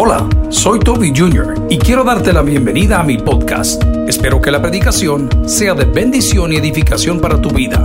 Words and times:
Hola, 0.00 0.28
soy 0.48 0.78
Toby 0.78 1.12
Jr. 1.12 1.66
y 1.68 1.76
quiero 1.76 2.04
darte 2.04 2.32
la 2.32 2.42
bienvenida 2.42 3.00
a 3.00 3.02
mi 3.02 3.18
podcast. 3.18 3.82
Espero 4.06 4.40
que 4.40 4.52
la 4.52 4.62
predicación 4.62 5.28
sea 5.48 5.74
de 5.74 5.86
bendición 5.86 6.52
y 6.52 6.56
edificación 6.56 7.20
para 7.20 7.42
tu 7.42 7.50
vida. 7.50 7.84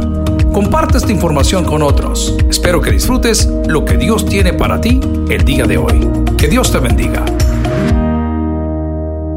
Comparte 0.54 1.00
esta 1.00 1.12
información 1.12 1.66
con 1.66 1.82
otros. 1.82 2.38
Espero 2.48 2.80
que 2.82 2.92
disfrutes 2.92 3.48
lo 3.66 3.84
que 3.84 3.98
Dios 3.98 4.28
tiene 4.28 4.54
para 4.54 4.80
ti 4.80 5.00
el 5.28 5.44
día 5.44 5.66
de 5.66 5.80
hoy. 5.80 6.08
Que 6.38 6.48
Dios 6.48 6.72
te 6.72 6.78
bendiga. 6.78 7.26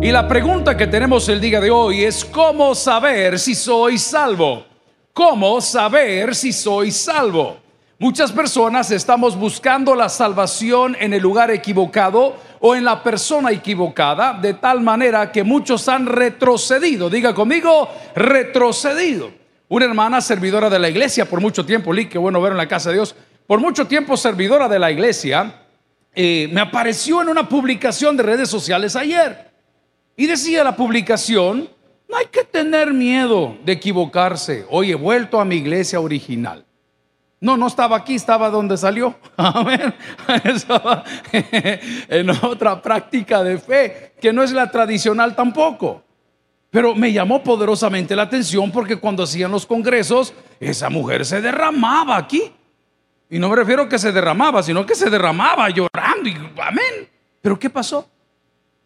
Y 0.02 0.12
la 0.12 0.28
pregunta 0.28 0.76
que 0.76 0.86
tenemos 0.86 1.30
el 1.30 1.40
día 1.40 1.62
de 1.62 1.70
hoy 1.70 2.04
es 2.04 2.26
¿cómo 2.26 2.74
saber 2.74 3.38
si 3.38 3.54
soy 3.54 3.96
salvo? 3.96 4.66
¿Cómo 5.14 5.62
saber 5.62 6.34
si 6.34 6.52
soy 6.52 6.90
salvo? 6.90 7.56
Muchas 7.98 8.30
personas 8.30 8.90
estamos 8.90 9.38
buscando 9.38 9.94
la 9.94 10.10
salvación 10.10 10.94
en 11.00 11.14
el 11.14 11.22
lugar 11.22 11.50
equivocado 11.50 12.36
o 12.60 12.76
en 12.76 12.84
la 12.84 13.02
persona 13.02 13.52
equivocada, 13.52 14.34
de 14.34 14.52
tal 14.52 14.82
manera 14.82 15.32
que 15.32 15.42
muchos 15.42 15.88
han 15.88 16.04
retrocedido. 16.04 17.08
Diga 17.08 17.32
conmigo, 17.32 17.88
retrocedido. 18.14 19.30
Una 19.68 19.86
hermana 19.86 20.20
servidora 20.20 20.68
de 20.68 20.78
la 20.78 20.90
iglesia 20.90 21.24
por 21.24 21.40
mucho 21.40 21.64
tiempo, 21.64 21.90
Lee, 21.90 22.06
qué 22.06 22.18
bueno 22.18 22.38
ver 22.42 22.52
en 22.52 22.58
la 22.58 22.68
casa 22.68 22.90
de 22.90 22.96
Dios, 22.96 23.16
por 23.46 23.60
mucho 23.60 23.86
tiempo 23.86 24.14
servidora 24.18 24.68
de 24.68 24.78
la 24.78 24.90
iglesia, 24.90 25.62
eh, 26.14 26.50
me 26.52 26.60
apareció 26.60 27.22
en 27.22 27.30
una 27.30 27.48
publicación 27.48 28.14
de 28.14 28.24
redes 28.24 28.50
sociales 28.50 28.94
ayer. 28.94 29.50
Y 30.18 30.26
decía 30.26 30.62
la 30.62 30.76
publicación, 30.76 31.70
no 32.10 32.16
hay 32.18 32.26
que 32.26 32.44
tener 32.44 32.92
miedo 32.92 33.56
de 33.64 33.72
equivocarse. 33.72 34.66
Hoy 34.68 34.90
he 34.90 34.96
vuelto 34.96 35.40
a 35.40 35.46
mi 35.46 35.56
iglesia 35.56 35.98
original. 35.98 36.65
No, 37.40 37.56
no 37.56 37.66
estaba 37.66 37.96
aquí, 37.96 38.14
estaba 38.14 38.48
donde 38.50 38.76
salió. 38.76 39.14
Amén. 39.36 39.94
Estaba 40.44 41.04
en 41.32 42.30
otra 42.30 42.80
práctica 42.80 43.42
de 43.42 43.58
fe, 43.58 44.14
que 44.20 44.32
no 44.32 44.42
es 44.42 44.52
la 44.52 44.70
tradicional 44.70 45.36
tampoco. 45.36 46.02
Pero 46.70 46.94
me 46.94 47.12
llamó 47.12 47.42
poderosamente 47.42 48.16
la 48.16 48.22
atención 48.22 48.70
porque 48.70 48.96
cuando 48.96 49.22
hacían 49.22 49.50
los 49.50 49.66
congresos, 49.66 50.34
esa 50.60 50.90
mujer 50.90 51.24
se 51.24 51.40
derramaba 51.40 52.16
aquí. 52.16 52.52
Y 53.28 53.38
no 53.38 53.48
me 53.48 53.56
refiero 53.56 53.82
a 53.82 53.88
que 53.88 53.98
se 53.98 54.12
derramaba, 54.12 54.62
sino 54.62 54.86
que 54.86 54.94
se 54.94 55.10
derramaba 55.10 55.68
llorando. 55.70 56.30
Amén. 56.62 57.08
Pero 57.42 57.58
¿qué 57.58 57.70
pasó? 57.70 58.08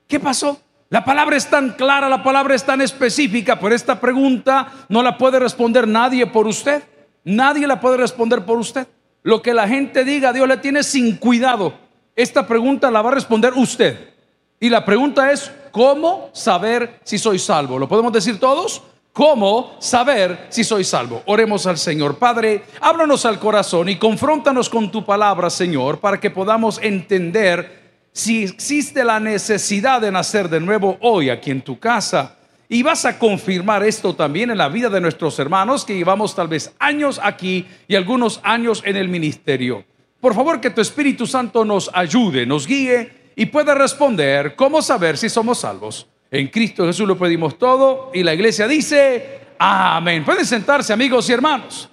¿Qué 0.06 0.18
pasó? 0.18 0.60
La 0.88 1.04
palabra 1.04 1.36
es 1.36 1.48
tan 1.48 1.70
clara, 1.70 2.08
la 2.08 2.22
palabra 2.22 2.54
es 2.54 2.64
tan 2.64 2.80
específica, 2.80 3.60
pero 3.60 3.74
esta 3.74 4.00
pregunta 4.00 4.72
no 4.88 5.02
la 5.02 5.16
puede 5.16 5.38
responder 5.38 5.86
nadie 5.86 6.26
por 6.26 6.48
usted. 6.48 6.82
Nadie 7.24 7.66
la 7.66 7.80
puede 7.80 7.96
responder 7.96 8.44
por 8.44 8.58
usted. 8.58 8.86
Lo 9.22 9.42
que 9.42 9.52
la 9.52 9.68
gente 9.68 10.04
diga, 10.04 10.32
Dios 10.32 10.48
le 10.48 10.56
tiene 10.56 10.82
sin 10.82 11.16
cuidado. 11.16 11.74
Esta 12.16 12.46
pregunta 12.46 12.90
la 12.90 13.02
va 13.02 13.10
a 13.10 13.14
responder 13.14 13.52
usted. 13.54 14.10
Y 14.58 14.68
la 14.68 14.84
pregunta 14.84 15.30
es, 15.30 15.50
¿cómo 15.70 16.30
saber 16.32 17.00
si 17.04 17.18
soy 17.18 17.38
salvo? 17.38 17.78
¿Lo 17.78 17.88
podemos 17.88 18.12
decir 18.12 18.38
todos? 18.38 18.82
¿Cómo 19.12 19.76
saber 19.80 20.46
si 20.50 20.64
soy 20.64 20.84
salvo? 20.84 21.22
Oremos 21.26 21.66
al 21.66 21.78
Señor. 21.78 22.18
Padre, 22.18 22.64
háblanos 22.80 23.26
al 23.26 23.38
corazón 23.38 23.88
y 23.88 23.96
confróntanos 23.96 24.68
con 24.68 24.90
tu 24.90 25.04
palabra, 25.04 25.50
Señor, 25.50 25.98
para 25.98 26.20
que 26.20 26.30
podamos 26.30 26.78
entender 26.82 27.80
si 28.12 28.44
existe 28.44 29.04
la 29.04 29.20
necesidad 29.20 30.00
de 30.00 30.12
nacer 30.12 30.48
de 30.48 30.60
nuevo 30.60 30.96
hoy 31.00 31.30
aquí 31.30 31.50
en 31.50 31.62
tu 31.62 31.78
casa 31.78 32.36
y 32.72 32.84
vas 32.84 33.04
a 33.04 33.18
confirmar 33.18 33.82
esto 33.82 34.14
también 34.14 34.48
en 34.52 34.56
la 34.56 34.68
vida 34.68 34.88
de 34.88 35.00
nuestros 35.00 35.36
hermanos 35.40 35.84
que 35.84 35.96
llevamos 35.96 36.36
tal 36.36 36.46
vez 36.46 36.72
años 36.78 37.20
aquí 37.20 37.66
y 37.88 37.96
algunos 37.96 38.40
años 38.44 38.80
en 38.86 38.96
el 38.96 39.08
ministerio. 39.08 39.84
Por 40.20 40.36
favor, 40.36 40.60
que 40.60 40.70
tu 40.70 40.80
Espíritu 40.80 41.26
Santo 41.26 41.64
nos 41.64 41.90
ayude, 41.92 42.46
nos 42.46 42.68
guíe 42.68 43.32
y 43.34 43.46
pueda 43.46 43.74
responder 43.74 44.54
cómo 44.54 44.82
saber 44.82 45.18
si 45.18 45.28
somos 45.28 45.58
salvos. 45.58 46.06
En 46.30 46.46
Cristo 46.46 46.86
Jesús 46.86 47.08
lo 47.08 47.18
pedimos 47.18 47.58
todo 47.58 48.12
y 48.14 48.22
la 48.22 48.34
iglesia 48.34 48.68
dice, 48.68 49.40
amén. 49.58 50.24
Pueden 50.24 50.46
sentarse 50.46 50.92
amigos 50.92 51.28
y 51.28 51.32
hermanos. 51.32 51.88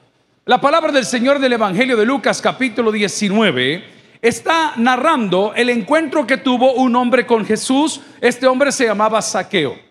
La 0.46 0.62
palabra 0.62 0.92
del 0.92 1.06
Señor 1.06 1.40
del 1.40 1.54
Evangelio 1.54 1.98
de 1.98 2.06
Lucas 2.06 2.40
capítulo 2.40 2.92
19 2.92 3.84
está 4.22 4.74
narrando 4.78 5.54
el 5.56 5.72
encuentro 5.72 6.28
que 6.28 6.38
tuvo 6.38 6.74
un 6.74 6.96
hombre 6.96 7.26
con 7.26 7.44
Jesús. 7.48 8.00
Este 8.22 8.46
hombre 8.46 8.72
se 8.72 8.86
llamaba 8.86 9.24
Saqueo. 9.24 9.87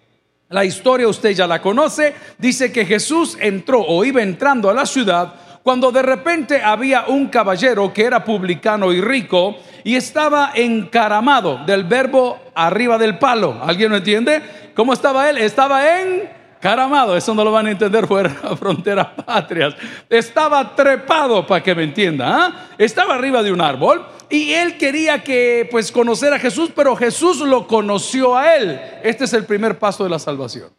La 0.49 0.65
historia 0.65 1.09
usted 1.09 1.31
ya 1.31 1.47
la 1.47 1.61
conoce. 1.61 2.15
Dice 2.39 2.71
que 2.71 2.87
Jesús 2.87 3.37
entró 3.41 3.81
o 3.81 4.05
iba 4.05 4.23
entrando 4.23 4.71
a 4.71 4.75
la 4.75 4.87
ciudad 4.87 5.35
cuando 5.65 5.91
de 5.91 6.03
repente 6.03 6.63
había 6.63 7.07
un 7.09 7.27
caballero 7.27 7.93
que 7.93 8.05
era 8.05 8.23
publicano 8.23 8.93
y 8.93 9.01
rico 9.01 9.57
y 9.83 9.97
estaba 9.97 10.53
encaramado 10.55 11.65
del 11.67 11.83
verbo 11.83 12.39
arriba 12.55 12.97
del 12.97 13.19
palo. 13.19 13.61
¿Alguien 13.61 13.91
lo 13.91 13.97
entiende? 13.97 14.41
¿Cómo 14.77 14.93
estaba 14.93 15.29
él? 15.29 15.39
Estaba 15.39 16.01
en 16.01 16.36
Caramado, 16.61 17.17
eso 17.17 17.35
no 17.35 17.45
lo 17.45 17.53
van 17.53 17.67
a 17.67 17.71
entender 17.71 18.07
fuera 18.07 18.29
de 18.31 18.57
fronteras 18.57 19.09
patrias. 19.25 19.75
Estaba 20.09 20.75
trepado, 20.75 21.47
para 21.47 21.63
que 21.63 21.75
me 21.75 21.85
entienda. 21.85 22.27
¿ah? 22.29 22.67
Estaba 22.79 23.15
arriba 23.15 23.43
de 23.43 23.53
un 23.53 23.61
árbol 23.61 24.05
y 24.29 24.53
él 24.53 24.77
quería 24.79 25.23
que, 25.23 25.69
pues, 25.71 25.93
conocer 25.93 26.33
a 26.33 26.39
Jesús, 26.39 26.71
pero 26.75 26.97
Jesús 26.97 27.41
lo 27.41 27.67
conoció 27.67 28.37
a 28.37 28.57
él. 28.57 28.81
Este 29.03 29.25
es 29.25 29.33
el 29.33 29.45
primer 29.45 29.79
paso 29.79 30.05
de 30.05 30.11
la 30.11 30.19
salvación. 30.19 30.71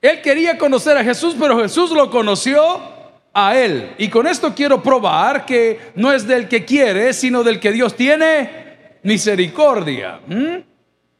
Él 0.00 0.20
quería 0.22 0.56
conocer 0.58 0.96
a 0.96 1.02
Jesús, 1.02 1.34
pero 1.38 1.58
Jesús 1.58 1.90
lo 1.90 2.10
conoció 2.10 2.80
a 3.32 3.56
él. 3.56 3.94
Y 3.98 4.08
con 4.08 4.26
esto 4.26 4.54
quiero 4.54 4.82
probar 4.82 5.44
que 5.44 5.92
no 5.94 6.12
es 6.12 6.26
del 6.26 6.48
que 6.48 6.64
quiere, 6.64 7.12
sino 7.12 7.42
del 7.42 7.58
que 7.58 7.72
Dios 7.72 7.94
tiene 7.94 8.98
misericordia. 9.02 10.20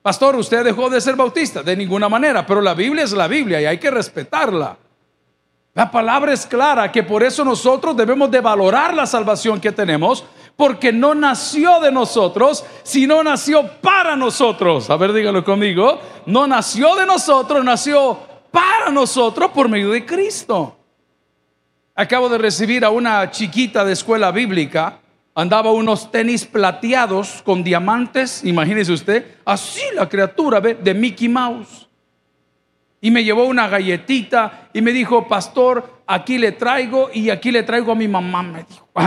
Pastor, 0.06 0.36
usted 0.36 0.62
dejó 0.62 0.88
de 0.88 1.00
ser 1.00 1.16
bautista, 1.16 1.64
de 1.64 1.76
ninguna 1.76 2.08
manera, 2.08 2.46
pero 2.46 2.60
la 2.60 2.74
Biblia 2.74 3.02
es 3.02 3.10
la 3.10 3.26
Biblia 3.26 3.60
y 3.60 3.64
hay 3.64 3.76
que 3.76 3.90
respetarla. 3.90 4.76
La 5.74 5.90
palabra 5.90 6.32
es 6.32 6.46
clara 6.46 6.92
que 6.92 7.02
por 7.02 7.24
eso 7.24 7.44
nosotros 7.44 7.96
debemos 7.96 8.30
de 8.30 8.40
valorar 8.40 8.94
la 8.94 9.04
salvación 9.04 9.60
que 9.60 9.72
tenemos, 9.72 10.24
porque 10.54 10.92
no 10.92 11.12
nació 11.12 11.80
de 11.80 11.90
nosotros, 11.90 12.64
sino 12.84 13.20
nació 13.24 13.66
para 13.80 14.14
nosotros. 14.14 14.88
A 14.90 14.96
ver, 14.96 15.12
dígalo 15.12 15.42
conmigo. 15.44 15.98
No 16.26 16.46
nació 16.46 16.94
de 16.94 17.04
nosotros, 17.04 17.64
nació 17.64 18.16
para 18.52 18.92
nosotros 18.92 19.50
por 19.50 19.68
medio 19.68 19.90
de 19.90 20.06
Cristo. 20.06 20.76
Acabo 21.96 22.28
de 22.28 22.38
recibir 22.38 22.84
a 22.84 22.90
una 22.90 23.28
chiquita 23.32 23.84
de 23.84 23.94
escuela 23.94 24.30
bíblica 24.30 25.00
andaba 25.36 25.70
unos 25.70 26.10
tenis 26.10 26.44
plateados 26.46 27.42
con 27.44 27.62
diamantes, 27.62 28.42
imagínese 28.42 28.90
usted, 28.90 29.36
así 29.44 29.82
la 29.94 30.08
criatura 30.08 30.60
¿ve? 30.60 30.74
de 30.74 30.94
Mickey 30.94 31.28
Mouse. 31.28 31.86
Y 33.02 33.10
me 33.10 33.22
llevó 33.22 33.44
una 33.44 33.68
galletita 33.68 34.70
y 34.72 34.80
me 34.80 34.92
dijo, 34.92 35.28
pastor, 35.28 36.00
aquí 36.06 36.38
le 36.38 36.52
traigo 36.52 37.10
y 37.12 37.28
aquí 37.28 37.52
le 37.52 37.62
traigo 37.62 37.92
a 37.92 37.94
mi 37.94 38.08
mamá, 38.08 38.42
me 38.42 38.64
dijo. 38.64 38.88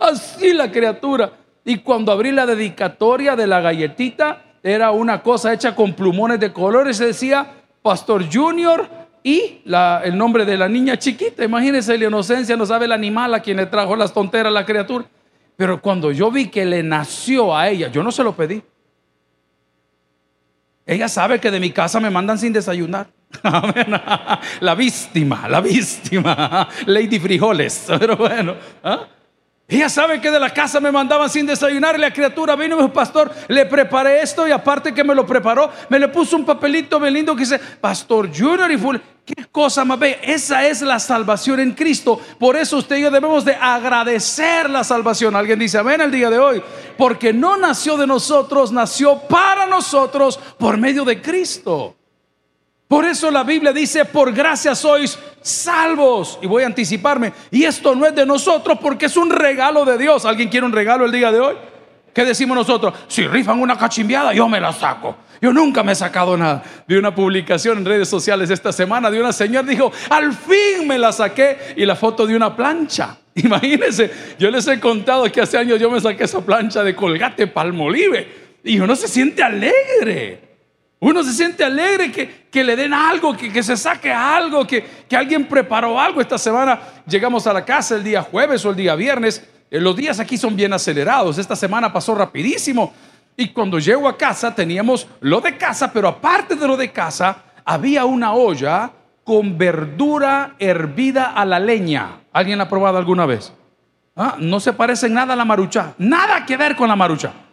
así 0.00 0.52
la 0.52 0.72
criatura. 0.72 1.30
Y 1.64 1.78
cuando 1.78 2.10
abrí 2.10 2.32
la 2.32 2.46
dedicatoria 2.46 3.36
de 3.36 3.46
la 3.46 3.60
galletita, 3.60 4.42
era 4.60 4.90
una 4.90 5.22
cosa 5.22 5.52
hecha 5.52 5.76
con 5.76 5.94
plumones 5.94 6.40
de 6.40 6.52
colores, 6.52 6.96
se 6.96 7.06
decía, 7.06 7.46
Pastor 7.80 8.24
Junior 8.30 9.03
y 9.26 9.62
el 9.64 10.18
nombre 10.18 10.44
de 10.44 10.56
la 10.56 10.68
niña 10.68 10.98
chiquita. 10.98 11.42
Imagínense 11.42 11.96
la 11.96 12.04
inocencia, 12.04 12.56
no 12.56 12.66
sabe 12.66 12.84
el 12.84 12.92
animal 12.92 13.34
a 13.34 13.40
quien 13.40 13.56
le 13.56 13.64
trajo 13.64 13.96
las 13.96 14.12
tonteras 14.12 14.52
la 14.52 14.66
criatura. 14.66 15.06
Pero 15.56 15.80
cuando 15.80 16.12
yo 16.12 16.30
vi 16.30 16.48
que 16.48 16.64
le 16.66 16.82
nació 16.82 17.56
a 17.56 17.70
ella, 17.70 17.88
yo 17.88 18.02
no 18.02 18.12
se 18.12 18.22
lo 18.22 18.36
pedí. 18.36 18.62
Ella 20.84 21.08
sabe 21.08 21.40
que 21.40 21.50
de 21.50 21.58
mi 21.58 21.70
casa 21.70 21.98
me 22.00 22.10
mandan 22.10 22.38
sin 22.38 22.52
desayunar. 22.52 23.08
la 24.60 24.74
víctima, 24.74 25.48
la 25.48 25.62
víctima, 25.62 26.68
Lady 26.84 27.18
Frijoles. 27.18 27.86
Pero 27.98 28.18
bueno, 28.18 28.54
¿ah? 28.82 29.06
Ella 29.66 29.88
sabe 29.88 30.20
que 30.20 30.30
de 30.30 30.38
la 30.38 30.50
casa 30.50 30.78
me 30.78 30.92
mandaban 30.92 31.30
sin 31.30 31.46
desayunar 31.46 31.96
y 31.96 31.98
la 31.98 32.12
criatura 32.12 32.54
vino 32.54 32.74
y 32.74 32.76
me 32.76 32.82
dijo, 32.82 32.92
pastor, 32.92 33.32
le 33.48 33.64
preparé 33.64 34.20
esto 34.20 34.46
y 34.46 34.50
aparte 34.50 34.92
que 34.92 35.02
me 35.02 35.14
lo 35.14 35.24
preparó, 35.24 35.70
me 35.88 35.98
le 35.98 36.08
puso 36.08 36.36
un 36.36 36.44
papelito 36.44 37.00
bien 37.00 37.14
lindo 37.14 37.34
que 37.34 37.40
dice, 37.40 37.58
Pastor 37.80 38.28
Junior 38.28 38.70
y 38.70 38.76
full. 38.76 38.96
Qué 39.24 39.46
cosa 39.50 39.86
más. 39.86 39.98
Esa 40.20 40.66
es 40.66 40.82
la 40.82 41.00
salvación 41.00 41.58
en 41.60 41.72
Cristo. 41.72 42.20
Por 42.38 42.56
eso 42.56 42.76
usted 42.76 42.96
y 42.96 43.02
yo 43.02 43.10
debemos 43.10 43.42
de 43.42 43.54
agradecer 43.54 44.68
la 44.68 44.84
salvación. 44.84 45.34
Alguien 45.34 45.58
dice 45.58 45.78
amén 45.78 46.02
el 46.02 46.10
día 46.10 46.28
de 46.28 46.38
hoy. 46.38 46.62
Porque 46.98 47.32
no 47.32 47.56
nació 47.56 47.96
de 47.96 48.06
nosotros, 48.06 48.70
nació 48.70 49.18
para 49.20 49.64
nosotros 49.64 50.38
por 50.58 50.76
medio 50.76 51.06
de 51.06 51.22
Cristo. 51.22 51.96
Por 52.94 53.06
eso 53.06 53.28
la 53.28 53.42
Biblia 53.42 53.72
dice, 53.72 54.04
por 54.04 54.32
gracia 54.32 54.72
sois 54.76 55.18
salvos. 55.42 56.38
Y 56.40 56.46
voy 56.46 56.62
a 56.62 56.66
anticiparme. 56.66 57.32
Y 57.50 57.64
esto 57.64 57.92
no 57.96 58.06
es 58.06 58.14
de 58.14 58.24
nosotros 58.24 58.78
porque 58.80 59.06
es 59.06 59.16
un 59.16 59.30
regalo 59.30 59.84
de 59.84 59.98
Dios. 59.98 60.24
¿Alguien 60.24 60.48
quiere 60.48 60.64
un 60.64 60.70
regalo 60.70 61.04
el 61.04 61.10
día 61.10 61.32
de 61.32 61.40
hoy? 61.40 61.56
¿Qué 62.12 62.24
decimos 62.24 62.56
nosotros? 62.56 62.94
Si 63.08 63.26
rifan 63.26 63.60
una 63.60 63.76
cachimbiada, 63.76 64.32
yo 64.32 64.48
me 64.48 64.60
la 64.60 64.72
saco. 64.72 65.16
Yo 65.42 65.52
nunca 65.52 65.82
me 65.82 65.90
he 65.90 65.94
sacado 65.96 66.36
nada. 66.36 66.62
Vi 66.86 66.94
una 66.94 67.12
publicación 67.12 67.78
en 67.78 67.84
redes 67.84 68.08
sociales 68.08 68.48
esta 68.50 68.72
semana 68.72 69.10
de 69.10 69.18
una 69.18 69.32
señora 69.32 69.66
dijo, 69.66 69.90
al 70.08 70.32
fin 70.32 70.86
me 70.86 70.96
la 70.96 71.10
saqué 71.10 71.74
y 71.76 71.84
la 71.84 71.96
foto 71.96 72.28
de 72.28 72.36
una 72.36 72.54
plancha. 72.54 73.16
Imagínense, 73.34 74.08
yo 74.38 74.52
les 74.52 74.68
he 74.68 74.78
contado 74.78 75.24
que 75.32 75.40
hace 75.40 75.58
años 75.58 75.80
yo 75.80 75.90
me 75.90 76.00
saqué 76.00 76.22
esa 76.22 76.42
plancha 76.42 76.84
de 76.84 76.94
colgate 76.94 77.48
palmolive 77.48 78.60
y 78.62 78.78
uno 78.78 78.94
se 78.94 79.08
siente 79.08 79.42
alegre. 79.42 80.43
Uno 81.04 81.22
se 81.22 81.34
siente 81.34 81.62
alegre 81.62 82.10
que, 82.10 82.46
que 82.50 82.64
le 82.64 82.74
den 82.74 82.94
algo, 82.94 83.36
que, 83.36 83.52
que 83.52 83.62
se 83.62 83.76
saque 83.76 84.10
algo, 84.10 84.66
que, 84.66 84.82
que, 85.06 85.14
alguien 85.14 85.46
preparó 85.46 86.00
algo. 86.00 86.18
Esta 86.18 86.38
semana 86.38 86.80
llegamos 87.06 87.46
a 87.46 87.52
la 87.52 87.62
casa 87.62 87.96
el 87.96 88.02
día 88.02 88.22
jueves 88.22 88.64
o 88.64 88.70
el 88.70 88.76
día 88.76 88.94
viernes. 88.94 89.46
Eh, 89.70 89.78
los 89.80 89.94
días 89.94 90.18
aquí 90.18 90.38
son 90.38 90.56
bien 90.56 90.72
acelerados. 90.72 91.36
Esta 91.36 91.54
semana 91.56 91.92
pasó 91.92 92.14
rapidísimo. 92.14 92.94
Y 93.36 93.48
cuando 93.48 93.78
llego 93.78 94.08
a 94.08 94.16
casa 94.16 94.54
teníamos 94.54 95.06
lo 95.20 95.42
de 95.42 95.58
casa, 95.58 95.92
pero 95.92 96.08
aparte 96.08 96.56
de 96.56 96.66
lo 96.66 96.74
de 96.74 96.90
casa, 96.90 97.36
había 97.66 98.06
una 98.06 98.32
olla 98.32 98.90
con 99.24 99.58
verdura 99.58 100.54
hervida 100.58 101.32
a 101.34 101.44
la 101.44 101.60
leña. 101.60 102.20
¿Alguien 102.32 102.56
la 102.56 102.64
ha 102.64 102.68
probado 102.70 102.96
alguna 102.96 103.26
vez? 103.26 103.52
¿Ah? 104.16 104.36
No 104.38 104.58
se 104.58 104.72
parece 104.72 105.08
en 105.08 105.12
nada 105.12 105.34
a 105.34 105.36
la 105.36 105.44
marucha. 105.44 105.92
Nada 105.98 106.46
que 106.46 106.56
ver 106.56 106.74
con 106.76 106.88
la 106.88 106.96
marucha. 106.96 107.43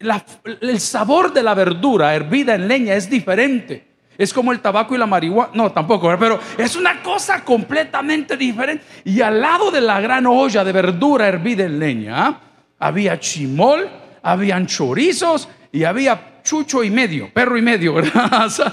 El 0.00 0.80
sabor 0.80 1.32
de 1.32 1.42
la 1.42 1.54
verdura 1.54 2.14
hervida 2.14 2.54
en 2.54 2.68
leña 2.68 2.94
es 2.94 3.10
diferente. 3.10 3.88
Es 4.16 4.32
como 4.32 4.50
el 4.50 4.58
tabaco 4.58 4.96
y 4.96 4.98
la 4.98 5.06
marihuana. 5.06 5.52
No, 5.54 5.70
tampoco, 5.70 6.14
pero 6.18 6.40
es 6.58 6.74
una 6.74 7.02
cosa 7.02 7.44
completamente 7.44 8.36
diferente. 8.36 8.84
Y 9.04 9.20
al 9.20 9.40
lado 9.40 9.70
de 9.70 9.80
la 9.80 10.00
gran 10.00 10.26
olla 10.26 10.64
de 10.64 10.72
verdura 10.72 11.28
hervida 11.28 11.64
en 11.64 11.78
leña, 11.78 12.40
había 12.80 13.20
chimol, 13.20 13.88
habían 14.22 14.66
chorizos 14.66 15.48
y 15.70 15.84
había 15.84 16.40
chucho 16.42 16.82
y 16.82 16.90
medio, 16.90 17.32
perro 17.32 17.56
y 17.56 17.62
medio, 17.62 17.94
¿verdad? 17.94 18.50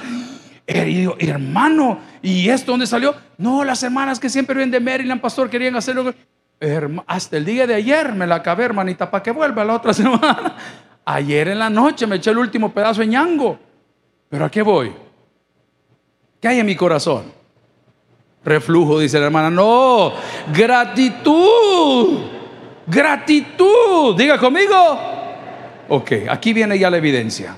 hermano, 0.67 1.99
¿y 2.23 2.49
esto 2.49 2.71
dónde 2.71 2.87
salió? 2.87 3.13
No, 3.37 3.63
las 3.63 3.83
hermanas 3.83 4.19
que 4.19 4.29
siempre 4.29 4.55
vienen 4.55 4.71
de 4.71 4.79
Maryland, 4.79 5.21
pastor, 5.21 5.49
querían 5.49 5.75
hacerlo. 5.75 6.13
Hasta 7.05 7.37
el 7.37 7.45
día 7.45 7.67
de 7.67 7.75
ayer 7.75 8.13
me 8.13 8.25
la 8.25 8.35
acabé, 8.35 8.63
hermanita, 8.63 9.11
para 9.11 9.21
que 9.21 9.29
vuelva 9.29 9.63
la 9.63 9.75
otra 9.75 9.93
semana. 9.93 10.55
Ayer 11.05 11.49
en 11.49 11.59
la 11.59 11.69
noche 11.69 12.07
me 12.07 12.15
eché 12.15 12.31
el 12.31 12.39
último 12.39 12.71
pedazo 12.73 13.01
de 13.01 13.07
ñango. 13.07 13.59
¿Pero 14.27 14.45
a 14.45 14.49
qué 14.49 14.63
voy? 14.63 14.91
¿Qué 16.41 16.47
hay 16.47 16.59
en 16.59 16.65
mi 16.65 16.75
corazón? 16.75 17.31
Reflujo, 18.43 18.99
dice 18.99 19.19
la 19.19 19.27
hermana. 19.27 19.49
No, 19.51 20.13
gratitud. 20.51 22.19
Gratitud. 22.87 24.17
Diga 24.17 24.39
conmigo. 24.39 24.75
Ok, 25.89 26.11
aquí 26.29 26.53
viene 26.53 26.77
ya 26.77 26.89
la 26.89 26.97
evidencia. 26.97 27.57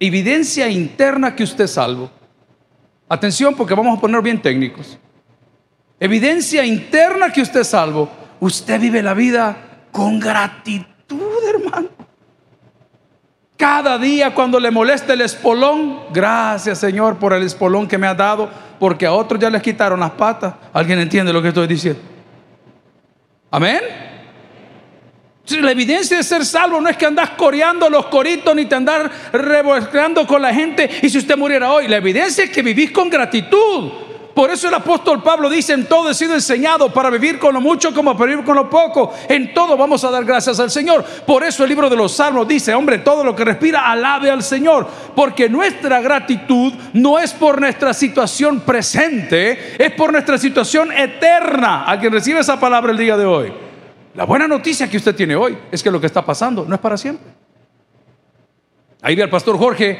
Evidencia 0.00 0.68
interna 0.68 1.34
que 1.34 1.42
usted 1.42 1.64
es 1.64 1.72
salvo. 1.72 2.10
Atención 3.08 3.54
porque 3.54 3.74
vamos 3.74 3.98
a 3.98 4.00
poner 4.00 4.20
bien 4.22 4.40
técnicos. 4.40 4.98
Evidencia 6.00 6.64
interna 6.64 7.32
que 7.32 7.42
usted 7.42 7.60
es 7.60 7.68
salvo. 7.68 8.08
Usted 8.40 8.80
vive 8.80 9.02
la 9.02 9.14
vida 9.14 9.88
con 9.92 10.18
gratitud. 10.18 10.95
Cada 13.56 13.96
día 13.96 14.34
cuando 14.34 14.60
le 14.60 14.70
molesta 14.70 15.14
el 15.14 15.22
espolón, 15.22 16.00
gracias 16.12 16.78
Señor 16.78 17.16
por 17.16 17.32
el 17.32 17.42
espolón 17.42 17.88
que 17.88 17.96
me 17.96 18.06
ha 18.06 18.14
dado, 18.14 18.50
porque 18.78 19.06
a 19.06 19.12
otros 19.12 19.40
ya 19.40 19.48
les 19.48 19.62
quitaron 19.62 20.00
las 20.00 20.10
patas. 20.10 20.54
¿Alguien 20.72 20.98
entiende 20.98 21.32
lo 21.32 21.40
que 21.40 21.48
estoy 21.48 21.66
diciendo? 21.66 22.00
Amén. 23.50 23.80
La 25.48 25.70
evidencia 25.70 26.16
de 26.16 26.22
ser 26.22 26.44
salvo 26.44 26.80
no 26.80 26.88
es 26.88 26.96
que 26.96 27.06
andas 27.06 27.30
coreando 27.30 27.88
los 27.88 28.06
coritos 28.06 28.54
ni 28.54 28.66
te 28.66 28.74
andas 28.74 29.10
revolcando 29.32 30.26
con 30.26 30.42
la 30.42 30.52
gente 30.52 30.90
y 31.02 31.08
si 31.08 31.18
usted 31.18 31.36
muriera 31.36 31.70
hoy. 31.72 31.86
La 31.88 31.96
evidencia 31.96 32.44
es 32.44 32.50
que 32.50 32.62
vivís 32.62 32.90
con 32.90 33.08
gratitud. 33.08 34.05
Por 34.36 34.50
eso 34.50 34.68
el 34.68 34.74
apóstol 34.74 35.22
Pablo 35.22 35.48
dice, 35.48 35.72
en 35.72 35.86
todo 35.86 36.10
he 36.10 36.14
sido 36.14 36.34
enseñado 36.34 36.92
para 36.92 37.08
vivir 37.08 37.38
con 37.38 37.54
lo 37.54 37.60
mucho 37.62 37.94
como 37.94 38.14
para 38.14 38.32
vivir 38.32 38.44
con 38.44 38.54
lo 38.54 38.68
poco. 38.68 39.14
En 39.30 39.54
todo 39.54 39.78
vamos 39.78 40.04
a 40.04 40.10
dar 40.10 40.26
gracias 40.26 40.60
al 40.60 40.70
Señor. 40.70 41.02
Por 41.26 41.42
eso 41.42 41.62
el 41.62 41.70
libro 41.70 41.88
de 41.88 41.96
los 41.96 42.12
Salmos 42.12 42.46
dice, 42.46 42.74
hombre, 42.74 42.98
todo 42.98 43.24
lo 43.24 43.34
que 43.34 43.46
respira, 43.46 43.90
alabe 43.90 44.30
al 44.30 44.42
Señor. 44.42 44.88
Porque 45.14 45.48
nuestra 45.48 46.02
gratitud 46.02 46.74
no 46.92 47.18
es 47.18 47.32
por 47.32 47.58
nuestra 47.58 47.94
situación 47.94 48.60
presente, 48.60 49.82
es 49.82 49.92
por 49.92 50.12
nuestra 50.12 50.36
situación 50.36 50.92
eterna. 50.92 51.90
¿A 51.90 51.98
quien 51.98 52.12
recibe 52.12 52.40
esa 52.40 52.60
palabra 52.60 52.92
el 52.92 52.98
día 52.98 53.16
de 53.16 53.24
hoy? 53.24 53.50
La 54.16 54.24
buena 54.24 54.46
noticia 54.46 54.86
que 54.90 54.98
usted 54.98 55.16
tiene 55.16 55.34
hoy 55.34 55.56
es 55.72 55.82
que 55.82 55.90
lo 55.90 55.98
que 55.98 56.08
está 56.08 56.22
pasando 56.22 56.66
no 56.68 56.74
es 56.74 56.80
para 56.82 56.98
siempre. 56.98 57.32
Ahí 59.00 59.14
ve 59.14 59.22
al 59.22 59.30
pastor 59.30 59.56
Jorge, 59.56 59.98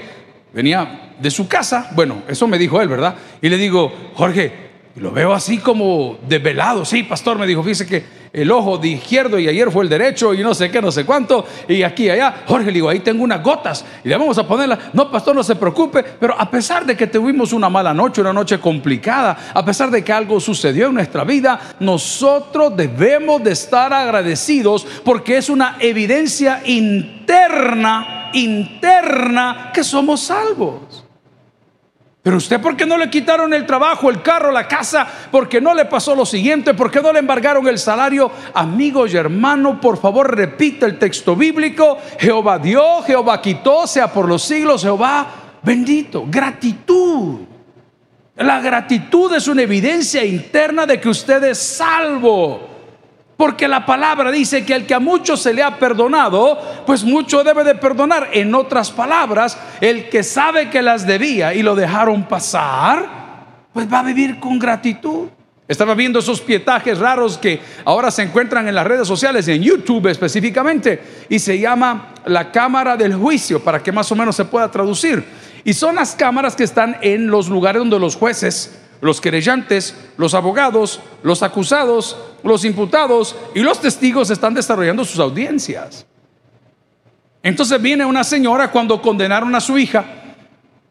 venía 0.56 1.12
de 1.20 1.30
su 1.30 1.46
casa, 1.46 1.90
bueno, 1.94 2.22
eso 2.26 2.48
me 2.48 2.56
dijo 2.56 2.80
él, 2.80 2.88
¿verdad? 2.88 3.14
Y 3.42 3.50
le 3.50 3.58
digo, 3.58 3.92
Jorge, 4.14 4.65
lo 4.96 5.10
veo 5.10 5.34
así 5.34 5.58
como 5.58 6.18
desvelado. 6.26 6.84
Sí, 6.84 7.02
pastor, 7.02 7.38
me 7.38 7.46
dijo, 7.46 7.62
fíjese 7.62 7.86
que 7.86 8.16
el 8.32 8.50
ojo 8.50 8.78
de 8.78 8.88
izquierdo 8.88 9.38
y 9.38 9.46
ayer 9.48 9.70
fue 9.70 9.84
el 9.84 9.90
derecho 9.90 10.32
y 10.32 10.42
no 10.42 10.54
sé 10.54 10.70
qué, 10.70 10.80
no 10.80 10.90
sé 10.90 11.04
cuánto, 11.04 11.46
y 11.68 11.82
aquí 11.82 12.04
y 12.04 12.10
allá. 12.10 12.44
Jorge, 12.46 12.66
le 12.66 12.72
digo, 12.72 12.88
ahí 12.88 13.00
tengo 13.00 13.22
unas 13.22 13.42
gotas 13.42 13.84
y 14.02 14.08
le 14.08 14.16
vamos 14.16 14.38
a 14.38 14.48
ponerla. 14.48 14.78
No, 14.94 15.10
pastor, 15.10 15.34
no 15.34 15.42
se 15.42 15.56
preocupe, 15.56 16.02
pero 16.02 16.34
a 16.38 16.50
pesar 16.50 16.86
de 16.86 16.96
que 16.96 17.06
tuvimos 17.06 17.52
una 17.52 17.68
mala 17.68 17.92
noche, 17.92 18.22
una 18.22 18.32
noche 18.32 18.58
complicada, 18.58 19.52
a 19.52 19.64
pesar 19.64 19.90
de 19.90 20.02
que 20.02 20.12
algo 20.12 20.40
sucedió 20.40 20.88
en 20.88 20.94
nuestra 20.94 21.24
vida, 21.24 21.76
nosotros 21.80 22.74
debemos 22.74 23.42
de 23.44 23.52
estar 23.52 23.92
agradecidos 23.92 24.86
porque 25.04 25.36
es 25.36 25.50
una 25.50 25.76
evidencia 25.78 26.62
interna, 26.64 28.30
interna, 28.32 29.70
que 29.74 29.84
somos 29.84 30.22
salvos. 30.22 31.05
Pero 32.26 32.38
usted, 32.38 32.60
¿por 32.60 32.76
qué 32.76 32.84
no 32.84 32.98
le 32.98 33.08
quitaron 33.08 33.54
el 33.54 33.64
trabajo, 33.64 34.10
el 34.10 34.20
carro, 34.20 34.50
la 34.50 34.66
casa? 34.66 35.06
¿Por 35.30 35.48
qué 35.48 35.60
no 35.60 35.72
le 35.72 35.84
pasó 35.84 36.12
lo 36.12 36.26
siguiente? 36.26 36.74
¿Por 36.74 36.90
qué 36.90 37.00
no 37.00 37.12
le 37.12 37.20
embargaron 37.20 37.68
el 37.68 37.78
salario? 37.78 38.32
Amigo 38.52 39.06
y 39.06 39.14
hermano, 39.14 39.80
por 39.80 39.96
favor, 39.96 40.34
repita 40.34 40.86
el 40.86 40.98
texto 40.98 41.36
bíblico. 41.36 41.98
Jehová 42.18 42.58
dio, 42.58 43.00
Jehová 43.02 43.40
quitó, 43.40 43.86
sea 43.86 44.12
por 44.12 44.26
los 44.26 44.42
siglos, 44.42 44.82
Jehová 44.82 45.24
bendito. 45.62 46.24
Gratitud. 46.26 47.42
La 48.34 48.60
gratitud 48.60 49.32
es 49.32 49.46
una 49.46 49.62
evidencia 49.62 50.24
interna 50.24 50.84
de 50.84 51.00
que 51.00 51.08
usted 51.08 51.44
es 51.44 51.58
salvo. 51.58 52.75
Porque 53.36 53.68
la 53.68 53.84
palabra 53.84 54.30
dice 54.30 54.64
que 54.64 54.74
el 54.74 54.86
que 54.86 54.94
a 54.94 55.00
muchos 55.00 55.42
se 55.42 55.52
le 55.52 55.62
ha 55.62 55.78
perdonado, 55.78 56.58
pues 56.86 57.04
mucho 57.04 57.44
debe 57.44 57.64
de 57.64 57.74
perdonar. 57.74 58.30
En 58.32 58.54
otras 58.54 58.90
palabras, 58.90 59.58
el 59.80 60.08
que 60.08 60.22
sabe 60.22 60.70
que 60.70 60.80
las 60.80 61.06
debía 61.06 61.52
y 61.52 61.62
lo 61.62 61.74
dejaron 61.74 62.24
pasar, 62.24 63.06
pues 63.74 63.92
va 63.92 63.98
a 64.00 64.04
vivir 64.04 64.40
con 64.40 64.58
gratitud. 64.58 65.28
Estaba 65.68 65.94
viendo 65.94 66.20
esos 66.20 66.40
pietajes 66.40 66.98
raros 66.98 67.36
que 67.36 67.60
ahora 67.84 68.10
se 68.10 68.22
encuentran 68.22 68.68
en 68.68 68.74
las 68.74 68.86
redes 68.86 69.06
sociales, 69.06 69.48
en 69.48 69.62
YouTube 69.62 70.06
específicamente, 70.06 71.02
y 71.28 71.38
se 71.38 71.58
llama 71.58 72.14
la 72.24 72.50
cámara 72.52 72.96
del 72.96 73.16
juicio, 73.16 73.62
para 73.62 73.82
que 73.82 73.92
más 73.92 74.10
o 74.12 74.16
menos 74.16 74.36
se 74.36 74.44
pueda 74.44 74.70
traducir. 74.70 75.24
Y 75.64 75.74
son 75.74 75.96
las 75.96 76.14
cámaras 76.14 76.54
que 76.54 76.64
están 76.64 76.96
en 77.02 77.26
los 77.26 77.48
lugares 77.48 77.80
donde 77.80 77.98
los 77.98 78.16
jueces 78.16 78.78
los 79.00 79.20
querellantes, 79.20 79.94
los 80.16 80.34
abogados, 80.34 81.00
los 81.22 81.42
acusados, 81.42 82.16
los 82.42 82.64
imputados 82.64 83.36
y 83.54 83.60
los 83.60 83.80
testigos 83.80 84.30
están 84.30 84.54
desarrollando 84.54 85.04
sus 85.04 85.18
audiencias. 85.18 86.06
Entonces 87.42 87.80
viene 87.80 88.04
una 88.04 88.24
señora 88.24 88.70
cuando 88.70 89.00
condenaron 89.00 89.54
a 89.54 89.60
su 89.60 89.78
hija 89.78 90.04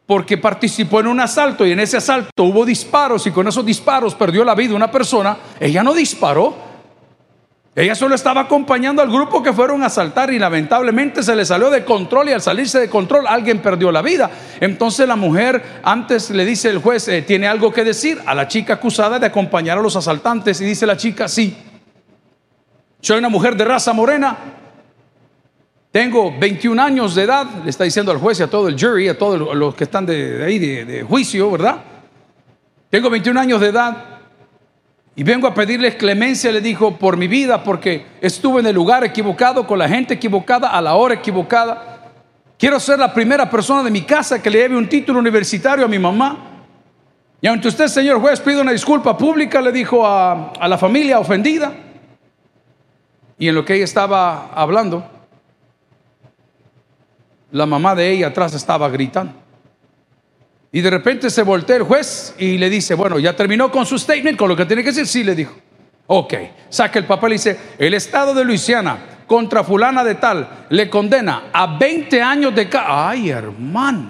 porque 0.06 0.38
participó 0.38 1.00
en 1.00 1.08
un 1.08 1.20
asalto 1.20 1.66
y 1.66 1.72
en 1.72 1.80
ese 1.80 1.98
asalto 1.98 2.44
hubo 2.44 2.66
disparos 2.66 3.26
y 3.28 3.32
con 3.32 3.48
esos 3.48 3.66
disparos 3.66 4.14
perdió 4.14 4.44
la 4.44 4.56
vida 4.56 4.76
una 4.76 4.92
persona, 4.92 5.38
ella 5.60 5.84
no 5.84 5.94
disparó, 5.94 6.56
ella 7.78 7.94
solo 7.94 8.16
estaba 8.16 8.42
acompañando 8.42 9.02
al 9.02 9.12
grupo 9.12 9.44
que 9.44 9.52
fueron 9.52 9.84
a 9.84 9.88
asaltar 9.88 10.32
y 10.32 10.40
lamentablemente 10.40 11.22
se 11.22 11.36
le 11.36 11.44
salió 11.44 11.70
de 11.70 11.84
control 11.84 12.30
y 12.30 12.32
al 12.32 12.42
salirse 12.42 12.80
de 12.80 12.90
control 12.90 13.28
alguien 13.28 13.62
perdió 13.62 13.92
la 13.92 14.02
vida. 14.02 14.32
Entonces 14.62 15.06
la 15.06 15.18
mujer 15.18 15.82
antes 15.84 16.30
le 16.30 16.46
dice 16.46 16.70
el 16.70 16.78
juez, 16.78 17.10
eh, 17.10 17.24
¿tiene 17.24 17.50
algo 17.50 17.74
que 17.74 17.84
decir 17.84 18.22
a 18.26 18.34
la 18.34 18.48
chica 18.48 18.76
acusada 18.76 19.20
de 19.20 19.26
acompañar 19.26 19.78
a 19.78 19.82
los 19.82 19.98
asaltantes? 19.98 20.62
Y 20.62 20.66
dice 20.66 20.86
la 20.86 20.96
chica, 20.96 21.28
sí. 21.28 21.54
Soy 23.02 23.18
una 23.18 23.28
mujer 23.28 23.58
de 23.58 23.66
raza 23.66 23.92
morena, 23.92 24.38
tengo 25.92 26.34
21 26.40 26.82
años 26.82 27.14
de 27.14 27.24
edad, 27.24 27.46
le 27.62 27.70
está 27.70 27.84
diciendo 27.84 28.10
al 28.14 28.20
juez 28.20 28.40
y 28.40 28.44
a 28.44 28.48
todo 28.48 28.70
el 28.70 28.80
jury, 28.80 29.10
a 29.10 29.18
todos 29.18 29.54
los 29.54 29.76
que 29.76 29.84
están 29.84 30.06
de, 30.06 30.46
ahí 30.46 30.60
de, 30.60 30.86
de 30.86 31.04
juicio, 31.04 31.52
¿verdad? 31.52 31.84
Tengo 32.90 33.10
21 33.10 33.38
años 33.38 33.60
de 33.60 33.68
edad 33.68 34.15
y 35.16 35.24
vengo 35.24 35.48
a 35.48 35.54
pedirles 35.54 35.96
clemencia, 35.96 36.52
le 36.52 36.60
dijo, 36.60 36.98
por 36.98 37.16
mi 37.16 37.28
vida, 37.28 37.64
porque 37.64 38.06
estuve 38.20 38.60
en 38.60 38.68
el 38.68 38.76
lugar 38.76 39.06
equivocado, 39.06 39.66
con 39.66 39.80
la 39.80 39.88
gente 39.88 40.16
equivocada, 40.16 40.70
a 40.70 40.82
la 40.82 40.96
hora 40.96 41.16
equivocada. 41.16 42.12
Quiero 42.58 42.80
ser 42.82 43.00
la 43.00 43.14
primera 43.14 43.50
persona 43.50 43.82
de 43.82 43.92
mi 43.92 44.02
casa 44.02 44.42
que 44.42 44.50
le 44.50 44.60
lleve 44.60 44.76
un 44.76 44.90
título 44.90 45.20
universitario 45.20 45.86
a 45.86 45.88
mi 45.88 46.00
mamá. 46.00 46.66
Y 47.40 47.48
ante 47.48 47.70
usted, 47.70 47.88
señor 47.88 48.20
juez, 48.20 48.42
pido 48.42 48.62
una 48.62 48.74
disculpa 48.74 49.18
pública, 49.18 49.62
le 49.62 49.72
dijo 49.72 50.06
a, 50.06 50.52
a 50.52 50.68
la 50.68 50.78
familia 50.78 51.18
ofendida. 51.20 51.72
Y 53.38 53.48
en 53.48 53.56
lo 53.56 53.64
que 53.64 53.76
ella 53.76 53.86
estaba 53.86 54.50
hablando, 54.54 55.10
la 57.52 57.66
mamá 57.66 57.96
de 57.96 58.12
ella 58.12 58.28
atrás 58.28 58.54
estaba 58.54 58.90
gritando. 58.90 59.45
Y 60.76 60.82
de 60.82 60.90
repente 60.90 61.30
se 61.30 61.42
voltea 61.42 61.78
el 61.78 61.84
juez 61.84 62.36
y 62.38 62.58
le 62.58 62.70
dice, 62.70 62.96
bueno, 62.96 63.18
ya 63.18 63.34
terminó 63.34 63.72
con 63.72 63.86
su 63.86 63.98
statement, 63.98 64.38
con 64.38 64.50
lo 64.50 64.58
que 64.58 64.66
tiene 64.66 64.84
que 64.84 64.90
decir. 64.90 65.08
Sí, 65.08 65.24
le 65.24 65.34
dijo. 65.34 65.56
Ok, 66.08 66.34
saca 66.68 67.00
el 67.00 67.06
papel 67.06 67.30
y 67.30 67.36
dice, 67.36 67.58
el 67.78 67.94
estado 67.94 68.34
de 68.34 68.44
Luisiana 68.44 68.98
contra 69.26 69.64
fulana 69.64 70.04
de 70.04 70.16
tal 70.16 70.66
le 70.68 70.90
condena 70.90 71.44
a 71.54 71.78
20 71.78 72.22
años 72.22 72.54
de 72.54 72.68
cárcel. 72.68 72.92
Ay, 72.94 73.30
hermano, 73.30 74.10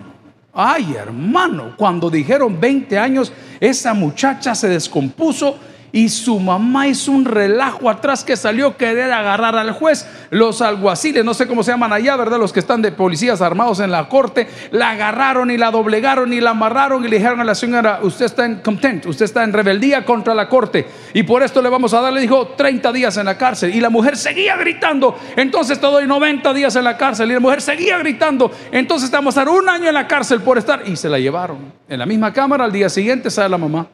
ay, 0.56 0.96
hermano, 0.98 1.76
cuando 1.78 2.10
dijeron 2.10 2.60
20 2.60 2.98
años, 2.98 3.32
esa 3.60 3.94
muchacha 3.94 4.56
se 4.56 4.68
descompuso 4.68 5.60
y 5.96 6.10
su 6.10 6.42
mamá 6.42 6.90
hizo 6.90 7.14
un 7.14 7.24
relajo 7.24 7.90
atrás 7.90 8.26
que 8.26 8.36
salió 8.36 8.68
a 8.68 8.76
querer 8.76 9.14
agarrar 9.14 9.56
al 9.56 9.72
juez. 9.72 10.06
Los 10.30 10.62
alguaciles, 10.62 11.24
no 11.24 11.34
sé 11.34 11.48
cómo 11.48 11.64
se 11.64 11.72
llaman 11.72 11.94
allá, 11.94 12.18
¿verdad? 12.18 12.38
Los 12.38 12.52
que 12.52 12.60
están 12.60 12.82
de 12.82 12.92
policías 12.92 13.42
armados 13.42 13.80
en 13.80 13.92
la 13.92 14.10
corte, 14.10 14.50
la 14.72 14.90
agarraron 14.90 15.52
y 15.52 15.58
la 15.58 15.72
doblegaron 15.72 16.34
y 16.34 16.42
la 16.42 16.50
amarraron 16.50 17.06
y 17.06 17.08
le 17.08 17.16
dijeron 17.16 17.40
a 17.40 17.46
la 17.46 17.56
señora, 17.56 18.02
usted 18.04 18.26
está 18.26 18.46
en 18.46 18.56
content, 18.58 19.06
usted 19.06 19.24
está 19.24 19.46
en 19.46 19.54
rebeldía 19.54 20.04
contra 20.04 20.36
la 20.36 20.50
corte 20.50 20.86
y 21.14 21.24
por 21.24 21.44
esto 21.44 21.62
le 21.62 21.70
vamos 21.70 21.94
a 21.94 22.02
dar, 22.02 22.12
le 22.12 22.20
dijo, 22.20 22.46
30 22.58 22.92
días 22.92 23.16
en 23.16 23.28
la 23.28 23.38
cárcel. 23.38 23.74
Y 23.74 23.80
la 23.80 23.90
mujer 23.90 24.18
seguía 24.18 24.58
gritando, 24.58 25.18
entonces 25.38 25.80
te 25.80 25.88
doy 25.88 26.06
90 26.06 26.54
días 26.54 26.76
en 26.76 26.84
la 26.84 26.98
cárcel. 26.98 27.32
Y 27.32 27.36
la 27.36 27.40
mujer 27.40 27.62
seguía 27.62 27.98
gritando, 28.00 28.52
entonces 28.70 29.10
te 29.10 29.16
vamos 29.16 29.38
a 29.38 29.46
dar 29.46 29.48
un 29.54 29.70
año 29.70 29.88
en 29.88 29.94
la 29.94 30.10
cárcel 30.10 30.42
por 30.42 30.58
estar. 30.58 30.84
Y 30.86 30.98
se 30.98 31.08
la 31.08 31.20
llevaron. 31.20 31.72
En 31.88 32.00
la 32.00 32.06
misma 32.06 32.34
cámara, 32.34 32.66
al 32.66 32.74
día 32.74 32.90
siguiente 32.90 33.30
sale 33.30 33.48
la 33.48 33.58
mamá 33.58 33.88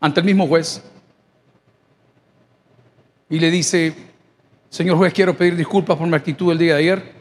ante 0.00 0.20
el 0.20 0.26
mismo 0.26 0.46
juez 0.46 0.82
y 3.28 3.38
le 3.38 3.50
dice, 3.50 3.94
señor 4.70 4.96
juez, 4.96 5.12
quiero 5.12 5.36
pedir 5.36 5.54
disculpas 5.54 5.96
por 5.96 6.06
mi 6.08 6.16
actitud 6.16 6.50
el 6.50 6.58
día 6.58 6.74
de 6.74 6.80
ayer. 6.80 7.12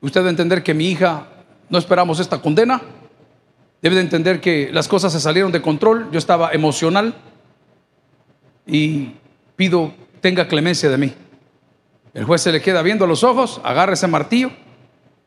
Usted 0.00 0.20
debe 0.20 0.30
entender 0.30 0.62
que 0.62 0.74
mi 0.74 0.90
hija 0.90 1.28
no 1.70 1.78
esperamos 1.78 2.20
esta 2.20 2.42
condena. 2.42 2.82
Debe 3.80 3.94
de 3.94 4.02
entender 4.02 4.40
que 4.40 4.70
las 4.72 4.86
cosas 4.86 5.12
se 5.12 5.20
salieron 5.20 5.50
de 5.50 5.62
control. 5.62 6.10
Yo 6.10 6.18
estaba 6.18 6.50
emocional 6.52 7.14
y 8.66 9.14
pido 9.56 9.94
tenga 10.20 10.46
clemencia 10.46 10.90
de 10.90 10.98
mí. 10.98 11.14
El 12.12 12.24
juez 12.24 12.42
se 12.42 12.52
le 12.52 12.60
queda 12.60 12.82
viendo 12.82 13.04
a 13.04 13.08
los 13.08 13.24
ojos, 13.24 13.60
agarra 13.64 13.94
ese 13.94 14.08
martillo 14.08 14.50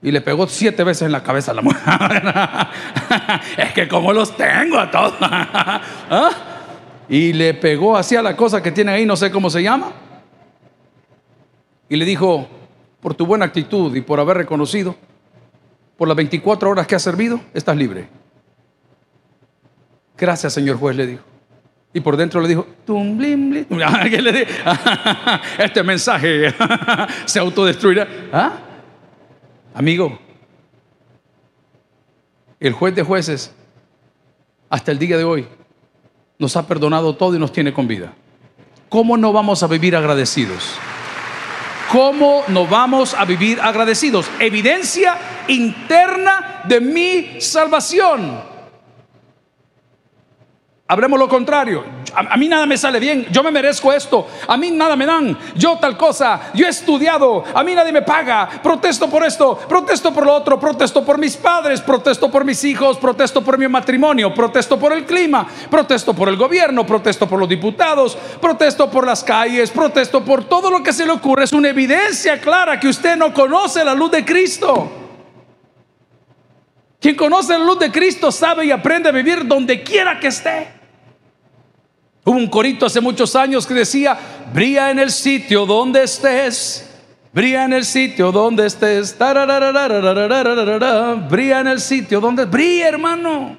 y 0.04 0.12
le 0.12 0.22
pegó 0.22 0.48
siete 0.48 0.84
veces 0.84 1.04
en 1.04 1.12
la 1.12 1.22
cabeza 1.22 1.52
a 1.52 1.54
la 1.54 1.62
mujer. 1.62 1.80
es 3.58 3.74
que 3.74 3.88
como 3.88 4.12
los 4.12 4.36
tengo 4.36 4.80
a 4.80 4.90
todos. 4.90 5.14
¿Ah? 5.22 6.30
Y 7.08 7.34
le 7.34 7.54
pegó 7.54 7.96
hacia 7.96 8.22
la 8.22 8.36
cosa 8.36 8.64
que 8.64 8.72
tiene 8.72 8.92
ahí, 8.92 9.06
no 9.06 9.16
sé 9.16 9.30
cómo 9.30 9.50
se 9.50 9.62
llama. 9.62 9.92
Y 11.88 11.98
le 11.98 12.06
dijo, 12.06 12.48
por 13.00 13.14
tu 13.14 13.26
buena 13.26 13.46
actitud 13.46 13.96
y 13.96 14.02
por 14.02 14.20
haber 14.20 14.38
reconocido, 14.38 14.96
por 15.98 16.08
las 16.08 16.18
24 16.18 16.70
horas 16.70 16.88
que 16.88 16.96
has 16.96 17.04
servido, 17.04 17.40
estás 17.54 17.78
libre. 17.78 18.08
Gracias, 20.18 20.54
señor 20.54 20.78
juez, 20.78 20.96
le 20.96 21.06
dijo. 21.06 21.24
Y 21.94 22.00
por 22.00 22.16
dentro 22.16 22.42
le 22.42 22.48
dijo, 22.48 22.66
blim, 22.88 23.50
blim. 23.50 23.66
Este 25.60 25.84
mensaje 25.84 26.54
se 27.26 27.40
autodestruirá. 27.40 28.08
¿Ah? 28.32 28.54
Amigo, 29.74 30.20
el 32.60 32.74
juez 32.74 32.94
de 32.94 33.04
jueces, 33.04 33.54
hasta 34.70 34.92
el 34.92 35.00
día 35.00 35.18
de 35.18 35.24
hoy, 35.24 35.48
nos 36.38 36.56
ha 36.58 36.68
perdonado 36.68 37.16
todo 37.16 37.36
y 37.36 37.40
nos 37.40 37.52
tiene 37.52 37.74
con 37.74 37.88
vida. 37.88 38.14
¿Cómo 38.90 39.16
no 39.16 39.32
vamos 39.32 39.64
a 39.64 39.68
vivir 39.68 39.96
agradecidos? 39.96 40.76
¿Cómo 41.92 42.44
no 42.48 42.68
vamos 42.68 43.14
a 43.14 43.26
vivir 43.26 43.60
agradecidos? 43.60 44.30
Evidencia 44.40 45.18
interna 45.48 46.62
de 46.68 46.82
mi 46.82 47.42
salvación. 47.42 48.51
Hablemos 50.92 51.18
lo 51.18 51.30
contrario. 51.30 51.86
A, 52.14 52.34
a, 52.34 52.36
mí 52.36 52.50
nada 52.50 52.66
me 52.66 52.78
sale 52.78 53.00
bien. 53.00 53.26
Yo 53.32 53.42
me 53.44 53.50
merezco 53.50 53.94
esto. 53.94 54.28
A 54.46 54.58
mí 54.58 54.72
nada 54.72 54.98
me 54.98 55.06
dan. 55.06 55.40
Yo 55.56 55.78
tal 55.78 55.96
cosa. 55.96 56.52
Yo 56.54 56.66
he 56.66 56.70
estudiado. 56.70 57.46
A 57.54 57.64
mí 57.64 57.74
nadie 57.74 57.94
me 57.94 58.02
paga. 58.02 58.60
Protesto 58.62 59.10
por 59.10 59.24
esto. 59.24 59.58
Protesto 59.70 60.14
por 60.14 60.26
lo 60.26 60.34
otro. 60.34 60.60
Protesto 60.60 61.06
por 61.06 61.18
mis 61.18 61.38
padres. 61.38 61.80
Protesto 61.80 62.30
por 62.30 62.44
mis 62.44 62.62
hijos. 62.66 62.98
Protesto 62.98 63.42
por 63.42 63.58
mi 63.58 63.70
matrimonio. 63.70 64.34
Protesto 64.34 64.78
por 64.78 64.92
el 64.92 65.06
clima. 65.06 65.48
Protesto 65.70 66.14
por 66.14 66.28
el 66.28 66.36
gobierno. 66.36 66.86
Protesto 66.86 67.26
por 67.26 67.40
los 67.40 67.48
diputados. 67.48 68.18
Protesto 68.42 68.92
por 68.92 69.06
las 69.06 69.24
calles. 69.24 69.72
Protesto 69.72 70.26
por 70.26 70.44
todo 70.44 70.70
lo 70.70 70.84
que 70.84 70.92
se 70.92 71.06
le 71.06 71.14
ocurre. 71.14 71.46
Es 71.46 71.54
una 71.54 71.70
evidencia 71.70 72.42
clara 72.42 72.78
que 72.78 72.90
usted 72.90 73.16
no 73.16 73.34
conoce 73.34 73.86
la 73.86 73.94
luz 73.94 74.12
de 74.12 74.26
Cristo. 74.26 74.92
Quien 77.00 77.16
conoce 77.16 77.58
la 77.58 77.66
luz 77.66 77.80
de 77.80 77.92
Cristo 77.92 78.30
sabe 78.30 78.66
y 78.66 78.72
aprende 78.72 79.08
a 79.08 79.12
vivir 79.14 79.48
donde 79.48 79.82
quiera 79.82 80.20
que 80.20 80.28
esté. 80.28 80.81
Hubo 82.24 82.38
un 82.38 82.48
corito 82.48 82.86
hace 82.86 83.02
muchos 83.02 83.36
años 83.36 83.66
que 83.66 83.74
decía, 83.74 84.18
brilla 84.54 84.92
en 84.92 85.00
el 85.00 85.10
sitio 85.10 85.66
donde 85.66 86.04
estés, 86.04 86.88
brilla 87.34 87.66
en 87.66 87.74
el 87.74 87.84
sitio 87.84 88.32
donde 88.32 88.68
estés, 88.68 89.18
brilla 91.30 91.60
en 91.62 91.68
el 91.68 91.80
sitio 91.80 92.20
donde, 92.20 92.46
brilla 92.46 92.90
hermano. 92.90 93.58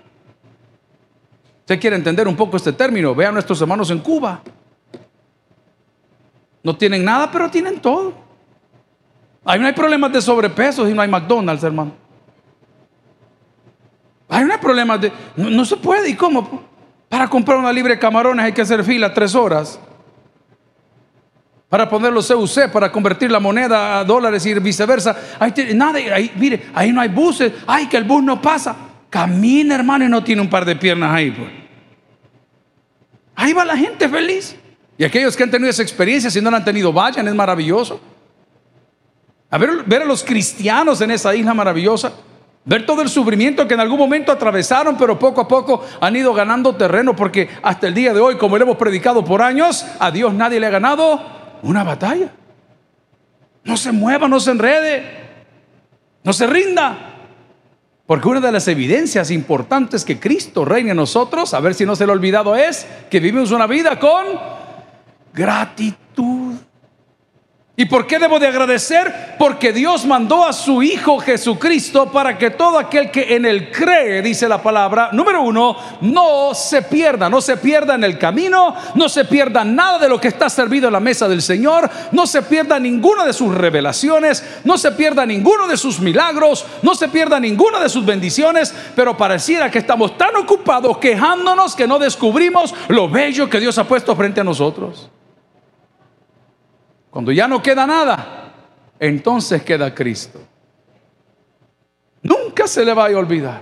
Usted 1.60 1.80
quiere 1.80 1.96
entender 1.96 2.28
un 2.28 2.36
poco 2.36 2.56
este 2.56 2.72
término, 2.72 3.14
vea 3.14 3.30
a 3.30 3.32
nuestros 3.32 3.60
hermanos 3.60 3.90
en 3.90 3.98
Cuba. 3.98 4.40
No 6.62 6.76
tienen 6.76 7.04
nada, 7.04 7.30
pero 7.30 7.50
tienen 7.50 7.80
todo. 7.80 8.14
Ahí 9.44 9.58
no 9.58 9.66
hay 9.66 9.72
problemas 9.72 10.12
de 10.12 10.22
sobrepeso 10.22 10.88
y 10.88 10.92
no 10.92 11.02
hay 11.02 11.08
McDonald's, 11.08 11.64
hermano. 11.64 11.92
Ahí 14.28 14.44
no 14.44 14.52
hay 14.52 14.58
problemas 14.60 15.00
de... 15.00 15.12
No, 15.36 15.50
no 15.50 15.64
se 15.64 15.76
puede, 15.76 16.08
¿y 16.10 16.14
cómo? 16.14 16.71
Para 17.12 17.28
comprar 17.28 17.58
una 17.58 17.70
libre 17.70 17.92
de 17.92 17.98
camarones 17.98 18.42
hay 18.42 18.52
que 18.52 18.62
hacer 18.62 18.82
fila 18.82 19.12
tres 19.12 19.34
horas. 19.34 19.78
Para 21.68 21.86
poner 21.86 22.10
los 22.10 22.26
CUC, 22.32 22.70
para 22.72 22.90
convertir 22.90 23.30
la 23.30 23.38
moneda 23.38 23.98
a 23.98 24.04
dólares 24.04 24.46
y 24.46 24.54
viceversa. 24.54 25.14
Ahí 25.38 25.52
nada, 25.74 25.98
mire, 26.36 26.70
ahí 26.72 26.90
no 26.90 27.02
hay 27.02 27.10
buses. 27.10 27.52
Ay, 27.66 27.86
que 27.86 27.98
el 27.98 28.04
bus 28.04 28.22
no 28.22 28.40
pasa. 28.40 28.74
Camina, 29.10 29.74
hermano, 29.74 30.06
y 30.06 30.08
no 30.08 30.24
tiene 30.24 30.40
un 30.40 30.48
par 30.48 30.64
de 30.64 30.74
piernas 30.74 31.14
ahí. 31.14 31.32
Pues. 31.32 31.50
Ahí 33.34 33.52
va 33.52 33.66
la 33.66 33.76
gente 33.76 34.08
feliz. 34.08 34.56
Y 34.96 35.04
aquellos 35.04 35.36
que 35.36 35.42
han 35.42 35.50
tenido 35.50 35.68
esa 35.68 35.82
experiencia, 35.82 36.30
si 36.30 36.40
no 36.40 36.50
la 36.50 36.56
han 36.56 36.64
tenido, 36.64 36.94
vayan, 36.94 37.28
es 37.28 37.34
maravilloso. 37.34 38.00
A 39.50 39.58
ver, 39.58 39.84
ver 39.84 40.00
a 40.00 40.06
los 40.06 40.24
cristianos 40.24 40.98
en 41.02 41.10
esa 41.10 41.34
isla 41.34 41.52
maravillosa. 41.52 42.14
Ver 42.64 42.86
todo 42.86 43.02
el 43.02 43.08
sufrimiento 43.08 43.66
que 43.66 43.74
en 43.74 43.80
algún 43.80 43.98
momento 43.98 44.30
atravesaron, 44.30 44.96
pero 44.96 45.18
poco 45.18 45.40
a 45.40 45.48
poco 45.48 45.84
han 46.00 46.14
ido 46.14 46.32
ganando 46.32 46.76
terreno, 46.76 47.16
porque 47.16 47.48
hasta 47.62 47.88
el 47.88 47.94
día 47.94 48.12
de 48.12 48.20
hoy, 48.20 48.36
como 48.36 48.56
lo 48.56 48.64
hemos 48.64 48.76
predicado 48.76 49.24
por 49.24 49.42
años, 49.42 49.84
a 49.98 50.10
Dios 50.12 50.32
nadie 50.32 50.60
le 50.60 50.66
ha 50.66 50.70
ganado 50.70 51.20
una 51.62 51.82
batalla. 51.82 52.32
No 53.64 53.76
se 53.76 53.90
mueva, 53.90 54.28
no 54.28 54.38
se 54.38 54.52
enrede, 54.52 55.04
no 56.22 56.32
se 56.32 56.46
rinda. 56.46 57.08
Porque 58.06 58.28
una 58.28 58.40
de 58.40 58.52
las 58.52 58.68
evidencias 58.68 59.30
importantes 59.30 60.04
que 60.04 60.20
Cristo 60.20 60.64
reina 60.64 60.90
en 60.90 60.96
nosotros, 60.96 61.54
a 61.54 61.60
ver 61.60 61.74
si 61.74 61.84
no 61.84 61.96
se 61.96 62.06
lo 62.06 62.12
ha 62.12 62.16
olvidado, 62.16 62.54
es 62.54 62.86
que 63.10 63.20
vivimos 63.20 63.50
una 63.50 63.66
vida 63.66 63.98
con 63.98 64.26
gratitud. 65.32 66.54
¿Y 67.74 67.86
por 67.86 68.06
qué 68.06 68.18
debo 68.18 68.38
de 68.38 68.46
agradecer? 68.46 69.36
Porque 69.38 69.72
Dios 69.72 70.04
mandó 70.04 70.44
a 70.44 70.52
su 70.52 70.82
Hijo 70.82 71.18
Jesucristo 71.18 72.12
para 72.12 72.36
que 72.36 72.50
todo 72.50 72.78
aquel 72.78 73.10
que 73.10 73.34
en 73.34 73.46
él 73.46 73.72
cree, 73.72 74.20
dice 74.20 74.46
la 74.46 74.62
palabra, 74.62 75.08
número 75.12 75.40
uno, 75.40 75.78
no 76.02 76.52
se 76.52 76.82
pierda, 76.82 77.30
no 77.30 77.40
se 77.40 77.56
pierda 77.56 77.94
en 77.94 78.04
el 78.04 78.18
camino, 78.18 78.74
no 78.94 79.08
se 79.08 79.24
pierda 79.24 79.64
nada 79.64 79.98
de 79.98 80.10
lo 80.10 80.20
que 80.20 80.28
está 80.28 80.50
servido 80.50 80.88
en 80.88 80.92
la 80.92 81.00
mesa 81.00 81.26
del 81.26 81.40
Señor, 81.40 81.88
no 82.12 82.26
se 82.26 82.42
pierda 82.42 82.78
ninguna 82.78 83.24
de 83.24 83.32
sus 83.32 83.54
revelaciones, 83.54 84.44
no 84.64 84.76
se 84.76 84.92
pierda 84.92 85.24
ninguno 85.24 85.66
de 85.66 85.78
sus 85.78 85.98
milagros, 85.98 86.66
no 86.82 86.94
se 86.94 87.08
pierda 87.08 87.40
ninguna 87.40 87.80
de 87.80 87.88
sus 87.88 88.04
bendiciones, 88.04 88.74
pero 88.94 89.16
pareciera 89.16 89.70
que 89.70 89.78
estamos 89.78 90.18
tan 90.18 90.36
ocupados 90.36 90.98
quejándonos 90.98 91.74
que 91.74 91.86
no 91.86 91.98
descubrimos 91.98 92.74
lo 92.88 93.08
bello 93.08 93.48
que 93.48 93.60
Dios 93.60 93.78
ha 93.78 93.84
puesto 93.84 94.14
frente 94.14 94.42
a 94.42 94.44
nosotros. 94.44 95.10
Cuando 97.12 97.30
ya 97.30 97.46
no 97.46 97.62
queda 97.62 97.86
nada, 97.86 98.54
entonces 98.98 99.62
queda 99.62 99.94
Cristo. 99.94 100.40
Nunca 102.22 102.66
se 102.66 102.86
le 102.86 102.94
va 102.94 103.08
a 103.08 103.10
olvidar. 103.10 103.60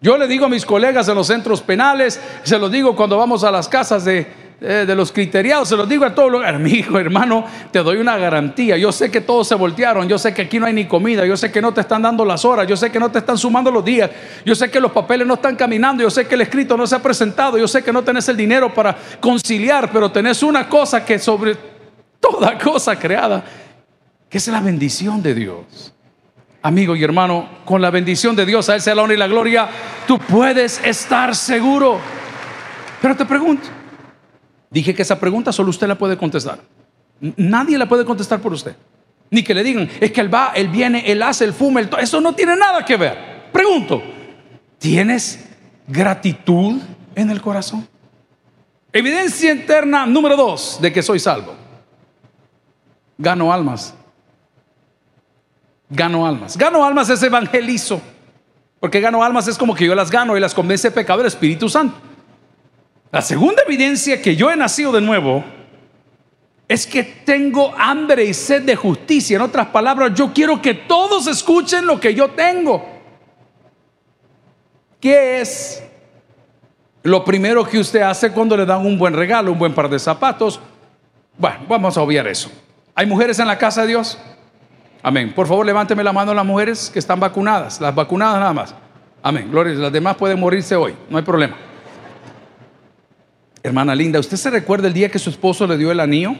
Yo 0.00 0.16
le 0.16 0.28
digo 0.28 0.46
a 0.46 0.48
mis 0.48 0.64
colegas 0.64 1.08
en 1.08 1.16
los 1.16 1.26
centros 1.26 1.60
penales, 1.60 2.20
se 2.44 2.56
los 2.56 2.70
digo 2.70 2.94
cuando 2.94 3.18
vamos 3.18 3.42
a 3.42 3.50
las 3.50 3.68
casas 3.68 4.04
de, 4.04 4.28
de 4.60 4.94
los 4.94 5.10
criteriados, 5.10 5.70
se 5.70 5.76
los 5.76 5.88
digo 5.88 6.04
a 6.04 6.14
todos 6.14 6.40
mi 6.60 6.70
hijo, 6.70 7.00
hermano, 7.00 7.44
te 7.72 7.80
doy 7.80 7.96
una 7.96 8.16
garantía. 8.16 8.76
Yo 8.76 8.92
sé 8.92 9.10
que 9.10 9.20
todos 9.20 9.48
se 9.48 9.56
voltearon, 9.56 10.08
yo 10.08 10.16
sé 10.16 10.32
que 10.32 10.42
aquí 10.42 10.60
no 10.60 10.66
hay 10.66 10.72
ni 10.72 10.86
comida, 10.86 11.26
yo 11.26 11.36
sé 11.36 11.50
que 11.50 11.60
no 11.60 11.74
te 11.74 11.80
están 11.80 12.02
dando 12.02 12.24
las 12.24 12.44
horas, 12.44 12.68
yo 12.68 12.76
sé 12.76 12.92
que 12.92 13.00
no 13.00 13.10
te 13.10 13.18
están 13.18 13.36
sumando 13.36 13.72
los 13.72 13.84
días, 13.84 14.08
yo 14.44 14.54
sé 14.54 14.70
que 14.70 14.78
los 14.78 14.92
papeles 14.92 15.26
no 15.26 15.34
están 15.34 15.56
caminando, 15.56 16.04
yo 16.04 16.10
sé 16.10 16.28
que 16.28 16.36
el 16.36 16.42
escrito 16.42 16.76
no 16.76 16.86
se 16.86 16.94
ha 16.94 17.02
presentado, 17.02 17.58
yo 17.58 17.66
sé 17.66 17.82
que 17.82 17.92
no 17.92 18.04
tenés 18.04 18.28
el 18.28 18.36
dinero 18.36 18.72
para 18.72 18.96
conciliar, 19.18 19.90
pero 19.90 20.12
tenés 20.12 20.44
una 20.44 20.68
cosa 20.68 21.04
que 21.04 21.18
sobre 21.18 21.69
toda 22.20 22.58
cosa 22.58 22.98
creada, 22.98 23.44
que 24.28 24.38
es 24.38 24.46
la 24.48 24.60
bendición 24.60 25.22
de 25.22 25.34
Dios. 25.34 25.94
Amigo 26.62 26.94
y 26.94 27.02
hermano, 27.02 27.48
con 27.64 27.80
la 27.80 27.90
bendición 27.90 28.36
de 28.36 28.44
Dios, 28.44 28.68
a 28.68 28.74
Él 28.74 28.82
sea 28.82 28.94
la 28.94 29.02
honra 29.02 29.14
y 29.14 29.18
la 29.18 29.26
gloria, 29.26 29.68
tú 30.06 30.18
puedes 30.18 30.80
estar 30.84 31.34
seguro. 31.34 31.98
Pero 33.00 33.16
te 33.16 33.24
pregunto, 33.24 33.68
dije 34.68 34.94
que 34.94 35.02
esa 35.02 35.18
pregunta 35.18 35.52
solo 35.52 35.70
usted 35.70 35.88
la 35.88 35.96
puede 35.96 36.18
contestar. 36.18 36.60
Nadie 37.20 37.78
la 37.78 37.88
puede 37.88 38.04
contestar 38.04 38.40
por 38.40 38.52
usted. 38.52 38.76
Ni 39.30 39.42
que 39.42 39.54
le 39.54 39.62
digan, 39.62 39.88
es 40.00 40.12
que 40.12 40.20
él 40.20 40.32
va, 40.32 40.52
él 40.54 40.68
viene, 40.68 41.10
él 41.10 41.22
hace, 41.22 41.44
él 41.44 41.54
fuma, 41.54 41.80
eso 41.80 42.20
no 42.20 42.34
tiene 42.34 42.56
nada 42.56 42.84
que 42.84 42.96
ver. 42.96 43.48
Pregunto, 43.52 44.02
¿tienes 44.78 45.48
gratitud 45.86 46.80
en 47.14 47.30
el 47.30 47.40
corazón? 47.40 47.88
Evidencia 48.92 49.52
interna 49.52 50.04
número 50.04 50.36
dos 50.36 50.78
de 50.80 50.92
que 50.92 51.02
soy 51.02 51.20
salvo. 51.20 51.59
Gano 53.20 53.52
almas. 53.52 53.94
Gano 55.90 56.26
almas. 56.26 56.56
Gano 56.56 56.82
almas 56.82 57.10
es 57.10 57.22
evangelizo. 57.22 58.00
Porque 58.80 58.98
gano 58.98 59.22
almas 59.22 59.46
es 59.46 59.58
como 59.58 59.74
que 59.74 59.84
yo 59.84 59.94
las 59.94 60.10
gano 60.10 60.38
y 60.38 60.40
las 60.40 60.54
convence 60.54 60.88
de 60.88 60.94
pecado 60.94 61.18
del 61.18 61.26
Espíritu 61.26 61.68
Santo. 61.68 61.96
La 63.12 63.20
segunda 63.20 63.62
evidencia 63.66 64.22
que 64.22 64.34
yo 64.34 64.50
he 64.50 64.56
nacido 64.56 64.90
de 64.90 65.02
nuevo 65.02 65.44
es 66.66 66.86
que 66.86 67.02
tengo 67.02 67.74
hambre 67.76 68.24
y 68.24 68.32
sed 68.32 68.62
de 68.62 68.74
justicia. 68.74 69.36
En 69.36 69.42
otras 69.42 69.66
palabras, 69.66 70.12
yo 70.14 70.32
quiero 70.32 70.62
que 70.62 70.72
todos 70.72 71.26
escuchen 71.26 71.84
lo 71.84 72.00
que 72.00 72.14
yo 72.14 72.30
tengo. 72.30 72.82
¿Qué 74.98 75.42
es 75.42 75.82
lo 77.02 77.22
primero 77.22 77.66
que 77.66 77.78
usted 77.78 78.00
hace 78.00 78.30
cuando 78.32 78.56
le 78.56 78.64
dan 78.64 78.86
un 78.86 78.96
buen 78.96 79.12
regalo, 79.12 79.52
un 79.52 79.58
buen 79.58 79.74
par 79.74 79.90
de 79.90 79.98
zapatos? 79.98 80.58
Bueno, 81.36 81.58
vamos 81.68 81.98
a 81.98 82.02
obviar 82.02 82.26
eso. 82.26 82.50
¿Hay 83.00 83.06
mujeres 83.06 83.38
en 83.38 83.46
la 83.46 83.56
casa 83.56 83.80
de 83.80 83.88
Dios? 83.88 84.18
Amén. 85.02 85.32
Por 85.34 85.46
favor, 85.46 85.64
levánteme 85.64 86.04
la 86.04 86.12
mano 86.12 86.32
a 86.32 86.34
las 86.34 86.44
mujeres 86.44 86.90
que 86.92 86.98
están 86.98 87.18
vacunadas, 87.18 87.80
las 87.80 87.94
vacunadas 87.94 88.38
nada 88.38 88.52
más. 88.52 88.74
Amén. 89.22 89.48
Gloria, 89.50 89.72
las 89.72 89.90
demás 89.90 90.16
pueden 90.16 90.38
morirse 90.38 90.76
hoy, 90.76 90.94
no 91.08 91.16
hay 91.16 91.24
problema. 91.24 91.56
Hermana 93.62 93.94
linda, 93.94 94.20
¿usted 94.20 94.36
se 94.36 94.50
recuerda 94.50 94.86
el 94.86 94.92
día 94.92 95.10
que 95.10 95.18
su 95.18 95.30
esposo 95.30 95.66
le 95.66 95.78
dio 95.78 95.90
el 95.90 95.98
anillo? 95.98 96.32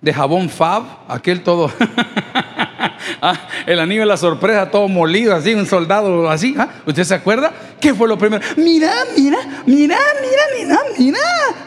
De 0.00 0.14
jabón 0.14 0.48
Fab, 0.48 0.84
aquel 1.08 1.42
todo. 1.42 1.68
Ah, 3.20 3.38
el 3.66 3.78
anillo 3.78 4.00
de 4.00 4.06
la 4.06 4.16
sorpresa, 4.16 4.70
todo 4.70 4.88
molido, 4.88 5.34
así, 5.34 5.54
un 5.54 5.66
soldado 5.66 6.28
así. 6.28 6.54
¿ah? 6.58 6.68
¿Usted 6.86 7.04
se 7.04 7.14
acuerda? 7.14 7.52
¿Qué 7.80 7.94
fue 7.94 8.08
lo 8.08 8.18
primero? 8.18 8.44
Mira, 8.56 8.92
mira, 9.16 9.38
mira, 9.66 9.96
mira, 10.20 10.42
mira, 10.56 10.78
mira. 10.98 11.18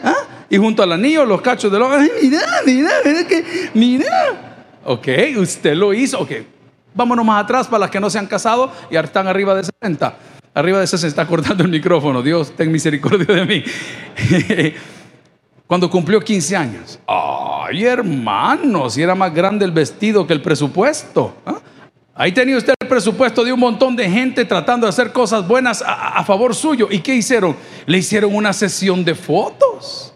¿ah? 0.04 0.25
Y 0.48 0.58
junto 0.58 0.82
al 0.82 0.92
anillo, 0.92 1.24
los 1.24 1.40
cachos 1.40 1.70
de 1.72 1.78
los. 1.78 1.90
mira, 2.22 2.40
mira, 2.64 2.90
mira, 3.04 3.26
que, 3.26 3.44
mira. 3.74 4.62
Ok, 4.84 5.08
usted 5.36 5.74
lo 5.74 5.92
hizo. 5.92 6.20
Ok, 6.20 6.30
vámonos 6.94 7.24
más 7.24 7.44
atrás 7.44 7.66
para 7.66 7.80
las 7.80 7.90
que 7.90 8.00
no 8.00 8.08
se 8.08 8.18
han 8.18 8.26
casado 8.26 8.70
y 8.90 8.96
están 8.96 9.26
arriba 9.26 9.54
de 9.54 9.64
60. 9.64 10.16
Arriba 10.54 10.78
de 10.78 10.84
eso 10.84 10.96
se 10.96 11.08
está 11.08 11.26
cortando 11.26 11.64
el 11.64 11.70
micrófono. 11.70 12.22
Dios, 12.22 12.52
ten 12.56 12.72
misericordia 12.72 13.34
de 13.34 13.44
mí. 13.44 13.64
Cuando 15.66 15.90
cumplió 15.90 16.20
15 16.20 16.56
años. 16.56 16.98
Ay, 17.06 17.84
hermano, 17.84 18.88
si 18.88 19.02
era 19.02 19.14
más 19.14 19.34
grande 19.34 19.64
el 19.64 19.72
vestido 19.72 20.26
que 20.26 20.32
el 20.32 20.40
presupuesto. 20.40 21.34
¿ah? 21.44 21.58
Ahí 22.14 22.32
tenía 22.32 22.56
usted 22.56 22.72
el 22.80 22.88
presupuesto 22.88 23.44
de 23.44 23.52
un 23.52 23.60
montón 23.60 23.96
de 23.96 24.08
gente 24.08 24.44
tratando 24.44 24.86
de 24.86 24.90
hacer 24.90 25.12
cosas 25.12 25.46
buenas 25.46 25.82
a, 25.82 26.16
a 26.16 26.24
favor 26.24 26.54
suyo. 26.54 26.88
¿Y 26.90 27.00
qué 27.00 27.14
hicieron? 27.14 27.56
Le 27.84 27.98
hicieron 27.98 28.34
una 28.34 28.52
sesión 28.52 29.04
de 29.04 29.14
fotos. 29.14 30.14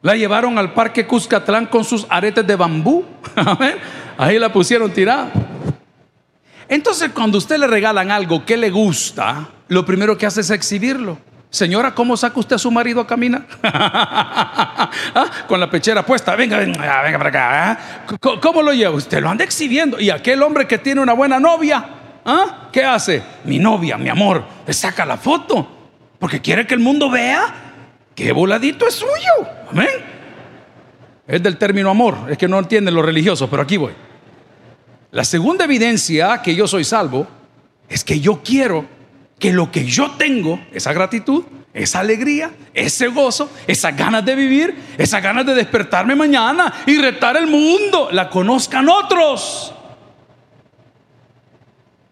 La 0.00 0.14
llevaron 0.14 0.56
al 0.58 0.74
parque 0.74 1.06
Cuscatlán 1.06 1.66
con 1.66 1.84
sus 1.84 2.06
aretes 2.08 2.46
de 2.46 2.54
bambú. 2.54 3.04
Ahí 4.18 4.38
la 4.38 4.52
pusieron 4.52 4.92
tirada. 4.92 5.30
Entonces, 6.68 7.10
cuando 7.12 7.38
usted 7.38 7.58
le 7.58 7.66
regalan 7.66 8.10
algo 8.10 8.44
que 8.44 8.56
le 8.56 8.70
gusta, 8.70 9.48
lo 9.68 9.84
primero 9.84 10.16
que 10.16 10.26
hace 10.26 10.42
es 10.42 10.50
exhibirlo. 10.50 11.18
Señora, 11.50 11.94
¿cómo 11.94 12.16
saca 12.16 12.38
usted 12.38 12.56
a 12.56 12.58
su 12.58 12.70
marido 12.70 13.00
a 13.00 13.06
caminar? 13.06 13.46
¿Ah? 13.62 15.30
Con 15.48 15.58
la 15.58 15.68
pechera 15.68 16.04
puesta. 16.04 16.36
Venga, 16.36 16.58
venga, 16.58 17.02
venga 17.02 17.18
para 17.18 17.30
acá. 17.30 17.70
¿ah? 17.70 18.16
¿Cómo 18.40 18.62
lo 18.62 18.72
lleva? 18.72 18.94
Usted 18.94 19.20
lo 19.20 19.30
anda 19.30 19.44
exhibiendo. 19.44 19.98
Y 19.98 20.10
aquel 20.10 20.42
hombre 20.42 20.66
que 20.68 20.78
tiene 20.78 21.00
una 21.00 21.14
buena 21.14 21.40
novia, 21.40 21.84
¿ah? 22.24 22.68
¿qué 22.70 22.84
hace? 22.84 23.22
Mi 23.44 23.58
novia, 23.58 23.96
mi 23.96 24.10
amor, 24.10 24.44
le 24.66 24.72
saca 24.72 25.04
la 25.06 25.16
foto. 25.16 25.66
Porque 26.18 26.40
quiere 26.40 26.66
que 26.66 26.74
el 26.74 26.80
mundo 26.80 27.10
vea 27.10 27.67
qué 28.18 28.32
voladito 28.32 28.84
es 28.88 28.94
suyo. 28.94 29.48
Amén. 29.70 29.86
Es 31.24 31.40
del 31.40 31.56
término 31.56 31.88
amor, 31.88 32.16
es 32.28 32.36
que 32.36 32.48
no 32.48 32.58
entienden 32.58 32.92
los 32.92 33.04
religiosos, 33.04 33.48
pero 33.48 33.62
aquí 33.62 33.76
voy. 33.76 33.92
La 35.12 35.22
segunda 35.22 35.64
evidencia 35.64 36.42
que 36.42 36.52
yo 36.52 36.66
soy 36.66 36.82
salvo 36.82 37.28
es 37.88 38.02
que 38.02 38.18
yo 38.18 38.42
quiero 38.42 38.86
que 39.38 39.52
lo 39.52 39.70
que 39.70 39.84
yo 39.84 40.10
tengo, 40.18 40.58
esa 40.72 40.92
gratitud, 40.92 41.44
esa 41.72 42.00
alegría, 42.00 42.50
ese 42.74 43.06
gozo, 43.06 43.50
esas 43.68 43.96
ganas 43.96 44.24
de 44.24 44.34
vivir, 44.34 44.74
esas 44.98 45.22
ganas 45.22 45.46
de 45.46 45.54
despertarme 45.54 46.16
mañana 46.16 46.74
y 46.86 46.98
retar 46.98 47.36
el 47.36 47.46
mundo, 47.46 48.08
la 48.10 48.28
conozcan 48.28 48.88
otros. 48.88 49.74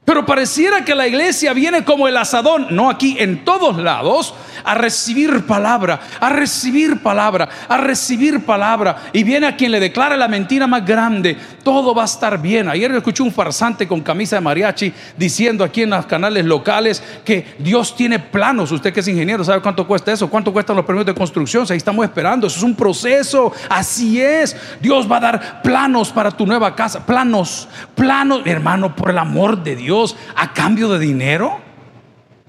Pero 0.06 0.24
pareciera 0.24 0.84
que 0.84 0.94
la 0.94 1.08
iglesia 1.08 1.52
viene 1.52 1.82
como 1.82 2.06
el 2.06 2.16
asadón, 2.16 2.68
no 2.70 2.88
aquí, 2.88 3.16
en 3.18 3.44
todos 3.44 3.76
lados, 3.76 4.34
a 4.62 4.72
recibir 4.76 5.44
palabra, 5.46 5.98
a 6.20 6.28
recibir 6.28 7.02
palabra, 7.02 7.48
a 7.68 7.76
recibir 7.76 8.46
palabra. 8.46 8.98
Y 9.12 9.24
viene 9.24 9.48
a 9.48 9.56
quien 9.56 9.72
le 9.72 9.80
declara 9.80 10.16
la 10.16 10.28
mentira 10.28 10.68
más 10.68 10.86
grande, 10.86 11.36
todo 11.64 11.92
va 11.92 12.02
a 12.02 12.04
estar 12.04 12.40
bien. 12.40 12.68
Ayer 12.68 12.92
escuché 12.92 13.24
un 13.24 13.32
farsante 13.32 13.88
con 13.88 14.00
camisa 14.00 14.36
de 14.36 14.42
mariachi 14.42 14.92
diciendo 15.16 15.64
aquí 15.64 15.82
en 15.82 15.90
los 15.90 16.06
canales 16.06 16.44
locales 16.44 17.02
que 17.24 17.56
Dios 17.58 17.96
tiene 17.96 18.20
planos. 18.20 18.70
Usted 18.70 18.92
que 18.92 19.00
es 19.00 19.08
ingeniero, 19.08 19.42
¿sabe 19.42 19.60
cuánto 19.60 19.88
cuesta 19.88 20.12
eso? 20.12 20.30
¿Cuánto 20.30 20.52
cuestan 20.52 20.76
los 20.76 20.84
permisos 20.84 21.06
de 21.06 21.14
construcción? 21.14 21.66
Ahí 21.68 21.78
estamos 21.78 22.04
esperando, 22.04 22.46
eso 22.46 22.58
es 22.58 22.62
un 22.62 22.76
proceso, 22.76 23.52
así 23.68 24.22
es. 24.22 24.56
Dios 24.80 25.10
va 25.10 25.16
a 25.16 25.20
dar 25.20 25.62
planos 25.62 26.12
para 26.12 26.30
tu 26.30 26.46
nueva 26.46 26.76
casa, 26.76 27.04
planos, 27.04 27.66
planos, 27.96 28.42
hermano, 28.44 28.94
por 28.94 29.10
el 29.10 29.18
amor 29.18 29.60
de 29.64 29.74
Dios 29.74 29.95
a 30.34 30.52
cambio 30.52 30.88
de 30.88 30.98
dinero? 30.98 31.60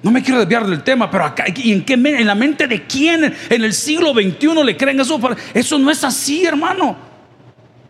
No 0.04 0.12
me 0.12 0.22
quiero 0.22 0.40
desviar 0.40 0.66
del 0.68 0.84
tema, 0.84 1.10
pero 1.10 1.26
acá, 1.26 1.46
¿y 1.56 1.72
en 1.72 1.84
qué 1.84 1.94
en 1.94 2.28
la 2.28 2.36
mente 2.36 2.68
de 2.68 2.84
quién 2.86 3.36
en 3.50 3.64
el 3.64 3.74
siglo 3.74 4.14
XXI 4.14 4.64
le 4.64 4.78
creen 4.78 5.00
eso? 5.00 5.20
Eso 5.54 5.80
no 5.80 5.90
es 5.90 6.04
así, 6.04 6.46
hermano. 6.46 7.08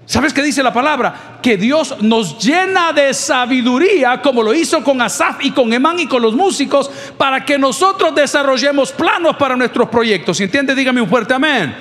¿Sabes 0.05 0.33
qué 0.33 0.41
dice 0.41 0.63
la 0.63 0.71
palabra? 0.71 1.39
Que 1.43 1.57
Dios 1.57 1.97
nos 2.01 2.39
llena 2.39 2.93
de 2.93 3.13
sabiduría, 3.13 4.21
como 4.21 4.41
lo 4.41 4.53
hizo 4.53 4.81
con 4.81 5.01
Asaf 5.01 5.43
y 5.43 5.51
con 5.51 5.73
Emán 5.73 5.99
y 5.99 6.07
con 6.07 6.21
los 6.21 6.33
músicos, 6.33 6.89
para 7.17 7.43
que 7.43 7.59
nosotros 7.59 8.15
desarrollemos 8.15 8.93
planos 8.93 9.35
para 9.35 9.57
nuestros 9.57 9.89
proyectos. 9.89 10.39
Entiende, 10.39 10.73
dígame 10.73 11.01
un 11.01 11.09
fuerte 11.09 11.33
amén. 11.33 11.75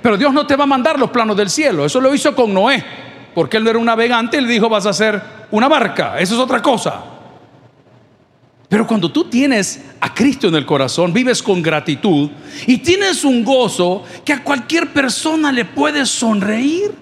Pero 0.00 0.16
Dios 0.16 0.32
no 0.32 0.46
te 0.46 0.56
va 0.56 0.64
a 0.64 0.66
mandar 0.66 0.98
los 0.98 1.10
planos 1.10 1.36
del 1.36 1.50
cielo. 1.50 1.84
Eso 1.84 2.00
lo 2.00 2.14
hizo 2.14 2.34
con 2.34 2.54
Noé, 2.54 2.82
porque 3.34 3.56
él 3.56 3.64
no 3.64 3.70
era 3.70 3.78
un 3.78 3.86
navegante, 3.86 4.40
le 4.40 4.48
dijo, 4.48 4.68
vas 4.68 4.86
a 4.86 4.90
hacer 4.90 5.20
una 5.50 5.68
barca. 5.68 6.18
Eso 6.18 6.34
es 6.34 6.40
otra 6.40 6.62
cosa. 6.62 7.02
Pero 8.68 8.86
cuando 8.86 9.10
tú 9.10 9.24
tienes 9.24 9.82
a 10.00 10.12
Cristo 10.12 10.48
en 10.48 10.54
el 10.54 10.66
corazón, 10.66 11.12
vives 11.12 11.42
con 11.42 11.62
gratitud 11.62 12.30
y 12.66 12.78
tienes 12.78 13.24
un 13.24 13.42
gozo 13.42 14.04
que 14.24 14.34
a 14.34 14.44
cualquier 14.44 14.92
persona 14.92 15.50
le 15.50 15.64
puede 15.64 16.04
sonreír. 16.04 16.94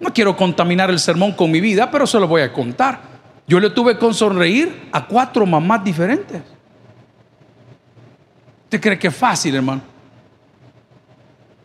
No 0.00 0.12
quiero 0.12 0.36
contaminar 0.36 0.90
el 0.90 0.98
sermón 0.98 1.32
con 1.32 1.50
mi 1.50 1.60
vida, 1.60 1.90
pero 1.90 2.06
se 2.06 2.18
lo 2.18 2.26
voy 2.26 2.42
a 2.42 2.52
contar. 2.52 3.00
Yo 3.46 3.60
le 3.60 3.70
tuve 3.70 3.96
con 3.96 4.12
sonreír 4.12 4.88
a 4.90 5.06
cuatro 5.06 5.46
mamás 5.46 5.84
diferentes. 5.84 6.42
¿Usted 8.64 8.80
cree 8.80 8.98
que 8.98 9.08
es 9.08 9.16
fácil, 9.16 9.54
hermano? 9.54 9.95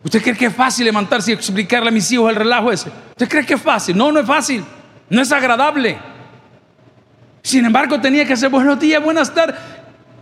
¿Usted 0.04 0.20
cree 0.20 0.36
que 0.36 0.46
es 0.46 0.54
fácil 0.54 0.84
levantarse 0.84 1.30
y 1.30 1.34
explicarle 1.34 1.88
a 1.88 1.92
mis 1.92 2.10
hijos 2.10 2.28
el 2.30 2.36
relajo 2.36 2.72
ese? 2.72 2.90
¿Usted 3.10 3.28
cree 3.28 3.46
que 3.46 3.54
es 3.54 3.62
fácil? 3.62 3.96
No, 3.96 4.10
no 4.10 4.20
es 4.20 4.26
fácil. 4.26 4.64
No 5.08 5.22
es 5.22 5.30
agradable. 5.30 5.98
Sin 7.42 7.64
embargo, 7.64 8.00
tenía 8.00 8.24
que 8.24 8.36
ser 8.36 8.50
buenos 8.50 8.78
días, 8.78 9.02
buenas 9.02 9.32
tardes, 9.32 9.56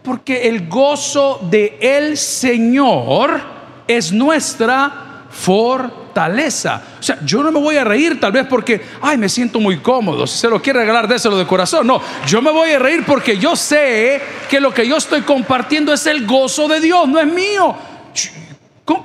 porque 0.02 0.48
el 0.48 0.68
gozo 0.68 1.46
de 1.50 1.78
el 1.80 2.16
Señor 2.16 3.40
es 3.86 4.10
nuestra 4.10 5.24
fortaleza. 5.30 6.82
O 6.98 7.02
sea, 7.02 7.18
yo 7.24 7.42
no 7.42 7.52
me 7.52 7.60
voy 7.60 7.76
a 7.76 7.84
reír 7.84 8.18
tal 8.18 8.32
vez 8.32 8.46
porque, 8.46 8.80
ay, 9.00 9.16
me 9.16 9.28
siento 9.28 9.60
muy 9.60 9.78
cómodo. 9.78 10.26
Si 10.26 10.38
se 10.38 10.48
lo 10.48 10.60
quiere 10.60 10.80
regalar, 10.80 11.06
déselo 11.06 11.38
de 11.38 11.46
corazón. 11.46 11.86
No, 11.86 12.00
yo 12.26 12.42
me 12.42 12.50
voy 12.50 12.70
a 12.70 12.78
reír 12.78 13.04
porque 13.06 13.38
yo 13.38 13.54
sé 13.56 14.20
que 14.48 14.60
lo 14.60 14.72
que 14.72 14.86
yo 14.88 14.96
estoy 14.96 15.22
compartiendo 15.22 15.92
es 15.92 16.06
el 16.06 16.26
gozo 16.26 16.68
de 16.68 16.80
Dios, 16.80 17.08
no 17.08 17.20
es 17.20 17.26
mío. 17.26 17.76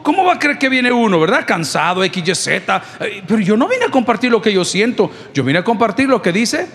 ¿Cómo, 0.04 0.24
va 0.24 0.34
a 0.34 0.40
creer 0.40 0.58
que 0.58 0.70
viene 0.70 0.92
uno, 0.92 1.20
verdad? 1.20 1.46
Cansado, 1.46 2.04
X, 2.04 2.24
Y, 2.28 2.36
Z. 2.36 2.84
Pero 3.28 3.40
yo 3.40 3.58
no 3.58 3.68
vine 3.68 3.86
a 3.86 3.92
compartir 3.92 4.32
lo 4.32 4.42
que 4.42 4.52
yo 4.52 4.66
siento. 4.66 5.12
Yo 5.34 5.44
vine 5.44 5.60
a 5.60 5.64
compartir 5.64 6.10
lo 6.10 6.22
que 6.22 6.32
dice 6.32 6.68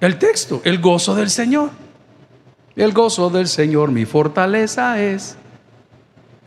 el 0.00 0.18
texto, 0.18 0.62
el 0.64 0.78
gozo 0.80 1.14
del 1.14 1.30
Señor. 1.30 1.70
El 2.76 2.92
gozo 2.92 3.28
del 3.30 3.48
Señor 3.48 3.90
mi 3.90 4.06
fortaleza 4.06 5.02
es. 5.02 5.36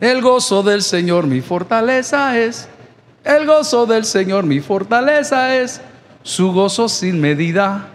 El 0.00 0.20
gozo 0.20 0.62
del 0.62 0.82
Señor 0.82 1.26
mi 1.26 1.40
fortaleza 1.40 2.38
es. 2.38 2.68
El 3.22 3.46
gozo 3.46 3.86
del 3.86 4.04
Señor 4.04 4.44
mi 4.44 4.60
fortaleza 4.60 5.56
es. 5.56 5.80
Su 6.22 6.52
gozo 6.52 6.88
sin 6.88 7.20
medida, 7.20 7.88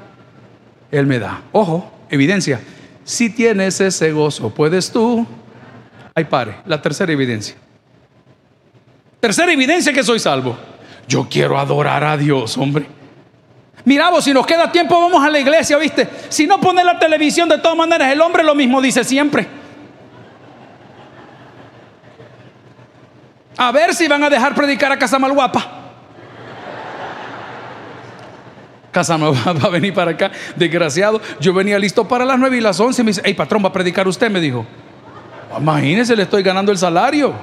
Él 0.91 1.05
me 1.07 1.19
da. 1.19 1.41
Ojo, 1.51 1.91
evidencia. 2.09 2.61
Si 3.03 3.29
tienes 3.29 3.81
ese 3.81 4.11
gozo, 4.11 4.51
puedes 4.51 4.91
tú 4.91 5.27
Ahí 6.19 6.25
pare, 6.25 6.57
la 6.65 6.81
tercera 6.81 7.11
evidencia. 7.13 7.55
Tercera 9.19 9.51
evidencia 9.51 9.91
que 9.91 10.03
soy 10.03 10.19
salvo. 10.19 10.57
Yo 11.07 11.27
quiero 11.29 11.57
adorar 11.57 12.03
a 12.03 12.15
Dios, 12.15 12.57
hombre. 12.57 12.85
Mira 13.85 14.09
vos, 14.09 14.23
si 14.23 14.33
nos 14.33 14.45
queda 14.45 14.71
tiempo 14.71 14.99
vamos 14.99 15.23
a 15.23 15.29
la 15.29 15.39
iglesia, 15.39 15.77
¿viste? 15.77 16.07
Si 16.29 16.45
no 16.45 16.59
pone 16.59 16.83
la 16.83 16.99
televisión, 16.99 17.49
de 17.49 17.57
todas 17.57 17.77
maneras 17.77 18.11
el 18.11 18.21
hombre 18.21 18.43
lo 18.43 18.53
mismo 18.53 18.81
dice 18.81 19.03
siempre. 19.03 19.47
A 23.57 23.71
ver 23.71 23.93
si 23.93 24.07
van 24.07 24.23
a 24.23 24.29
dejar 24.29 24.55
predicar 24.55 24.91
a 24.91 24.97
Casa 24.97 25.19
Malguapa. 25.19 25.65
Casa 28.91 29.17
Malguapa 29.17 29.53
va 29.63 29.67
a 29.67 29.69
venir 29.69 29.93
para 29.93 30.11
acá, 30.11 30.31
desgraciado. 30.55 31.21
Yo 31.39 31.53
venía 31.53 31.77
listo 31.77 32.07
para 32.07 32.23
las 32.25 32.39
9 32.39 32.57
y 32.57 32.61
las 32.61 32.79
11. 32.79 33.03
Me 33.03 33.09
dice, 33.09 33.21
hey 33.25 33.33
patrón, 33.33 33.63
va 33.63 33.69
a 33.69 33.73
predicar 33.73 34.07
usted, 34.07 34.29
me 34.29 34.39
dijo. 34.39 34.65
Imagínese, 35.57 36.15
le 36.15 36.23
estoy 36.23 36.43
ganando 36.43 36.71
el 36.71 36.77
salario. 36.77 37.33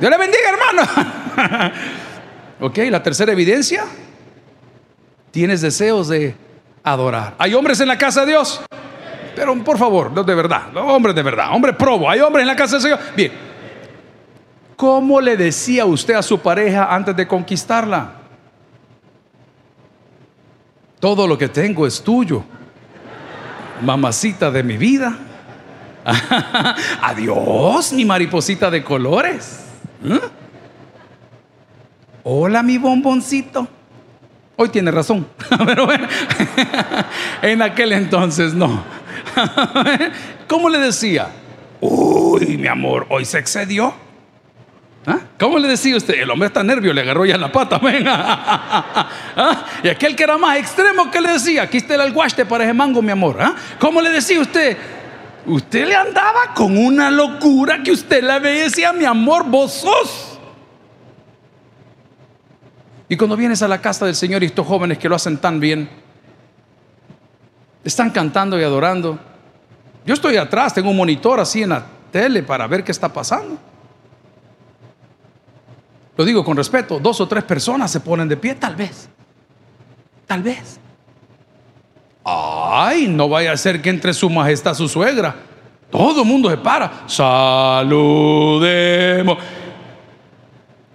Dios 0.00 0.10
le 0.10 0.16
bendiga, 0.16 0.48
hermano. 0.48 1.72
ok, 2.60 2.78
la 2.90 3.02
tercera 3.02 3.32
evidencia. 3.32 3.84
Tienes 5.30 5.60
deseos 5.60 6.08
de 6.08 6.34
adorar. 6.82 7.34
¿Hay 7.38 7.52
hombres 7.52 7.80
en 7.80 7.88
la 7.88 7.98
casa 7.98 8.22
de 8.22 8.28
Dios? 8.28 8.62
Pero 9.36 9.54
por 9.62 9.76
favor, 9.76 10.24
de 10.24 10.34
verdad, 10.34 10.74
hombres 10.76 11.14
de 11.14 11.22
verdad, 11.22 11.50
hombre 11.52 11.74
probo. 11.74 12.08
¿Hay 12.08 12.20
hombres 12.20 12.42
en 12.42 12.48
la 12.48 12.56
casa 12.56 12.76
del 12.76 12.82
Señor? 12.82 12.98
Bien. 13.14 13.32
¿Cómo 14.74 15.20
le 15.20 15.36
decía 15.36 15.84
usted 15.84 16.14
a 16.14 16.22
su 16.22 16.40
pareja 16.40 16.94
antes 16.94 17.14
de 17.14 17.28
conquistarla? 17.28 18.14
Todo 20.98 21.26
lo 21.26 21.36
que 21.36 21.48
tengo 21.48 21.86
es 21.86 22.02
tuyo. 22.02 22.42
Mamacita 23.82 24.50
de 24.50 24.62
mi 24.62 24.78
vida. 24.78 25.18
Adiós, 27.02 27.92
mi 27.92 28.06
mariposita 28.06 28.70
de 28.70 28.82
colores. 28.82 29.69
¿Mm? 30.00 30.16
Hola, 32.24 32.62
mi 32.62 32.78
bomboncito. 32.78 33.66
Hoy 34.56 34.68
tiene 34.68 34.90
razón. 34.90 35.26
Pero 35.66 35.86
bueno, 35.86 36.06
en 37.42 37.62
aquel 37.62 37.92
entonces 37.92 38.54
no. 38.54 38.82
¿Cómo 40.48 40.68
le 40.68 40.78
decía? 40.78 41.28
Uy, 41.80 42.58
mi 42.58 42.66
amor, 42.66 43.06
hoy 43.08 43.24
se 43.24 43.38
excedió. 43.38 43.94
¿Ah? 45.06 45.18
¿Cómo 45.38 45.58
le 45.58 45.66
decía 45.66 45.96
usted? 45.96 46.14
El 46.14 46.30
hombre 46.30 46.48
está 46.48 46.62
nervio, 46.62 46.92
le 46.92 47.00
agarró 47.00 47.24
ya 47.24 47.38
la 47.38 47.50
pata. 47.50 47.78
Venga. 47.78 48.14
¿Ah? 48.14 49.64
Y 49.82 49.88
aquel 49.88 50.14
que 50.14 50.24
era 50.24 50.36
más 50.36 50.58
extremo, 50.58 51.10
¿qué 51.10 51.22
le 51.22 51.32
decía? 51.32 51.62
Aquí 51.62 51.78
está 51.78 51.94
el 51.94 52.02
alguaste 52.02 52.44
para 52.44 52.64
ese 52.64 52.74
mango, 52.74 53.00
mi 53.00 53.10
amor. 53.10 53.38
¿Ah? 53.40 53.54
¿Cómo 53.78 54.02
le 54.02 54.10
decía 54.10 54.40
usted? 54.40 54.76
Usted 55.46 55.88
le 55.88 55.94
andaba 55.94 56.54
con 56.54 56.76
una 56.76 57.10
locura 57.10 57.82
que 57.82 57.92
usted 57.92 58.22
le 58.22 58.38
veía 58.38 58.64
decía, 58.64 58.92
mi 58.92 59.04
amor, 59.04 59.46
vos 59.46 59.72
sos. 59.72 60.38
Y 63.08 63.16
cuando 63.16 63.36
vienes 63.36 63.62
a 63.62 63.68
la 63.68 63.80
casa 63.80 64.06
del 64.06 64.14
Señor 64.14 64.42
y 64.42 64.46
estos 64.46 64.66
jóvenes 64.66 64.98
que 64.98 65.08
lo 65.08 65.16
hacen 65.16 65.38
tan 65.38 65.58
bien, 65.58 65.88
están 67.82 68.10
cantando 68.10 68.58
y 68.60 68.62
adorando. 68.62 69.18
Yo 70.04 70.14
estoy 70.14 70.36
atrás, 70.36 70.74
tengo 70.74 70.90
un 70.90 70.96
monitor 70.96 71.40
así 71.40 71.62
en 71.62 71.70
la 71.70 71.84
tele 72.12 72.42
para 72.42 72.66
ver 72.66 72.84
qué 72.84 72.92
está 72.92 73.12
pasando. 73.12 73.58
Lo 76.16 76.24
digo 76.24 76.44
con 76.44 76.56
respeto, 76.56 76.98
dos 77.00 77.20
o 77.20 77.26
tres 77.26 77.44
personas 77.44 77.90
se 77.90 78.00
ponen 78.00 78.28
de 78.28 78.36
pie, 78.36 78.54
tal 78.54 78.76
vez. 78.76 79.08
Tal 80.26 80.42
vez. 80.42 80.78
Ay, 82.24 83.08
no 83.08 83.28
vaya 83.28 83.52
a 83.52 83.56
ser 83.56 83.82
que 83.82 83.90
entre 83.90 84.12
su 84.14 84.28
majestad 84.30 84.74
su 84.74 84.88
suegra. 84.88 85.34
Todo 85.90 86.22
el 86.22 86.28
mundo 86.28 86.50
se 86.50 86.56
para. 86.56 87.04
Saludemos. 87.06 88.18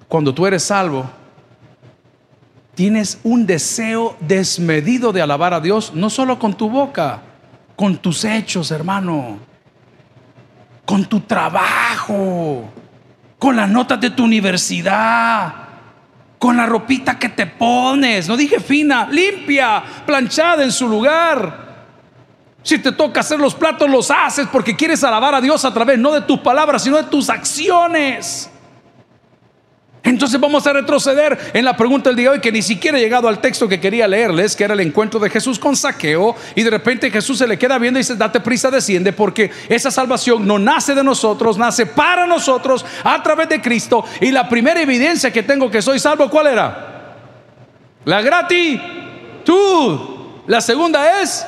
Cuando 0.08 0.34
tú 0.34 0.46
eres 0.48 0.64
salvo, 0.64 1.10
tienes 2.74 3.20
un 3.24 3.46
deseo 3.46 4.16
desmedido 4.20 5.12
de 5.12 5.22
alabar 5.22 5.54
a 5.54 5.60
Dios, 5.60 5.92
no 5.94 6.10
solo 6.10 6.40
con 6.40 6.54
tu 6.54 6.70
boca, 6.70 7.22
con 7.76 7.98
tus 7.98 8.24
hechos, 8.24 8.72
hermano, 8.72 9.40
con 10.86 11.04
tu 11.06 11.20
trabajo, 11.22 12.64
con 13.38 13.56
las 13.56 13.70
notas 13.70 14.00
de 14.00 14.12
tu 14.12 14.24
universidad 14.24 15.65
con 16.46 16.58
la 16.58 16.68
ropita 16.68 17.18
que 17.18 17.30
te 17.30 17.48
pones. 17.48 18.28
No 18.28 18.38
dije 18.38 18.60
fina, 18.60 19.08
limpia, 19.10 19.84
planchada 20.06 20.64
en 20.64 20.72
su 20.72 20.88
lugar. 20.88 21.66
Si 22.62 22.78
te 22.78 22.92
toca 22.92 23.22
hacer 23.22 23.40
los 23.40 23.56
platos, 23.56 23.90
los 23.90 24.12
haces 24.12 24.48
porque 24.52 24.76
quieres 24.76 25.04
alabar 25.04 25.34
a 25.34 25.42
Dios 25.42 25.66
a 25.66 25.74
través 25.74 25.98
no 25.98 26.12
de 26.12 26.22
tus 26.22 26.38
palabras, 26.42 26.84
sino 26.84 26.98
de 26.98 27.06
tus 27.06 27.32
acciones. 27.32 28.52
Entonces 30.06 30.40
vamos 30.40 30.66
a 30.68 30.74
retroceder 30.74 31.38
en 31.52 31.66
la 31.66 31.76
pregunta 31.76 32.10
del 32.10 32.16
día 32.16 32.30
de 32.30 32.36
hoy 32.36 32.40
que 32.40 32.52
ni 32.52 32.62
siquiera 32.62 32.98
he 32.98 33.02
llegado 33.02 33.28
al 33.28 33.42
texto 33.42 33.68
que 33.68 33.80
quería 33.80 34.08
leerles, 34.08 34.56
que 34.56 34.64
era 34.64 34.76
el 34.76 34.80
encuentro 34.80 35.20
de 35.20 35.32
Jesús 35.32 35.58
con 35.58 35.76
Saqueo, 35.76 36.36
y 36.54 36.62
de 36.62 36.70
repente 36.70 37.10
Jesús 37.10 37.40
se 37.40 37.48
le 37.48 37.58
queda 37.58 37.80
viendo 37.80 38.00
y 38.00 38.04
dice, 38.04 38.16
date 38.16 38.40
prisa, 38.40 38.70
desciende, 38.70 39.14
porque 39.14 39.50
esa 39.68 39.90
salvación 39.90 40.46
no 40.46 40.60
nace 40.60 40.94
de 40.94 41.04
nosotros, 41.04 41.58
nace 41.58 41.88
para 41.88 42.28
nosotros 42.28 42.86
a 43.04 43.22
través 43.24 43.50
de 43.50 43.60
Cristo. 43.60 44.06
Y 44.22 44.32
la 44.32 44.48
primera 44.48 44.80
evidencia 44.80 45.34
que 45.34 45.42
tengo 45.42 45.72
que 45.72 45.82
soy 45.82 45.98
salvo, 45.98 46.30
¿cuál 46.30 46.48
era? 46.48 47.16
La 48.06 48.22
gratitud. 48.22 50.00
La 50.46 50.62
segunda 50.62 51.22
es 51.22 51.46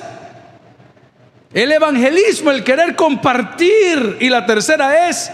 el 1.54 1.72
evangelismo, 1.72 2.50
el 2.50 2.63
querer 2.63 2.96
compartir. 2.96 4.17
Y 4.20 4.30
la 4.30 4.48
tercera 4.48 5.08
es 5.08 5.32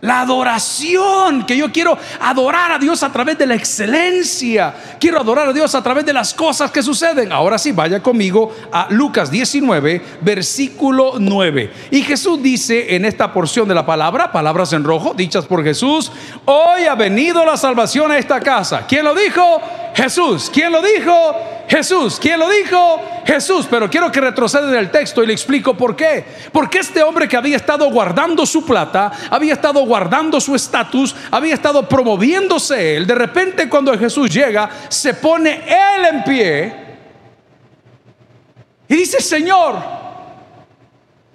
la 0.00 0.20
adoración, 0.20 1.44
que 1.46 1.56
yo 1.56 1.70
quiero 1.72 1.96
adorar 2.20 2.72
a 2.72 2.78
Dios 2.78 3.02
a 3.02 3.12
través 3.12 3.38
de 3.38 3.46
la 3.46 3.54
excelencia. 3.54 4.74
Quiero 4.98 5.20
adorar 5.20 5.48
a 5.48 5.52
Dios 5.52 5.74
a 5.74 5.82
través 5.82 6.04
de 6.04 6.12
las 6.12 6.34
cosas 6.34 6.70
que 6.70 6.82
suceden. 6.82 7.32
Ahora 7.32 7.58
sí, 7.58 7.72
vaya 7.72 8.02
conmigo 8.02 8.54
a 8.72 8.86
Lucas 8.90 9.30
19, 9.30 10.02
versículo 10.22 11.14
9. 11.18 11.72
Y 11.90 12.02
Jesús 12.02 12.42
dice 12.42 12.94
en 12.94 13.04
esta 13.04 13.32
porción 13.32 13.68
de 13.68 13.74
la 13.74 13.84
palabra, 13.84 14.32
palabras 14.32 14.72
en 14.72 14.84
rojo, 14.84 15.14
dichas 15.14 15.44
por 15.46 15.62
Jesús, 15.62 16.10
hoy 16.44 16.84
ha 16.84 16.94
venido 16.94 17.44
la 17.44 17.56
salvación 17.56 18.10
a 18.10 18.18
esta 18.18 18.40
casa. 18.40 18.86
¿Quién 18.86 19.04
lo 19.04 19.14
dijo? 19.14 19.60
Jesús. 19.94 20.50
¿Quién 20.52 20.72
lo 20.72 20.82
dijo? 20.82 21.36
Jesús. 21.68 22.18
¿Quién 22.20 22.38
lo 22.38 22.48
dijo? 22.48 23.00
Jesús. 23.24 23.66
Pero 23.70 23.88
quiero 23.88 24.10
que 24.10 24.20
retroceda 24.20 24.68
en 24.68 24.76
el 24.76 24.90
texto 24.90 25.22
y 25.22 25.26
le 25.26 25.32
explico 25.32 25.74
por 25.76 25.94
qué. 25.96 26.24
Porque 26.52 26.78
este 26.78 27.02
hombre 27.02 27.28
que 27.28 27.36
había 27.36 27.56
estado 27.56 27.90
guardando 27.90 28.44
su 28.46 28.64
plata, 28.64 29.12
había 29.30 29.54
estado 29.54 29.80
guardando 29.84 30.40
su 30.40 30.54
estatus, 30.54 31.14
había 31.30 31.54
estado 31.54 31.88
promoviéndose 31.88 32.96
él, 32.96 33.06
de 33.06 33.14
repente 33.14 33.68
cuando 33.68 33.96
Jesús 33.98 34.30
llega, 34.30 34.68
se 34.88 35.14
pone 35.14 35.64
él 35.66 36.06
en 36.06 36.24
pie 36.24 36.90
y 38.90 38.96
dice, 38.96 39.20
Señor, 39.20 39.76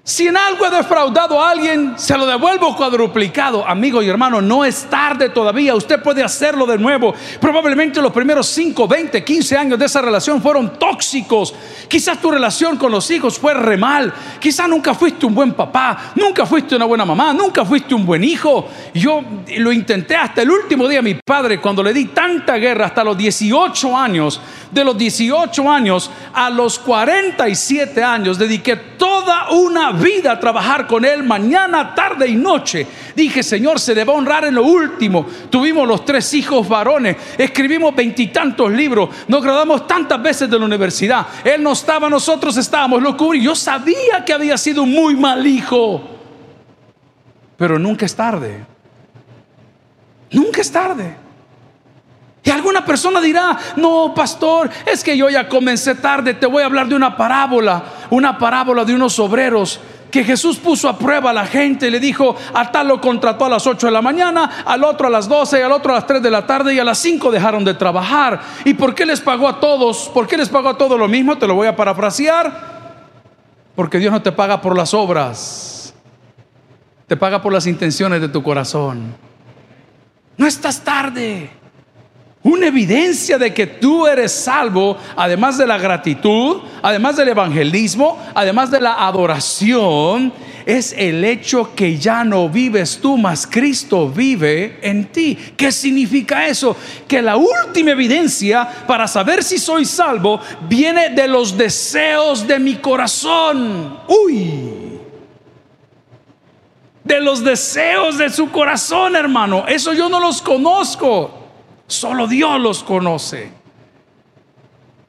si 0.08 0.28
en 0.28 0.38
algo 0.38 0.68
he 0.68 0.70
defraudado 0.70 1.41
a 1.41 1.50
alguien, 1.50 1.96
se 1.98 2.15
lo 2.15 2.28
devuelvo 2.28 2.76
cuadruplicado. 2.76 3.68
Amigo 3.68 4.04
y 4.04 4.08
hermano, 4.08 4.39
no 4.39 4.63
es 4.63 4.84
tarde 4.88 5.30
todavía. 5.30 5.74
Usted 5.74 6.00
puede 6.00 6.22
hacerlo 6.22 6.68
de 6.68 6.78
nuevo. 6.78 7.15
Probablemente 7.41 8.00
los 8.04 8.12
primeros 8.12 8.46
5, 8.50 8.88
20, 8.88 9.24
15 9.24 9.58
años 9.58 9.80
de 9.80 9.86
esa 9.86 10.04
relación 10.04 10.44
fueron 10.44 10.78
tóxicos. 10.78 11.56
Quizás 11.88 12.22
tu 12.22 12.30
relación 12.30 12.78
con 12.78 12.91
los 12.91 13.10
hijos 13.10 13.39
fue 13.39 13.56
re 13.56 13.78
mal. 13.78 14.13
Quizás 14.39 14.70
nunca 14.70 14.94
fuiste 14.94 15.26
un 15.26 15.34
buen 15.34 15.54
papá, 15.54 16.12
nunca 16.13 16.46
fuiste 16.46 16.76
una 16.76 16.86
buena 16.86 17.04
mamá, 17.04 17.34
nunca 17.34 17.65
fuiste 17.65 17.96
un 17.96 18.06
buen 18.06 18.24
hijo. 18.24 18.70
Yo 18.94 19.24
lo 19.58 19.72
intenté 19.72 20.15
hasta 20.15 20.44
el 20.44 20.52
último 20.52 20.88
día. 20.88 21.02
Mi 21.02 21.15
padre, 21.15 21.60
cuando 21.60 21.82
le 21.82 21.91
di 21.91 22.06
tanta 22.06 22.58
guerra, 22.58 22.86
hasta 22.86 23.04
los 23.04 23.18
18 23.18 23.98
años, 23.98 24.39
de 24.70 24.86
los 24.86 24.96
18 24.96 25.72
años 25.72 26.12
a 26.32 26.52
los 26.52 26.78
47 26.78 28.04
años, 28.04 28.38
dediqué 28.38 28.76
toda 28.76 29.50
una 29.50 29.95
vida 29.96 30.32
a 30.32 30.40
trabajar 30.40 30.88
con 30.88 31.06
Él 31.06 31.24
mañana, 31.24 31.94
tarde 31.96 32.28
y 32.28 32.36
noche. 32.36 32.86
Dije, 33.16 33.42
Señor, 33.44 33.80
se 33.80 33.96
debe 33.96 34.12
honrar 34.12 34.46
en 34.46 34.56
lo 34.56 34.64
último. 34.64 35.26
Tuvimos 35.50 35.88
los 35.88 36.06
tres 36.06 36.34
hijos 36.34 36.68
varones, 36.68 37.18
escribimos 37.38 37.96
veintitantos 37.96 38.72
libros, 38.72 39.10
nos 39.28 39.44
graduamos 39.44 39.88
tantas 39.88 40.22
veces 40.22 40.50
de 40.50 40.60
la 40.60 40.66
universidad. 40.66 41.26
Él 41.44 41.64
no 41.64 41.72
estaba, 41.72 42.10
nosotros 42.10 42.56
estábamos, 42.58 43.02
lo 43.02 43.18
cubrí. 43.18 43.42
Yo 43.42 43.56
sabía 43.56 44.24
que 44.26 44.34
había 44.34 44.58
sido 44.58 44.84
un 44.84 44.92
muy 44.92 45.16
mal 45.16 45.46
hijo, 45.46 46.02
pero 47.58 47.80
nunca 47.80 48.06
es 48.06 48.16
tarde. 48.16 48.66
Nunca 50.32 50.62
es 50.62 50.72
tarde. 50.72 51.25
Y 52.46 52.52
alguna 52.52 52.86
persona 52.86 53.20
dirá, 53.20 53.58
no, 53.76 54.14
pastor, 54.14 54.70
es 54.86 55.04
que 55.04 55.18
yo 55.18 55.30
ya 55.30 55.50
comencé 55.50 55.96
tarde, 55.96 56.36
te 56.36 56.46
voy 56.46 56.62
a 56.62 56.68
hablar 56.68 56.88
de 56.88 56.96
una 56.96 57.18
parábola, 57.18 57.84
una 58.12 58.38
parábola 58.38 58.86
de 58.86 58.94
unos 58.94 59.18
obreros 59.18 59.80
que 60.12 60.24
Jesús 60.24 60.58
puso 60.58 60.88
a 60.88 60.98
prueba 60.98 61.32
a 61.32 61.34
la 61.34 61.48
gente 61.48 61.90
le 61.90 62.00
dijo, 62.00 62.36
a 62.54 62.72
tal 62.72 62.88
lo 62.88 63.02
contrató 63.02 63.46
a 63.46 63.50
las 63.50 63.66
8 63.66 63.88
de 63.88 63.92
la 63.92 64.02
mañana, 64.02 64.64
al 64.64 64.84
otro 64.84 65.08
a 65.08 65.10
las 65.10 65.28
12 65.28 65.60
y 65.60 65.62
al 65.64 65.72
otro 65.72 65.92
a 65.92 65.96
las 65.96 66.08
3 66.08 66.22
de 66.22 66.30
la 66.30 66.46
tarde 66.46 66.74
y 66.74 66.80
a 66.80 66.86
las 66.86 67.00
5 67.00 67.32
dejaron 67.32 67.66
de 67.66 67.74
trabajar. 67.74 68.40
¿Y 68.64 68.76
por 68.76 68.94
qué 68.94 69.08
les 69.08 69.20
pagó 69.20 69.48
a 69.48 69.60
todos? 69.60 70.10
¿Por 70.14 70.28
qué 70.28 70.38
les 70.38 70.48
pagó 70.48 70.70
a 70.70 70.78
todos 70.78 71.00
lo 71.00 71.08
mismo? 71.08 71.38
Te 71.38 71.48
lo 71.48 71.56
voy 71.56 71.68
a 71.68 71.76
parafrasear. 71.76 72.76
Porque 73.76 73.98
Dios 73.98 74.12
no 74.14 74.22
te 74.22 74.32
paga 74.32 74.62
por 74.62 74.78
las 74.78 74.94
obras. 74.94 75.94
te 77.08 77.18
paga 77.18 77.42
por 77.42 77.52
las 77.52 77.68
intenciones 77.68 78.22
de 78.22 78.30
tu 78.30 78.42
corazón. 78.42 79.16
No 80.38 80.48
estás 80.48 80.82
tarde. 80.82 81.64
Una 82.46 82.68
evidencia 82.68 83.40
de 83.40 83.56
que 83.56 83.66
tú 83.66 84.06
eres 84.06 84.32
salvo, 84.32 85.00
además 85.16 85.58
de 85.58 85.66
la 85.66 85.80
gratitud, 85.80 86.58
además 86.84 87.18
del 87.18 87.30
evangelismo, 87.30 88.20
además 88.36 88.70
de 88.70 88.80
la 88.80 89.08
adoración, 89.08 90.32
es 90.64 90.94
el 90.96 91.26
hecho 91.26 91.74
que 91.74 91.98
ya 91.98 92.24
no 92.24 92.48
vives 92.48 93.00
tú, 93.02 93.18
mas 93.18 93.48
Cristo 93.48 94.08
vive 94.08 94.78
en 94.84 95.06
ti. 95.06 95.36
¿Qué 95.58 95.72
significa 95.72 96.46
eso? 96.46 96.78
Que 97.08 97.20
la 97.20 97.36
última 97.36 97.90
evidencia 97.94 98.70
para 98.86 99.08
saber 99.08 99.44
si 99.44 99.58
soy 99.58 99.84
salvo 99.84 100.40
viene 100.70 101.10
de 101.10 101.28
los 101.28 101.58
deseos 101.58 102.46
de 102.46 102.60
mi 102.60 102.76
corazón. 102.76 104.02
Uy. 104.08 105.00
De 107.04 107.20
los 107.22 107.44
deseos 107.44 108.20
de 108.20 108.30
su 108.30 108.52
corazón, 108.52 109.16
hermano. 109.16 109.66
Eso 109.68 109.94
yo 109.94 110.08
no 110.10 110.20
los 110.20 110.44
conozco. 110.44 111.45
Solo 111.88 112.28
Dios 112.28 112.60
los 112.60 112.84
conoce. 112.84 113.52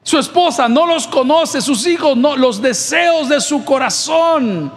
Su 0.03 0.17
esposa 0.17 0.69
no 0.69 0.85
los 0.85 1.07
conoce, 1.07 1.59
sus 1.59 1.85
hijos 1.85 2.15
no, 2.15 2.37
los 2.37 2.61
deseos 2.61 3.27
de 3.27 3.41
su 3.41 3.65
corazón. 3.65 4.71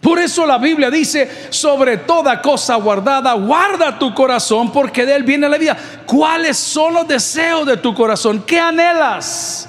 Por 0.00 0.18
eso 0.18 0.46
la 0.46 0.58
Biblia 0.58 0.90
dice, 0.90 1.48
sobre 1.50 1.98
toda 1.98 2.40
cosa 2.40 2.74
guardada, 2.76 3.32
guarda 3.34 3.98
tu 3.98 4.14
corazón 4.14 4.72
porque 4.72 5.06
de 5.06 5.14
él 5.14 5.22
viene 5.24 5.48
la 5.48 5.58
vida. 5.58 5.76
¿Cuáles 6.06 6.56
son 6.56 6.94
los 6.94 7.06
deseos 7.06 7.66
de 7.66 7.76
tu 7.76 7.94
corazón? 7.94 8.42
¿Qué 8.46 8.58
anhelas? 8.58 9.68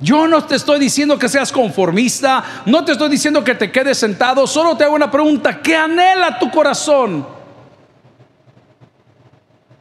Yo 0.00 0.28
no 0.28 0.44
te 0.44 0.56
estoy 0.56 0.78
diciendo 0.78 1.18
que 1.18 1.28
seas 1.28 1.50
conformista, 1.50 2.62
no 2.66 2.84
te 2.84 2.92
estoy 2.92 3.08
diciendo 3.08 3.42
que 3.42 3.54
te 3.54 3.72
quedes 3.72 3.98
sentado, 3.98 4.46
solo 4.46 4.76
te 4.76 4.84
hago 4.84 4.94
una 4.94 5.10
pregunta, 5.10 5.60
¿qué 5.60 5.76
anhela 5.76 6.38
tu 6.38 6.50
corazón? 6.50 7.37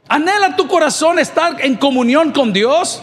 ¿Anhela 0.10 0.56
tu 0.56 0.68
corazón 0.68 1.20
estar 1.20 1.58
en 1.64 1.76
comunión 1.76 2.32
con 2.32 2.54
Dios? 2.54 3.02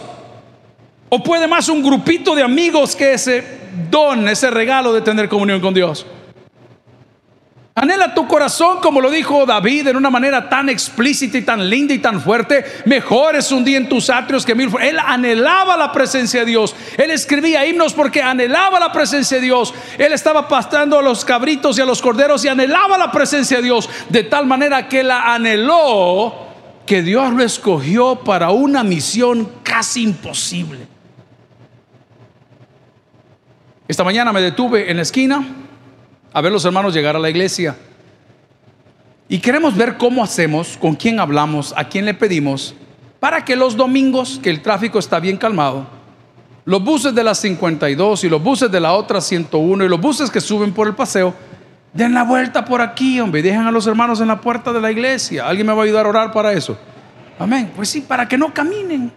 ¿O 1.09 1.21
puede 1.21 1.47
más 1.47 1.69
un 1.69 1.83
grupito 1.83 2.33
de 2.33 2.41
amigos 2.41 2.95
que 2.95 3.13
ese 3.13 3.59
don, 3.91 4.27
ese 4.27 4.49
regalo 4.49 4.91
de 4.91 5.01
tener 5.01 5.29
comunión 5.29 5.61
con 5.61 5.73
Dios? 5.73 6.05
Anhela 7.77 8.13
tu 8.15 8.25
corazón, 8.25 8.79
como 8.79 9.01
lo 9.01 9.11
dijo 9.11 9.45
David 9.45 9.89
en 9.89 9.97
una 9.97 10.09
manera 10.09 10.47
tan 10.47 10.69
explícita 10.69 11.37
y 11.37 11.41
tan 11.41 11.69
linda 11.69 11.93
y 11.93 11.99
tan 11.99 12.21
fuerte. 12.21 12.63
Mejor 12.85 13.35
es 13.35 13.51
un 13.51 13.65
día 13.65 13.75
en 13.75 13.89
tus 13.89 14.09
atrios 14.09 14.45
que 14.45 14.55
mil. 14.55 14.71
Él 14.81 14.97
anhelaba 14.97 15.75
la 15.75 15.91
presencia 15.91 16.39
de 16.39 16.45
Dios. 16.45 16.73
Él 16.97 17.11
escribía 17.11 17.65
himnos 17.65 17.93
porque 17.93 18.21
anhelaba 18.21 18.79
la 18.79 18.93
presencia 18.93 19.37
de 19.37 19.43
Dios. 19.43 19.73
Él 19.97 20.13
estaba 20.13 20.47
pastando 20.47 20.97
a 20.97 21.01
los 21.01 21.25
cabritos 21.25 21.77
y 21.77 21.81
a 21.81 21.85
los 21.85 22.01
corderos 22.01 22.45
y 22.45 22.47
anhelaba 22.47 22.97
la 22.97 23.11
presencia 23.11 23.57
de 23.57 23.63
Dios. 23.63 23.89
De 24.07 24.23
tal 24.23 24.45
manera 24.45 24.87
que 24.87 25.03
la 25.03 25.33
anheló 25.33 26.44
que 26.85 27.01
Dios 27.01 27.33
lo 27.33 27.43
escogió 27.43 28.15
para 28.23 28.51
una 28.51 28.83
misión 28.83 29.49
casi 29.63 30.03
imposible. 30.03 30.87
Esta 33.87 34.03
mañana 34.03 34.31
me 34.33 34.41
detuve 34.41 34.89
en 34.89 34.97
la 34.97 35.03
esquina 35.03 35.45
a 36.33 36.41
ver 36.41 36.51
los 36.51 36.65
hermanos 36.65 36.93
llegar 36.93 37.15
a 37.15 37.19
la 37.19 37.29
iglesia. 37.29 37.77
Y 39.27 39.39
queremos 39.39 39.75
ver 39.75 39.97
cómo 39.97 40.23
hacemos, 40.23 40.77
con 40.77 40.95
quién 40.95 41.19
hablamos, 41.19 41.73
a 41.77 41.87
quién 41.87 42.05
le 42.05 42.13
pedimos, 42.13 42.75
para 43.19 43.43
que 43.43 43.55
los 43.55 43.75
domingos, 43.75 44.39
que 44.41 44.49
el 44.49 44.61
tráfico 44.61 44.99
está 44.99 45.19
bien 45.19 45.37
calmado, 45.37 45.87
los 46.65 46.83
buses 46.83 47.15
de 47.15 47.23
la 47.23 47.33
52 47.33 48.23
y 48.23 48.29
los 48.29 48.43
buses 48.43 48.71
de 48.71 48.79
la 48.79 48.93
otra 48.93 49.21
101 49.21 49.85
y 49.85 49.87
los 49.87 50.01
buses 50.01 50.29
que 50.29 50.41
suben 50.41 50.73
por 50.73 50.87
el 50.87 50.95
paseo, 50.95 51.33
Den 51.95 52.13
la 52.13 52.23
vuelta 52.23 52.65
por 52.65 52.81
aquí, 52.81 53.21
hombre, 53.21 53.41
dejen 53.41 53.61
a 53.61 53.71
los 53.71 53.87
hermanos 53.87 54.19
en 54.19 54.27
la 54.27 54.41
puerta 54.41 54.73
de 54.73 54.81
la 54.81 54.91
iglesia. 54.91 55.47
¿Alguien 55.47 55.65
me 55.65 55.73
va 55.73 55.81
a 55.81 55.85
ayudar 55.85 56.05
a 56.05 56.09
orar 56.09 56.31
para 56.33 56.51
eso? 56.51 56.77
Amén. 57.39 57.71
Pues 57.73 57.87
sí, 57.87 58.01
para 58.01 58.27
que 58.27 58.37
no 58.37 58.53
caminen. 58.53 59.09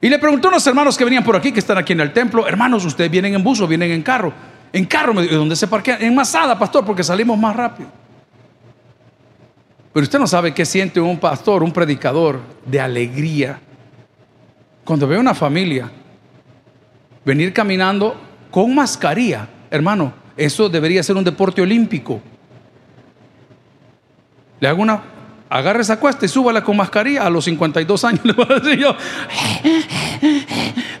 Y 0.00 0.08
le 0.08 0.18
preguntó 0.18 0.48
a 0.48 0.50
unos 0.50 0.66
hermanos 0.66 0.98
que 0.98 1.04
venían 1.04 1.22
por 1.22 1.36
aquí, 1.36 1.52
que 1.52 1.60
están 1.60 1.78
aquí 1.78 1.92
en 1.92 2.00
el 2.00 2.12
templo, 2.12 2.48
hermanos, 2.48 2.84
¿ustedes 2.84 3.08
vienen 3.08 3.36
en 3.36 3.44
bus 3.44 3.60
o 3.60 3.68
vienen 3.68 3.92
en 3.92 4.02
carro? 4.02 4.32
En 4.72 4.86
carro, 4.86 5.14
¿dónde 5.14 5.54
se 5.54 5.68
parquean? 5.68 6.02
En 6.02 6.12
Masada, 6.16 6.58
pastor, 6.58 6.84
porque 6.84 7.04
salimos 7.04 7.38
más 7.38 7.54
rápido. 7.54 7.88
Pero 9.92 10.02
usted 10.02 10.18
no 10.18 10.26
sabe 10.26 10.52
qué 10.52 10.66
siente 10.66 11.00
un 11.00 11.18
pastor, 11.18 11.62
un 11.62 11.70
predicador 11.70 12.40
de 12.66 12.80
alegría, 12.80 13.60
cuando 14.84 15.06
ve 15.06 15.16
una 15.16 15.32
familia 15.32 15.88
venir 17.24 17.52
caminando 17.52 18.20
con 18.50 18.74
mascarilla, 18.74 19.48
hermano, 19.70 20.23
eso 20.36 20.68
debería 20.68 21.02
ser 21.02 21.16
un 21.16 21.24
deporte 21.24 21.62
olímpico. 21.62 22.20
Le 24.60 24.68
hago 24.68 24.82
una, 24.82 25.02
agarre 25.48 25.82
esa 25.82 25.98
cuesta 25.98 26.26
y 26.26 26.28
súbala 26.28 26.64
con 26.64 26.76
mascarilla 26.76 27.26
a 27.26 27.30
los 27.30 27.44
52 27.44 28.04
años. 28.04 28.20
Le 28.24 28.32
voy 28.32 28.46
a 28.48 28.54
decir 28.54 28.78
yo. 28.78 28.96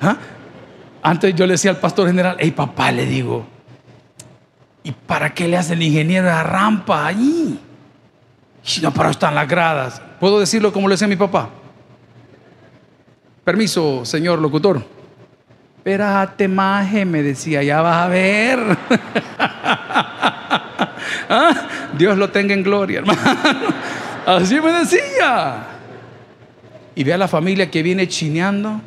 ¿Ah? 0.00 0.16
Antes 1.02 1.34
yo 1.34 1.46
le 1.46 1.52
decía 1.52 1.70
al 1.70 1.76
pastor 1.76 2.06
general, 2.06 2.36
hey 2.38 2.50
papá, 2.50 2.90
le 2.90 3.04
digo, 3.04 3.46
¿y 4.82 4.90
para 4.90 5.34
qué 5.34 5.46
le 5.46 5.58
hace 5.58 5.74
el 5.74 5.82
ingeniero 5.82 6.24
la 6.24 6.42
rampa 6.42 7.06
allí? 7.06 7.58
Si 8.62 8.80
no, 8.80 8.90
para 8.90 9.10
están 9.10 9.34
las 9.34 9.46
gradas. 9.46 10.00
¿Puedo 10.18 10.40
decirlo 10.40 10.72
como 10.72 10.88
le 10.88 10.94
decía 10.94 11.06
mi 11.06 11.16
papá? 11.16 11.50
Permiso, 13.44 14.06
señor 14.06 14.38
locutor. 14.38 14.82
Espérate, 15.84 16.48
maje, 16.48 17.04
me 17.04 17.22
decía, 17.22 17.62
ya 17.62 17.82
vas 17.82 18.06
a 18.06 18.08
ver. 18.08 18.58
¿Ah? 21.28 21.68
Dios 21.98 22.16
lo 22.16 22.30
tenga 22.30 22.54
en 22.54 22.62
gloria, 22.62 23.00
hermano. 23.00 23.20
Así 24.24 24.58
me 24.62 24.72
decía. 24.72 25.66
Y 26.94 27.04
ve 27.04 27.12
a 27.12 27.18
la 27.18 27.28
familia 27.28 27.70
que 27.70 27.82
viene 27.82 28.08
chineando, 28.08 28.80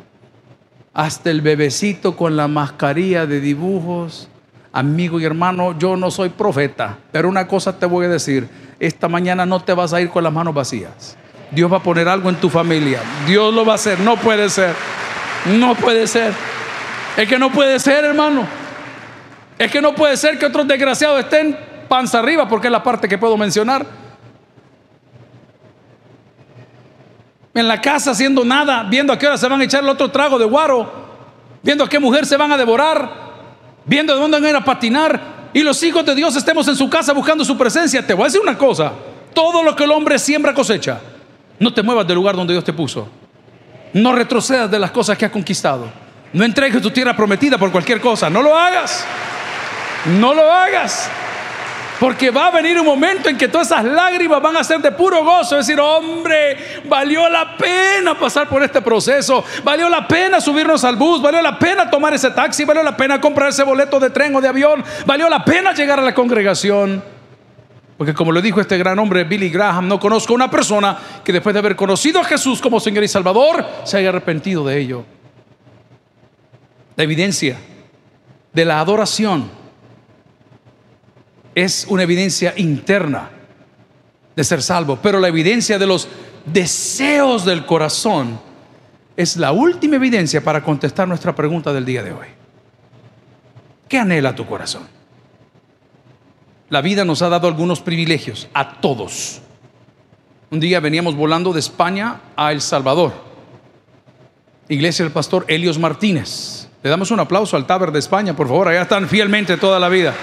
hasta 0.92 1.30
el 1.30 1.40
bebecito 1.40 2.16
con 2.16 2.36
la 2.36 2.48
mascarilla 2.48 3.26
de 3.26 3.40
dibujos. 3.40 4.28
Amigo 4.72 5.20
y 5.20 5.24
hermano, 5.24 5.78
yo 5.78 5.96
no 5.96 6.10
soy 6.10 6.30
profeta, 6.30 6.98
pero 7.12 7.28
una 7.28 7.46
cosa 7.46 7.78
te 7.78 7.86
voy 7.86 8.06
a 8.06 8.08
decir, 8.08 8.48
esta 8.80 9.06
mañana 9.06 9.46
no 9.46 9.62
te 9.62 9.72
vas 9.72 9.92
a 9.92 10.00
ir 10.00 10.10
con 10.10 10.24
las 10.24 10.32
manos 10.32 10.52
vacías. 10.52 11.16
Dios 11.52 11.72
va 11.72 11.76
a 11.76 11.82
poner 11.84 12.08
algo 12.08 12.28
en 12.28 12.34
tu 12.34 12.50
familia. 12.50 12.98
Dios 13.24 13.54
lo 13.54 13.64
va 13.64 13.74
a 13.74 13.76
hacer, 13.76 14.00
no 14.00 14.16
puede 14.16 14.50
ser. 14.50 14.74
No 15.46 15.76
puede 15.76 16.08
ser. 16.08 16.57
Es 17.18 17.28
que 17.28 17.36
no 17.36 17.50
puede 17.50 17.80
ser, 17.80 18.04
hermano. 18.04 18.46
Es 19.58 19.72
que 19.72 19.82
no 19.82 19.92
puede 19.92 20.16
ser 20.16 20.38
que 20.38 20.46
otros 20.46 20.68
desgraciados 20.68 21.18
estén 21.18 21.58
panza 21.88 22.20
arriba, 22.20 22.48
porque 22.48 22.68
es 22.68 22.70
la 22.70 22.80
parte 22.80 23.08
que 23.08 23.18
puedo 23.18 23.36
mencionar. 23.36 23.84
En 27.54 27.66
la 27.66 27.80
casa 27.80 28.12
haciendo 28.12 28.44
nada, 28.44 28.84
viendo 28.84 29.12
a 29.12 29.18
qué 29.18 29.26
hora 29.26 29.36
se 29.36 29.48
van 29.48 29.60
a 29.60 29.64
echar 29.64 29.82
el 29.82 29.88
otro 29.88 30.12
trago 30.12 30.38
de 30.38 30.44
guaro, 30.44 30.92
viendo 31.60 31.82
a 31.82 31.88
qué 31.88 31.98
mujer 31.98 32.24
se 32.24 32.36
van 32.36 32.52
a 32.52 32.56
devorar, 32.56 33.10
viendo 33.84 34.14
de 34.14 34.20
dónde 34.20 34.36
van 34.36 34.44
a 34.44 34.50
ir 34.50 34.56
a 34.56 34.64
patinar. 34.64 35.20
Y 35.52 35.64
los 35.64 35.82
hijos 35.82 36.06
de 36.06 36.14
Dios 36.14 36.36
estemos 36.36 36.68
en 36.68 36.76
su 36.76 36.88
casa 36.88 37.12
buscando 37.12 37.44
su 37.44 37.58
presencia. 37.58 38.06
Te 38.06 38.14
voy 38.14 38.22
a 38.22 38.26
decir 38.26 38.40
una 38.40 38.56
cosa: 38.56 38.92
todo 39.34 39.64
lo 39.64 39.74
que 39.74 39.82
el 39.82 39.90
hombre 39.90 40.20
siembra 40.20 40.54
cosecha. 40.54 41.00
No 41.58 41.74
te 41.74 41.82
muevas 41.82 42.06
del 42.06 42.14
lugar 42.14 42.36
donde 42.36 42.52
Dios 42.52 42.62
te 42.62 42.72
puso. 42.72 43.08
No 43.92 44.12
retrocedas 44.12 44.70
de 44.70 44.78
las 44.78 44.92
cosas 44.92 45.18
que 45.18 45.24
has 45.24 45.32
conquistado. 45.32 46.07
No 46.32 46.44
entregues 46.44 46.82
tu 46.82 46.90
tierra 46.90 47.16
prometida 47.16 47.58
por 47.58 47.70
cualquier 47.72 48.00
cosa. 48.00 48.28
No 48.28 48.42
lo 48.42 48.56
hagas. 48.56 49.04
No 50.18 50.34
lo 50.34 50.52
hagas. 50.52 51.10
Porque 51.98 52.30
va 52.30 52.46
a 52.46 52.50
venir 52.50 52.78
un 52.78 52.86
momento 52.86 53.28
en 53.28 53.36
que 53.36 53.48
todas 53.48 53.68
esas 53.68 53.84
lágrimas 53.84 54.40
van 54.40 54.56
a 54.56 54.62
ser 54.62 54.80
de 54.80 54.92
puro 54.92 55.24
gozo. 55.24 55.58
Es 55.58 55.66
decir, 55.66 55.80
hombre, 55.80 56.82
valió 56.84 57.28
la 57.28 57.56
pena 57.56 58.16
pasar 58.16 58.48
por 58.48 58.62
este 58.62 58.80
proceso. 58.80 59.44
Valió 59.64 59.88
la 59.88 60.06
pena 60.06 60.40
subirnos 60.40 60.84
al 60.84 60.94
bus. 60.94 61.20
Valió 61.20 61.42
la 61.42 61.58
pena 61.58 61.90
tomar 61.90 62.14
ese 62.14 62.30
taxi. 62.30 62.64
Valió 62.64 62.84
la 62.84 62.96
pena 62.96 63.20
comprar 63.20 63.48
ese 63.48 63.64
boleto 63.64 63.98
de 63.98 64.10
tren 64.10 64.34
o 64.36 64.40
de 64.40 64.48
avión. 64.48 64.84
Valió 65.06 65.28
la 65.28 65.44
pena 65.44 65.72
llegar 65.72 65.98
a 65.98 66.02
la 66.02 66.14
congregación. 66.14 67.02
Porque 67.96 68.14
como 68.14 68.30
le 68.30 68.40
dijo 68.40 68.60
este 68.60 68.78
gran 68.78 68.96
hombre 69.00 69.24
Billy 69.24 69.50
Graham, 69.50 69.88
no 69.88 69.98
conozco 69.98 70.32
una 70.32 70.48
persona 70.48 70.96
que 71.24 71.32
después 71.32 71.52
de 71.52 71.58
haber 71.58 71.74
conocido 71.74 72.20
a 72.20 72.24
Jesús 72.24 72.60
como 72.60 72.78
Señor 72.78 73.02
y 73.02 73.08
Salvador 73.08 73.66
se 73.82 73.96
haya 73.96 74.10
arrepentido 74.10 74.64
de 74.64 74.78
ello. 74.78 75.04
La 76.98 77.04
evidencia 77.04 77.56
de 78.52 78.64
la 78.64 78.80
adoración 78.80 79.48
es 81.54 81.86
una 81.88 82.02
evidencia 82.02 82.54
interna 82.56 83.30
de 84.34 84.42
ser 84.42 84.60
salvo, 84.60 84.98
pero 85.00 85.20
la 85.20 85.28
evidencia 85.28 85.78
de 85.78 85.86
los 85.86 86.08
deseos 86.44 87.44
del 87.44 87.64
corazón 87.66 88.40
es 89.16 89.36
la 89.36 89.52
última 89.52 89.94
evidencia 89.94 90.42
para 90.42 90.64
contestar 90.64 91.06
nuestra 91.06 91.36
pregunta 91.36 91.72
del 91.72 91.84
día 91.84 92.02
de 92.02 92.10
hoy. 92.10 92.26
¿Qué 93.88 93.96
anhela 93.96 94.34
tu 94.34 94.44
corazón? 94.44 94.82
La 96.68 96.80
vida 96.80 97.04
nos 97.04 97.22
ha 97.22 97.28
dado 97.28 97.46
algunos 97.46 97.80
privilegios 97.80 98.48
a 98.52 98.80
todos. 98.80 99.40
Un 100.50 100.58
día 100.58 100.80
veníamos 100.80 101.14
volando 101.14 101.52
de 101.52 101.60
España 101.60 102.22
a 102.34 102.50
El 102.50 102.60
Salvador. 102.60 103.12
Iglesia 104.68 105.04
del 105.04 105.12
pastor 105.12 105.44
Helios 105.46 105.78
Martínez. 105.78 106.67
Le 106.88 106.90
damos 106.90 107.10
un 107.10 107.20
aplauso 107.20 107.54
al 107.54 107.66
Taber 107.66 107.92
de 107.92 107.98
España, 107.98 108.34
por 108.34 108.48
favor, 108.48 108.66
allá 108.66 108.80
están 108.80 109.10
fielmente 109.10 109.58
toda 109.58 109.78
la 109.78 109.90
vida. 109.90 110.14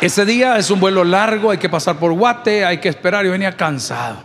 Ese 0.00 0.24
día 0.24 0.58
es 0.58 0.70
un 0.70 0.78
vuelo 0.78 1.02
largo, 1.02 1.50
hay 1.50 1.58
que 1.58 1.68
pasar 1.68 1.96
por 1.96 2.12
Guate, 2.12 2.64
hay 2.64 2.78
que 2.78 2.88
esperar. 2.88 3.24
Yo 3.24 3.32
venía 3.32 3.50
cansado. 3.50 4.18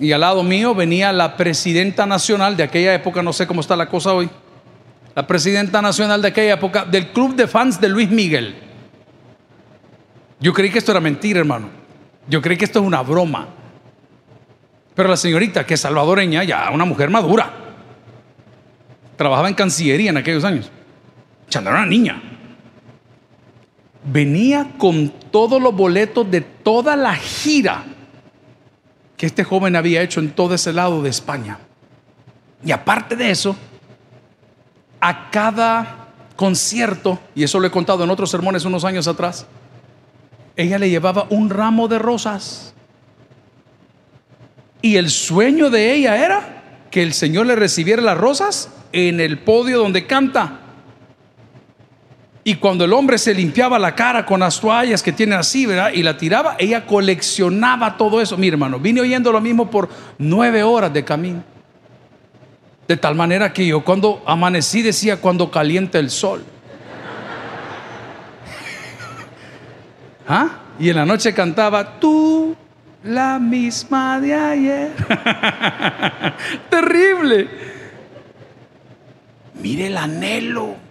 Y 0.00 0.10
al 0.12 0.22
lado 0.22 0.42
mío 0.42 0.74
venía 0.74 1.12
la 1.12 1.36
presidenta 1.36 2.06
nacional 2.06 2.56
de 2.56 2.62
aquella 2.62 2.94
época, 2.94 3.22
no 3.22 3.34
sé 3.34 3.46
cómo 3.46 3.60
está 3.60 3.76
la 3.76 3.90
cosa 3.90 4.14
hoy. 4.14 4.30
La 5.14 5.26
presidenta 5.26 5.82
nacional 5.82 6.22
de 6.22 6.28
aquella 6.28 6.54
época 6.54 6.86
del 6.86 7.08
club 7.08 7.36
de 7.36 7.46
fans 7.46 7.78
de 7.78 7.90
Luis 7.90 8.08
Miguel. 8.08 8.56
Yo 10.40 10.54
creí 10.54 10.70
que 10.70 10.78
esto 10.78 10.92
era 10.92 11.00
mentira, 11.02 11.40
hermano. 11.40 11.68
Yo 12.26 12.40
creí 12.40 12.56
que 12.56 12.64
esto 12.64 12.78
es 12.78 12.86
una 12.86 13.02
broma. 13.02 13.48
Pero 14.94 15.10
la 15.10 15.16
señorita, 15.18 15.66
que 15.66 15.74
es 15.74 15.80
salvadoreña, 15.80 16.42
ya 16.44 16.70
una 16.70 16.86
mujer 16.86 17.10
madura, 17.10 17.67
trabajaba 19.18 19.48
en 19.48 19.54
Cancillería 19.54 20.08
en 20.08 20.16
aquellos 20.16 20.44
años. 20.44 20.70
Ya 21.50 21.60
era 21.60 21.72
una 21.72 21.84
niña 21.84 22.22
venía 24.10 24.72
con 24.78 25.10
todos 25.30 25.60
los 25.60 25.74
boletos 25.74 26.30
de 26.30 26.40
toda 26.40 26.96
la 26.96 27.14
gira 27.14 27.84
que 29.16 29.26
este 29.26 29.44
joven 29.44 29.76
había 29.76 30.02
hecho 30.02 30.20
en 30.20 30.30
todo 30.30 30.54
ese 30.54 30.72
lado 30.72 31.02
de 31.02 31.10
España. 31.10 31.58
Y 32.64 32.70
aparte 32.70 33.16
de 33.16 33.30
eso, 33.30 33.56
a 35.00 35.30
cada 35.30 36.08
concierto, 36.36 37.18
y 37.34 37.42
eso 37.42 37.58
lo 37.58 37.66
he 37.66 37.70
contado 37.70 38.04
en 38.04 38.10
otros 38.10 38.30
sermones 38.30 38.64
unos 38.64 38.84
años 38.84 39.08
atrás, 39.08 39.46
ella 40.56 40.78
le 40.78 40.88
llevaba 40.88 41.26
un 41.30 41.50
ramo 41.50 41.88
de 41.88 41.98
rosas. 41.98 42.74
Y 44.80 44.96
el 44.96 45.10
sueño 45.10 45.68
de 45.68 45.94
ella 45.94 46.24
era 46.24 46.57
que 46.90 47.02
el 47.02 47.12
Señor 47.12 47.46
le 47.46 47.56
recibiera 47.56 48.02
las 48.02 48.18
rosas 48.18 48.70
en 48.92 49.20
el 49.20 49.38
podio 49.38 49.78
donde 49.78 50.06
canta. 50.06 50.60
Y 52.44 52.54
cuando 52.54 52.86
el 52.86 52.94
hombre 52.94 53.18
se 53.18 53.34
limpiaba 53.34 53.78
la 53.78 53.94
cara 53.94 54.24
con 54.24 54.40
las 54.40 54.58
toallas 54.58 55.02
que 55.02 55.12
tiene 55.12 55.34
así, 55.34 55.66
¿verdad? 55.66 55.90
Y 55.92 56.02
la 56.02 56.16
tiraba, 56.16 56.56
ella 56.58 56.86
coleccionaba 56.86 57.98
todo 57.98 58.22
eso. 58.22 58.38
Mi 58.38 58.48
hermano, 58.48 58.78
vine 58.78 59.02
oyendo 59.02 59.30
lo 59.30 59.40
mismo 59.40 59.70
por 59.70 59.90
nueve 60.16 60.62
horas 60.62 60.92
de 60.92 61.04
camino. 61.04 61.44
De 62.86 62.96
tal 62.96 63.14
manera 63.14 63.52
que 63.52 63.66
yo 63.66 63.84
cuando 63.84 64.22
amanecí 64.24 64.80
decía 64.80 65.18
cuando 65.18 65.50
calienta 65.50 65.98
el 65.98 66.08
sol. 66.08 66.42
¿Ah? 70.26 70.48
Y 70.80 70.88
en 70.88 70.96
la 70.96 71.04
noche 71.04 71.34
cantaba, 71.34 72.00
tú, 72.00 72.56
la 73.02 73.38
misma 73.38 74.20
de 74.20 74.34
ayer. 74.34 74.92
Terrible. 76.70 77.48
Mire 79.54 79.86
el 79.86 79.96
anhelo 79.96 80.88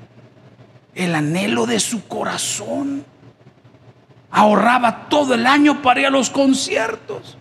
el 0.98 1.14
anhelo 1.16 1.66
de 1.66 1.80
su 1.80 2.08
corazón. 2.08 3.06
Ahorraba 4.32 5.08
todo 5.10 5.36
el 5.36 5.46
año 5.46 5.82
para 5.82 6.02
ir 6.02 6.06
a 6.08 6.10
los 6.10 6.30
conciertos. 6.30 7.38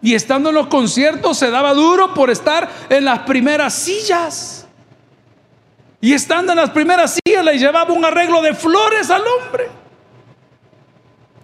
Y 0.00 0.14
estando 0.14 0.50
en 0.50 0.54
los 0.54 0.68
conciertos 0.68 1.36
se 1.36 1.50
daba 1.50 1.74
duro 1.74 2.14
por 2.14 2.30
estar 2.30 2.70
en 2.88 3.04
las 3.04 3.20
primeras 3.20 3.74
sillas. 3.74 4.66
Y 6.00 6.12
estando 6.12 6.52
en 6.52 6.58
las 6.58 6.70
primeras 6.70 7.18
sillas 7.24 7.44
le 7.44 7.58
llevaba 7.58 7.92
un 7.92 8.04
arreglo 8.04 8.40
de 8.40 8.54
flores 8.54 9.10
al 9.10 9.22
hombre. 9.22 9.68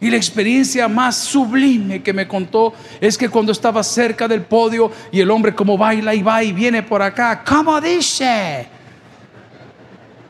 Y 0.02 0.10
la 0.10 0.16
experiencia 0.16 0.88
más 0.88 1.16
sublime 1.16 2.02
que 2.02 2.12
me 2.12 2.26
contó 2.26 2.74
es 3.00 3.16
que 3.16 3.28
cuando 3.28 3.52
estaba 3.52 3.84
cerca 3.84 4.26
del 4.26 4.42
podio 4.42 4.90
y 5.12 5.20
el 5.20 5.30
hombre 5.30 5.54
como 5.54 5.78
baila 5.78 6.12
y 6.12 6.22
va 6.22 6.42
y 6.42 6.52
viene 6.52 6.82
por 6.82 7.00
acá, 7.00 7.44
¿cómo 7.44 7.80
dice? 7.80 8.66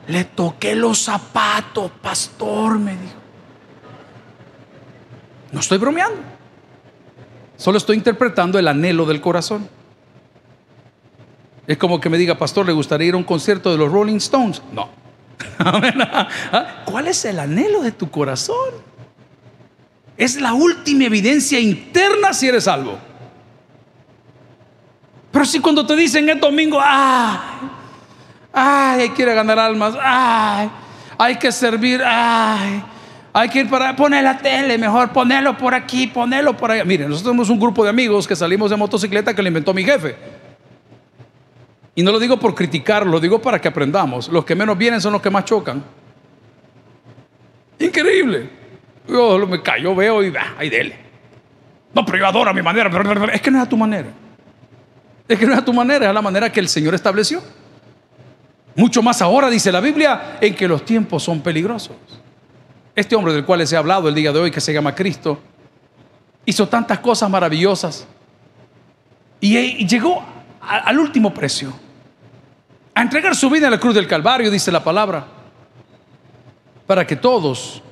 Le 0.09 0.25
toqué 0.25 0.75
los 0.75 0.99
zapatos, 0.99 1.91
pastor, 2.03 2.79
me 2.79 2.93
dijo. 2.93 3.15
No 5.53 5.61
estoy 5.61 5.79
bromeando. 5.79 6.21
Solo 7.57 7.79
estoy 7.79 7.97
interpretando 7.97 8.59
el 8.59 8.69
anhelo 8.69 9.07
del 9.07 9.23
corazón. 9.23 9.67
Es 11.67 11.79
como 11.79 11.99
que 11.99 12.11
me 12.11 12.19
diga, 12.19 12.37
pastor, 12.37 12.67
¿le 12.67 12.73
gustaría 12.73 13.09
ir 13.09 13.15
a 13.15 13.17
un 13.17 13.25
concierto 13.25 13.73
de 13.73 13.79
los 13.79 13.91
Rolling 13.91 14.17
Stones? 14.17 14.61
No. 14.71 14.91
¿Ah? 15.59 16.83
¿Cuál 16.85 17.09
es 17.09 17.25
el 17.25 17.39
anhelo 17.39 17.81
de 17.81 17.93
tu 17.93 18.11
corazón? 18.11 18.92
Es 20.23 20.41
la 20.41 20.55
última 20.55 21.05
evidencia 21.05 21.59
interna 21.59 22.33
si 22.33 22.47
eres 22.47 22.65
salvo. 22.65 22.97
Pero 25.33 25.45
si 25.45 25.59
cuando 25.59 25.85
te 25.85 25.97
dicen 25.97 26.29
el 26.29 26.39
domingo, 26.39 26.79
ah, 26.81 27.53
Ay, 28.53 29.09
quiere 29.11 29.35
ganar 29.35 29.59
almas. 29.59 29.95
Ay, 30.01 30.71
hay 31.19 31.37
que 31.37 31.51
servir. 31.51 32.03
Ay, 32.05 32.85
hay 33.33 33.49
que 33.49 33.61
ir 33.61 33.71
para 33.71 33.97
poner 33.97 34.23
la 34.23 34.39
tele, 34.39 34.77
mejor 34.79 35.11
ponerlo 35.11 35.57
por 35.57 35.75
aquí, 35.75 36.07
ponerlo 36.07 36.57
por 36.57 36.71
allá. 36.71 36.85
Miren, 36.85 37.09
nosotros 37.09 37.33
somos 37.33 37.51
un 37.51 37.59
grupo 37.59 37.83
de 37.83 37.91
amigos 37.91 38.29
que 38.29 38.37
salimos 38.37 38.71
de 38.71 38.77
motocicleta 38.77 39.35
que 39.35 39.43
le 39.43 39.49
inventó 39.49 39.75
mi 39.75 39.83
jefe. 39.83 40.15
Y 41.97 42.03
no 42.05 42.13
lo 42.13 42.21
digo 42.21 42.39
por 42.39 42.55
criticar, 42.55 43.05
lo 43.07 43.19
digo 43.19 43.41
para 43.41 43.61
que 43.61 43.67
aprendamos. 43.67 44.29
Los 44.29 44.45
que 44.45 44.55
menos 44.55 44.79
vienen 44.79 45.01
son 45.01 45.15
los 45.15 45.23
que 45.23 45.31
más 45.31 45.45
chocan. 45.47 45.83
Increíble. 47.81 48.62
Yo 49.09 49.47
me 49.47 49.63
cayó, 49.63 49.95
veo 49.95 50.23
y 50.23 50.31
va, 50.31 50.55
ahí 50.59 50.71
dele. 50.71 50.97
No, 51.95 52.05
pero 52.05 52.19
yo 52.19 52.27
adoro 52.27 52.51
a 52.51 52.53
mi 52.53 52.63
manera. 52.63 52.91
Es 53.33 53.41
que 53.41 53.51
no 53.51 53.59
es 53.59 53.65
a 53.65 53.69
tu 53.69 53.77
manera. 53.77 54.09
Es 55.29 55.39
que 55.39 55.47
no 55.47 55.53
es 55.53 55.59
a 55.59 55.65
tu 55.65 55.73
manera, 55.73 56.07
es 56.07 56.11
a 56.11 56.13
la 56.13 56.23
manera 56.23 56.51
que 56.51 56.61
el 56.61 56.69
Señor 56.69 56.95
estableció. 56.95 57.43
Mucho 58.75 59.03
más 59.03 59.21
ahora, 59.21 59.51
dice 59.51 59.71
la 59.71 59.81
Biblia, 59.81 60.39
en 60.41 60.55
que 60.55 60.67
los 60.67 60.85
tiempos 60.85 61.23
son 61.23 61.41
peligrosos. 61.41 61.97
Este 62.95 63.15
hombre 63.17 63.33
del 63.33 63.45
cual 63.45 63.59
les 63.59 63.73
he 63.73 63.77
hablado 63.77 64.09
el 64.09 64.15
día 64.15 64.33
de 64.33 64.39
hoy, 64.39 64.51
que 64.51 64.61
se 64.61 64.73
llama 64.73 64.95
Cristo, 64.95 65.41
hizo 66.45 66.69
tantas 66.69 66.99
cosas 66.99 67.29
maravillosas 67.31 68.07
y 69.41 69.87
llegó 69.87 70.23
al 70.61 70.99
último 70.99 71.35
precio, 71.35 71.73
a 72.95 73.03
entregar 73.03 73.35
su 73.35 73.51
vida 73.51 73.67
en 73.67 73.73
la 73.73 73.81
cruz 73.81 73.95
del 73.95 74.07
Calvario, 74.07 74.51
dice 74.51 74.71
la 74.71 74.85
palabra, 74.85 75.27
para 76.87 77.07
que 77.07 77.17
todos 77.17 77.83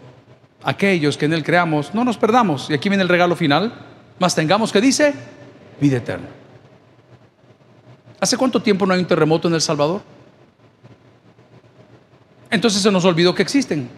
aquellos 0.62 1.16
que 1.16 1.26
en 1.26 1.32
Él 1.32 1.44
creamos 1.44 1.94
no 1.94 2.04
nos 2.04 2.16
perdamos. 2.16 2.68
Y 2.70 2.74
aquí 2.74 2.88
viene 2.88 3.02
el 3.02 3.08
regalo 3.08 3.36
final, 3.36 3.72
más 4.18 4.34
tengamos 4.34 4.72
que 4.72 4.80
dice 4.80 5.14
vida 5.80 5.98
eterna. 5.98 6.28
¿Hace 8.20 8.36
cuánto 8.36 8.60
tiempo 8.60 8.84
no 8.84 8.92
hay 8.92 9.00
un 9.00 9.06
terremoto 9.06 9.48
en 9.48 9.54
El 9.54 9.60
Salvador? 9.60 10.02
Entonces 12.50 12.82
se 12.82 12.90
nos 12.90 13.04
olvidó 13.04 13.34
que 13.34 13.42
existen. 13.42 13.88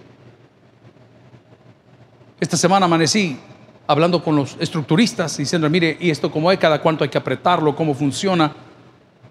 Esta 2.38 2.57
semana 2.57 2.87
amanecí 2.87 3.38
hablando 3.87 4.22
con 4.22 4.37
los 4.37 4.57
estructuristas, 4.61 5.37
diciendo, 5.37 5.68
mire, 5.68 5.96
¿y 6.01 6.11
esto 6.11 6.31
cómo 6.31 6.53
es? 6.53 6.59
¿Cada 6.59 6.81
cuánto 6.81 7.05
hay 7.05 7.11
que 7.11 7.18
apretarlo? 7.18 7.75
¿Cómo 7.75 7.94
funciona? 7.94 8.53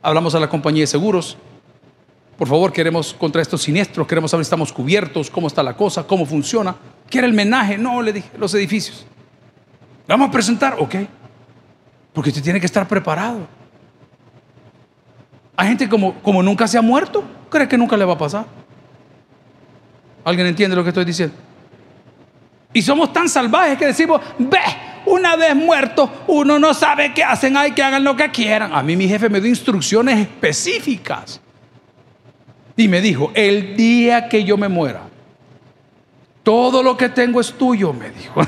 Hablamos 0.01 0.35
a 0.35 0.39
la 0.39 0.49
compañía 0.49 0.83
de 0.83 0.87
seguros. 0.87 1.37
Por 2.41 2.47
favor, 2.47 2.73
queremos 2.73 3.13
contra 3.13 3.39
estos 3.39 3.61
siniestros, 3.61 4.07
queremos 4.07 4.31
saber 4.31 4.43
si 4.43 4.47
estamos 4.47 4.73
cubiertos, 4.73 5.29
cómo 5.29 5.45
está 5.45 5.61
la 5.61 5.77
cosa, 5.77 6.07
cómo 6.07 6.25
funciona. 6.25 6.75
¿Quiere 7.07 7.27
el 7.27 7.33
menaje? 7.33 7.77
No, 7.77 8.01
le 8.01 8.13
dije, 8.13 8.31
los 8.35 8.51
edificios. 8.55 9.05
vamos 10.07 10.29
a 10.29 10.31
presentar? 10.31 10.75
Ok. 10.79 10.95
Porque 12.11 12.31
usted 12.31 12.41
tiene 12.41 12.59
que 12.59 12.65
estar 12.65 12.87
preparado. 12.87 13.45
Hay 15.55 15.67
gente 15.67 15.87
como, 15.87 16.15
como 16.15 16.41
nunca 16.41 16.67
se 16.67 16.79
ha 16.79 16.81
muerto, 16.81 17.23
cree 17.47 17.67
que 17.67 17.77
nunca 17.77 17.95
le 17.95 18.05
va 18.05 18.13
a 18.13 18.17
pasar. 18.17 18.47
¿Alguien 20.23 20.47
entiende 20.47 20.75
lo 20.75 20.81
que 20.81 20.89
estoy 20.89 21.05
diciendo? 21.05 21.35
Y 22.73 22.81
somos 22.81 23.13
tan 23.13 23.29
salvajes 23.29 23.77
que 23.77 23.85
decimos, 23.85 24.19
ve, 24.39 24.57
una 25.05 25.35
vez 25.35 25.55
muerto, 25.55 26.23
uno 26.25 26.57
no 26.57 26.73
sabe 26.73 27.13
qué 27.13 27.23
hacen, 27.23 27.55
hay 27.55 27.73
que 27.73 27.83
hagan 27.83 28.03
lo 28.03 28.15
que 28.15 28.31
quieran. 28.31 28.73
A 28.73 28.81
mí 28.81 28.95
mi 28.95 29.07
jefe 29.07 29.29
me 29.29 29.39
dio 29.39 29.47
instrucciones 29.51 30.17
específicas. 30.17 31.39
Y 32.81 32.87
me 32.87 33.01
dijo, 33.01 33.31
el 33.33 33.75
día 33.75 34.27
que 34.27 34.43
yo 34.43 34.57
me 34.57 34.67
muera, 34.67 35.01
todo 36.43 36.81
lo 36.81 36.97
que 36.97 37.09
tengo 37.09 37.39
es 37.39 37.53
tuyo, 37.53 37.93
me 37.93 38.09
dijo. 38.09 38.41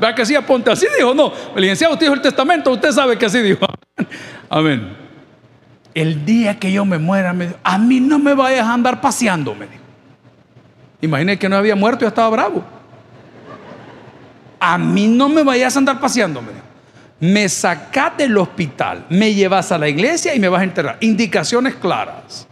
Vea 0.00 0.14
que 0.14 0.22
así 0.22 0.34
aponte, 0.36 0.70
así 0.70 0.86
dijo, 0.96 1.14
no. 1.14 1.32
El 1.54 1.62
licenciado 1.62 1.94
usted 1.94 2.06
dijo 2.06 2.14
el 2.14 2.22
testamento, 2.22 2.70
usted 2.70 2.92
sabe 2.92 3.18
que 3.18 3.26
así 3.26 3.40
dijo. 3.40 3.66
Amén 4.50 5.08
el 6.00 6.24
día 6.24 6.60
que 6.60 6.70
yo 6.70 6.84
me 6.84 6.98
muera, 6.98 7.32
me 7.32 7.48
dijo, 7.48 7.58
a 7.64 7.76
mí 7.76 7.98
no 7.98 8.20
me 8.20 8.32
vayas 8.32 8.66
a 8.66 8.74
andar 8.74 9.00
paseando, 9.00 9.52
me 9.54 9.66
dijo. 9.66 9.82
Imaginé 11.00 11.36
que 11.38 11.48
no 11.48 11.56
había 11.56 11.74
muerto 11.74 12.04
y 12.04 12.08
estaba 12.08 12.28
bravo. 12.28 12.64
A 14.60 14.78
mí 14.78 15.08
no 15.08 15.28
me 15.28 15.42
vayas 15.42 15.74
a 15.74 15.78
andar 15.80 15.98
paseando, 15.98 16.40
me 16.40 16.52
dijo. 16.52 16.64
Me 17.20 17.48
sacás 17.48 18.16
del 18.16 18.36
hospital, 18.36 19.06
me 19.08 19.34
llevas 19.34 19.72
a 19.72 19.78
la 19.78 19.88
iglesia 19.88 20.34
y 20.34 20.40
me 20.40 20.48
vas 20.48 20.60
a 20.60 20.64
enterrar. 20.64 20.98
Indicaciones 21.00 21.74
claras. 21.74 22.46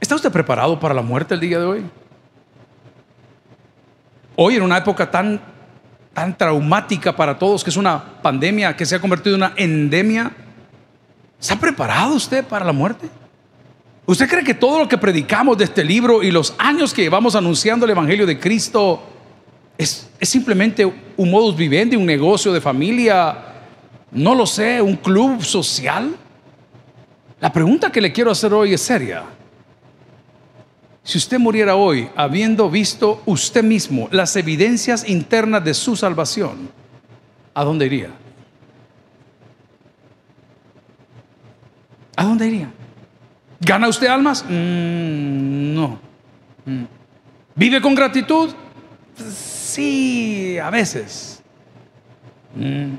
¿Está 0.00 0.14
usted 0.14 0.30
preparado 0.30 0.78
para 0.78 0.94
la 0.94 1.02
muerte 1.02 1.34
el 1.34 1.40
día 1.40 1.58
de 1.58 1.64
hoy? 1.64 1.84
Hoy 4.36 4.56
en 4.56 4.62
una 4.62 4.78
época 4.78 5.10
tan, 5.10 5.40
tan 6.12 6.36
traumática 6.36 7.16
para 7.16 7.38
todos, 7.38 7.64
que 7.64 7.70
es 7.70 7.76
una 7.76 8.20
pandemia 8.22 8.76
que 8.76 8.86
se 8.86 8.94
ha 8.94 9.00
convertido 9.00 9.36
en 9.36 9.42
una 9.42 9.52
endemia, 9.56 10.32
¿Se 11.38 11.54
ha 11.54 11.56
preparado 11.56 12.14
usted 12.14 12.44
para 12.44 12.64
la 12.64 12.72
muerte? 12.72 13.08
¿Usted 14.06 14.28
cree 14.28 14.42
que 14.42 14.54
todo 14.54 14.80
lo 14.80 14.88
que 14.88 14.98
predicamos 14.98 15.56
de 15.58 15.64
este 15.64 15.84
libro 15.84 16.22
y 16.22 16.30
los 16.30 16.54
años 16.58 16.92
que 16.92 17.02
llevamos 17.02 17.36
anunciando 17.36 17.84
el 17.84 17.90
Evangelio 17.90 18.26
de 18.26 18.40
Cristo 18.40 19.02
es, 19.78 20.10
simplemente 20.22 20.84
un 20.84 21.30
modus 21.30 21.56
vivendi, 21.56 21.94
un 21.94 22.04
negocio 22.04 22.52
de 22.52 22.60
familia, 22.60 23.36
no 24.10 24.34
lo 24.34 24.44
sé, 24.44 24.82
un 24.82 24.96
club 24.96 25.42
social? 25.42 26.16
La 27.40 27.52
pregunta 27.52 27.90
que 27.90 28.00
le 28.00 28.12
quiero 28.12 28.32
hacer 28.32 28.52
hoy 28.52 28.74
es 28.74 28.82
seria. 28.82 29.22
Si 31.04 31.16
usted 31.16 31.38
muriera 31.38 31.76
hoy 31.76 32.10
habiendo 32.16 32.68
visto 32.68 33.22
usted 33.24 33.62
mismo 33.62 34.08
las 34.10 34.34
evidencias 34.34 35.08
internas 35.08 35.64
de 35.64 35.72
su 35.72 35.94
salvación, 35.94 36.68
¿a 37.54 37.64
dónde 37.64 37.86
iría? 37.86 38.10
¿A 42.16 42.24
dónde 42.24 42.48
iría? 42.48 42.70
¿Gana 43.60 43.88
usted 43.88 44.08
almas? 44.08 44.44
Mm, 44.44 45.74
no. 45.74 46.00
Mm. 46.66 46.84
¿Vive 47.54 47.80
con 47.80 47.94
gratitud? 47.94 48.50
Sí, 49.78 50.58
a 50.58 50.70
veces. 50.70 51.40
Mm. 52.56 52.94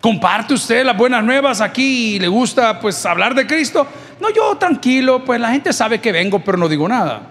¿Comparte 0.00 0.54
usted 0.54 0.84
las 0.84 0.96
buenas 0.96 1.24
nuevas 1.24 1.60
aquí 1.60 2.14
y 2.14 2.18
le 2.20 2.28
gusta 2.28 2.78
pues 2.78 3.04
hablar 3.04 3.34
de 3.34 3.44
Cristo? 3.44 3.84
No, 4.20 4.30
yo 4.30 4.56
tranquilo, 4.56 5.24
pues 5.24 5.40
la 5.40 5.50
gente 5.50 5.72
sabe 5.72 6.00
que 6.00 6.12
vengo, 6.12 6.38
pero 6.38 6.56
no 6.56 6.68
digo 6.68 6.86
nada. 6.86 7.28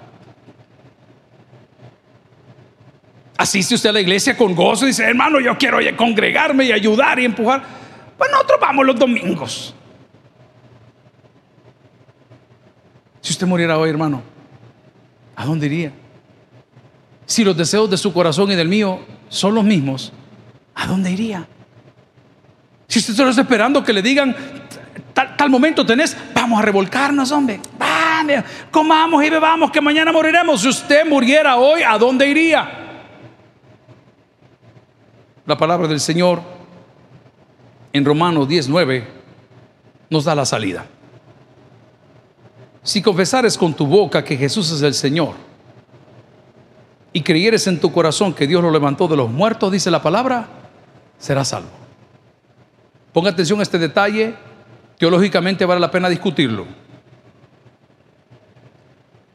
Asiste 3.37 3.75
usted 3.75 3.91
a 3.91 3.93
la 3.93 4.01
iglesia 4.01 4.35
con 4.35 4.53
gozo 4.53 4.83
y 4.83 4.89
dice, 4.89 5.05
hermano, 5.05 5.39
yo 5.39 5.57
quiero 5.57 5.77
congregarme 5.95 6.65
y 6.65 6.73
ayudar 6.73 7.17
y 7.17 7.23
empujar. 7.23 7.63
Pues 8.17 8.29
nosotros 8.29 8.59
vamos 8.59 8.85
los 8.85 8.99
domingos. 8.99 9.73
Si 13.21 13.31
usted 13.31 13.47
muriera 13.47 13.77
hoy, 13.77 13.89
hermano, 13.89 14.21
¿a 15.37 15.45
dónde 15.45 15.67
iría? 15.67 15.93
Si 17.31 17.45
los 17.45 17.55
deseos 17.55 17.89
de 17.89 17.95
su 17.95 18.11
corazón 18.11 18.51
y 18.51 18.55
del 18.55 18.67
mío 18.67 18.99
son 19.29 19.55
los 19.55 19.63
mismos, 19.63 20.11
¿a 20.75 20.85
dónde 20.85 21.11
iría? 21.11 21.47
Si 22.89 22.99
usted 22.99 23.13
solo 23.13 23.29
está 23.29 23.43
esperando 23.43 23.81
que 23.85 23.93
le 23.93 24.01
digan, 24.01 24.35
tal, 25.13 25.49
momento 25.49 25.85
tenés, 25.85 26.17
vamos 26.35 26.59
a 26.59 26.61
revolcarnos, 26.61 27.31
hombre. 27.31 27.61
Vamos, 27.79 28.43
comamos 28.69 29.23
y 29.23 29.29
bebamos, 29.29 29.71
que 29.71 29.79
mañana 29.79 30.11
moriremos. 30.11 30.59
Si 30.59 30.67
usted 30.67 31.07
muriera 31.07 31.55
hoy, 31.55 31.83
¿a 31.83 31.97
dónde 31.97 32.27
iría? 32.27 32.69
La 35.45 35.57
palabra 35.57 35.87
del 35.87 36.01
Señor 36.01 36.41
en 37.93 38.03
Romanos 38.03 38.45
19 38.45 39.07
nos 40.09 40.25
da 40.25 40.35
la 40.35 40.43
salida. 40.43 40.85
Si 42.83 43.01
confesares 43.01 43.57
con 43.57 43.73
tu 43.73 43.87
boca 43.87 44.21
que 44.21 44.35
Jesús 44.35 44.69
es 44.73 44.81
el 44.81 44.93
Señor 44.93 45.50
y 47.13 47.21
creyeres 47.21 47.67
en 47.67 47.79
tu 47.79 47.91
corazón 47.91 48.33
que 48.33 48.47
Dios 48.47 48.63
lo 48.63 48.71
levantó 48.71 49.07
de 49.07 49.17
los 49.17 49.29
muertos, 49.29 49.71
dice 49.71 49.91
la 49.91 50.01
palabra, 50.01 50.47
serás 51.19 51.49
salvo. 51.49 51.69
Ponga 53.11 53.31
atención 53.31 53.59
a 53.59 53.63
este 53.63 53.77
detalle, 53.77 54.33
teológicamente 54.97 55.65
vale 55.65 55.81
la 55.81 55.91
pena 55.91 56.07
discutirlo. 56.07 56.65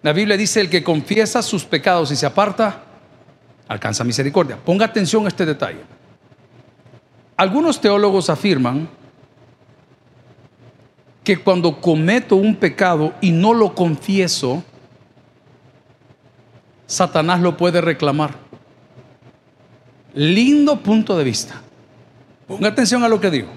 La 0.03 0.12
Biblia 0.12 0.37
dice, 0.37 0.61
el 0.61 0.70
que 0.70 0.85
confiesa 0.85 1.43
sus 1.43 1.64
pecados 1.64 2.11
y 2.12 2.16
se 2.16 2.27
aparta, 2.27 2.83
alcanza 3.68 4.05
misericordia. 4.05 4.57
Ponga 4.57 4.87
atención 4.87 5.24
a 5.24 5.29
este 5.29 5.45
detalle. 5.45 5.81
Algunos 7.37 7.81
teólogos 7.81 8.31
afirman 8.31 8.89
que 11.22 11.37
cuando 11.39 11.81
cometo 11.81 12.37
un 12.37 12.55
pecado 12.55 13.12
y 13.20 13.33
no 13.33 13.53
lo 13.53 13.74
confieso, 13.74 14.62
Satanás 16.87 17.41
lo 17.41 17.57
puede 17.57 17.80
reclamar. 17.80 18.34
Lindo 20.14 20.80
punto 20.80 21.16
de 21.16 21.24
vista. 21.24 21.61
Ponga 22.47 22.68
atención 22.68 23.03
a 23.05 23.09
lo 23.09 23.20
que 23.20 23.30
digo. 23.30 23.49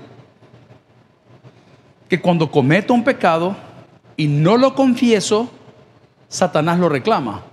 Que 2.10 2.20
cuando 2.20 2.50
cometo 2.50 2.94
un 2.94 3.04
pecado 3.04 3.56
y 4.18 4.28
no 4.28 4.58
lo 4.58 4.74
confieso, 4.76 5.50
Satanás 6.28 6.80
lo 6.80 6.90
reclama. 6.90 7.44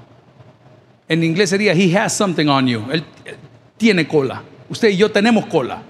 En 1.08 1.22
inglés 1.22 1.50
sería, 1.50 1.72
he 1.72 1.96
has 1.96 2.16
something 2.16 2.46
on 2.46 2.66
you. 2.66 2.82
Él 2.90 3.04
tiene 3.76 4.08
cola. 4.08 4.42
Usted 4.68 4.88
y 4.88 4.96
yo 4.96 5.10
tenemos 5.12 5.46
cola. 5.46 5.82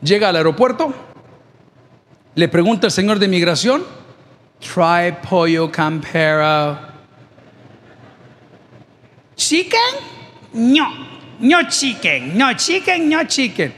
Llega 0.00 0.28
al 0.28 0.36
aeropuerto, 0.36 0.92
le 2.34 2.48
pregunta 2.48 2.86
el 2.86 2.92
señor 2.92 3.18
de 3.18 3.26
inmigración, 3.26 3.84
try 4.64 5.12
pollo 5.22 5.70
campera. 5.70 6.94
Chicken? 9.36 9.94
No, 10.54 10.88
no 11.40 11.68
chicken, 11.68 12.36
no 12.36 12.54
chicken, 12.54 13.08
no 13.08 13.24
chicken. 13.24 13.72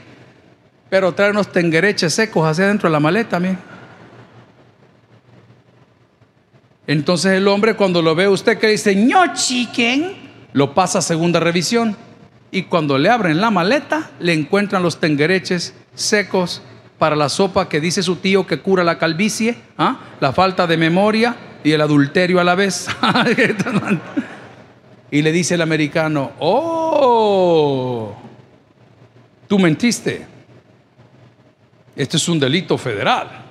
Pero 0.89 1.11
trae 1.13 1.31
unos 1.31 1.51
tenguereches 1.51 2.13
secos 2.13 2.47
hacia 2.47 2.67
dentro 2.67 2.87
de 2.87 2.93
la 2.93 2.99
maleta, 2.99 3.39
mire. 3.39 3.57
Entonces 6.87 7.33
el 7.33 7.47
hombre 7.49 7.75
cuando 7.75 8.01
lo 8.01 8.15
ve 8.15 8.29
usted 8.29 8.57
que 8.57 8.67
dice, 8.67 8.95
no 8.95 9.33
chicken, 9.33 10.15
lo 10.53 10.73
pasa 10.73 10.99
a 10.99 11.01
segunda 11.01 11.41
revisión. 11.41 11.97
Y 12.49 12.63
cuando 12.63 12.97
le 12.97 13.09
abren 13.09 13.41
la 13.41 13.51
maleta, 13.51 14.09
le 14.19 14.33
encuentran 14.33 14.81
los 14.81 15.01
tenguereches 15.01 15.73
secos 15.93 16.61
para 16.97 17.15
la 17.15 17.29
sopa 17.29 17.69
que 17.69 17.79
dice 17.79 18.01
su 18.01 18.17
tío 18.17 18.47
que 18.47 18.59
cura 18.59 18.83
la 18.83 18.97
calvicie, 18.97 19.57
¿ah? 19.77 19.99
la 20.19 20.33
falta 20.33 20.65
de 20.65 20.77
memoria 20.77 21.35
y 21.63 21.71
el 21.71 21.81
adulterio 21.81 22.39
a 22.39 22.43
la 22.43 22.55
vez. 22.55 22.87
y 25.11 25.21
le 25.21 25.31
dice 25.31 25.55
el 25.55 25.61
americano, 25.61 26.31
oh, 26.39 28.15
tú 29.47 29.59
mentiste. 29.59 30.25
Este 31.95 32.17
es 32.17 32.29
un 32.29 32.39
delito 32.39 32.77
federal. 32.77 33.43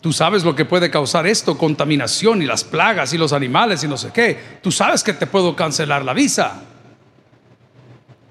Tú 0.00 0.12
sabes 0.12 0.44
lo 0.44 0.54
que 0.54 0.64
puede 0.64 0.90
causar 0.90 1.26
esto, 1.26 1.56
contaminación 1.56 2.42
y 2.42 2.44
las 2.44 2.62
plagas 2.62 3.14
y 3.14 3.18
los 3.18 3.32
animales 3.32 3.82
y 3.84 3.88
no 3.88 3.96
sé 3.96 4.10
qué. 4.12 4.58
Tú 4.62 4.70
sabes 4.70 5.02
que 5.02 5.14
te 5.14 5.26
puedo 5.26 5.56
cancelar 5.56 6.04
la 6.04 6.12
visa. 6.12 6.62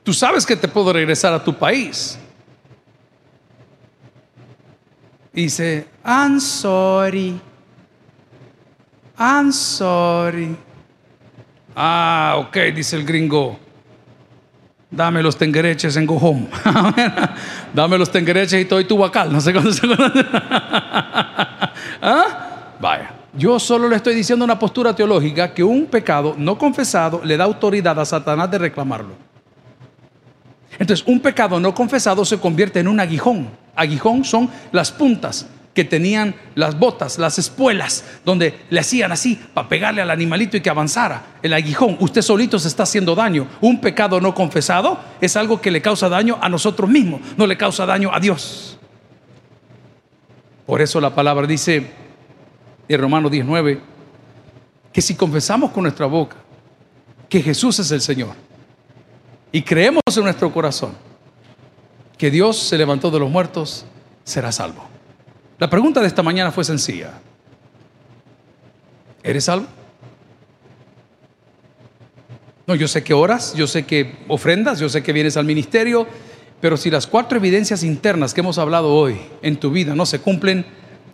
Tú 0.04 0.14
sabes 0.14 0.46
que 0.46 0.56
te 0.56 0.68
puedo 0.68 0.94
regresar 0.94 1.34
a 1.34 1.44
tu 1.44 1.56
país. 1.56 2.20
Dice, 5.34 5.88
I'm 6.06 6.40
sorry. 6.40 7.42
I'm 9.18 9.52
sorry. 9.52 10.56
Ah, 11.76 12.36
ok, 12.38 12.56
dice 12.76 12.96
el 12.96 13.04
gringo. 13.04 13.58
Dame 14.92 15.24
los 15.24 15.36
tengereches 15.36 15.98
en 15.98 16.06
go. 16.06 16.20
Dame 17.74 17.98
los 17.98 18.12
tengereches 18.12 18.62
y 18.62 18.66
todo 18.66 18.80
y 18.80 18.86
tu 18.86 18.96
bacal. 18.96 19.34
No 19.34 19.42
sé 19.42 19.52
cuándo 19.52 19.74
se 19.74 19.88
¿Ah? 22.02 22.76
Vaya. 22.80 23.12
Yo 23.36 23.58
solo 23.58 23.90
le 23.90 23.96
estoy 23.96 24.14
diciendo 24.14 24.46
una 24.46 24.60
postura 24.60 24.96
teológica 24.96 25.52
que 25.52 25.64
un 25.64 25.88
pecado 25.88 26.36
no 26.38 26.60
confesado 26.60 27.22
le 27.24 27.36
da 27.38 27.46
autoridad 27.46 28.00
a 28.00 28.06
Satanás 28.06 28.52
de 28.52 28.60
reclamarlo. 28.60 29.33
Entonces, 30.80 31.06
un 31.08 31.20
pecado 31.20 31.60
no 31.60 31.74
confesado 31.74 32.26
se 32.26 32.40
convierte 32.40 32.80
en 32.80 32.88
un 32.88 33.00
aguijón. 33.00 33.50
Aguijón 33.76 34.24
son 34.24 34.50
las 34.72 34.92
puntas 34.92 35.48
que 35.74 35.84
tenían 35.84 36.36
las 36.56 36.78
botas, 36.78 37.18
las 37.18 37.40
espuelas, 37.40 38.04
donde 38.24 38.60
le 38.70 38.80
hacían 38.80 39.12
así 39.12 39.40
para 39.54 39.68
pegarle 39.68 40.02
al 40.02 40.12
animalito 40.12 40.56
y 40.56 40.62
que 40.62 40.70
avanzara. 40.70 41.38
El 41.42 41.54
aguijón, 41.54 41.98
usted 42.00 42.22
solito 42.22 42.60
se 42.60 42.68
está 42.68 42.84
haciendo 42.84 43.16
daño. 43.16 43.48
Un 43.62 43.82
pecado 43.82 44.22
no 44.22 44.36
confesado 44.36 45.00
es 45.20 45.36
algo 45.36 45.60
que 45.60 45.72
le 45.72 45.82
causa 45.82 46.10
daño 46.10 46.38
a 46.42 46.50
nosotros 46.50 46.90
mismos, 46.90 47.22
no 47.38 47.48
le 47.48 47.58
causa 47.58 47.86
daño 47.86 48.14
a 48.14 48.20
Dios. 48.20 48.78
Por 50.66 50.82
eso 50.82 51.02
la 51.02 51.14
palabra 51.14 51.48
dice 51.48 51.92
en 52.88 53.02
Romanos 53.02 53.32
19 53.32 53.82
que 54.92 55.02
si 55.02 55.16
confesamos 55.16 55.72
con 55.72 55.84
nuestra 55.84 56.06
boca 56.06 56.38
que 57.28 57.42
Jesús 57.42 57.80
es 57.80 57.92
el 57.92 58.02
Señor 58.02 58.36
y 59.54 59.62
creemos 59.62 60.02
en 60.18 60.24
nuestro 60.24 60.52
corazón 60.52 60.92
que 62.18 62.32
Dios 62.32 62.58
se 62.58 62.78
levantó 62.78 63.12
de 63.12 63.20
los 63.20 63.30
muertos, 63.30 63.86
será 64.24 64.52
salvo. 64.52 64.84
La 65.60 65.70
pregunta 65.70 66.02
de 66.02 66.08
esta 66.08 66.24
mañana 66.24 66.52
fue 66.52 66.64
sencilla. 66.64 67.12
¿Eres 69.22 69.46
salvo? 69.46 69.68
No, 72.66 72.76
yo 72.76 72.88
sé 72.88 73.04
que 73.04 73.14
oras, 73.14 73.54
yo 73.54 73.68
sé 73.68 73.86
que 73.86 74.16
ofrendas, 74.28 74.80
yo 74.80 74.90
sé 74.90 75.04
que 75.04 75.14
vienes 75.14 75.38
al 75.38 75.46
ministerio, 75.46 76.08
pero 76.60 76.76
si 76.76 76.90
las 76.90 77.06
cuatro 77.06 77.38
evidencias 77.38 77.84
internas 77.84 78.34
que 78.34 78.42
hemos 78.42 78.58
hablado 78.58 78.92
hoy 78.94 79.20
en 79.44 79.58
tu 79.58 79.70
vida 79.70 79.94
no 79.94 80.06
se 80.08 80.20
cumplen, 80.20 80.66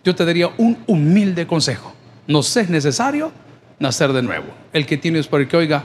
yo 0.02 0.14
te 0.14 0.24
daría 0.24 0.48
un 0.56 0.82
humilde 0.86 1.46
consejo. 1.46 1.92
No 2.26 2.40
es 2.40 2.70
necesario 2.70 3.32
nacer 3.78 4.12
de 4.14 4.22
nuevo. 4.22 4.46
El 4.72 4.86
que 4.86 4.96
tienes 4.96 5.26
por 5.26 5.40
el 5.40 5.48
que 5.48 5.58
oiga, 5.58 5.84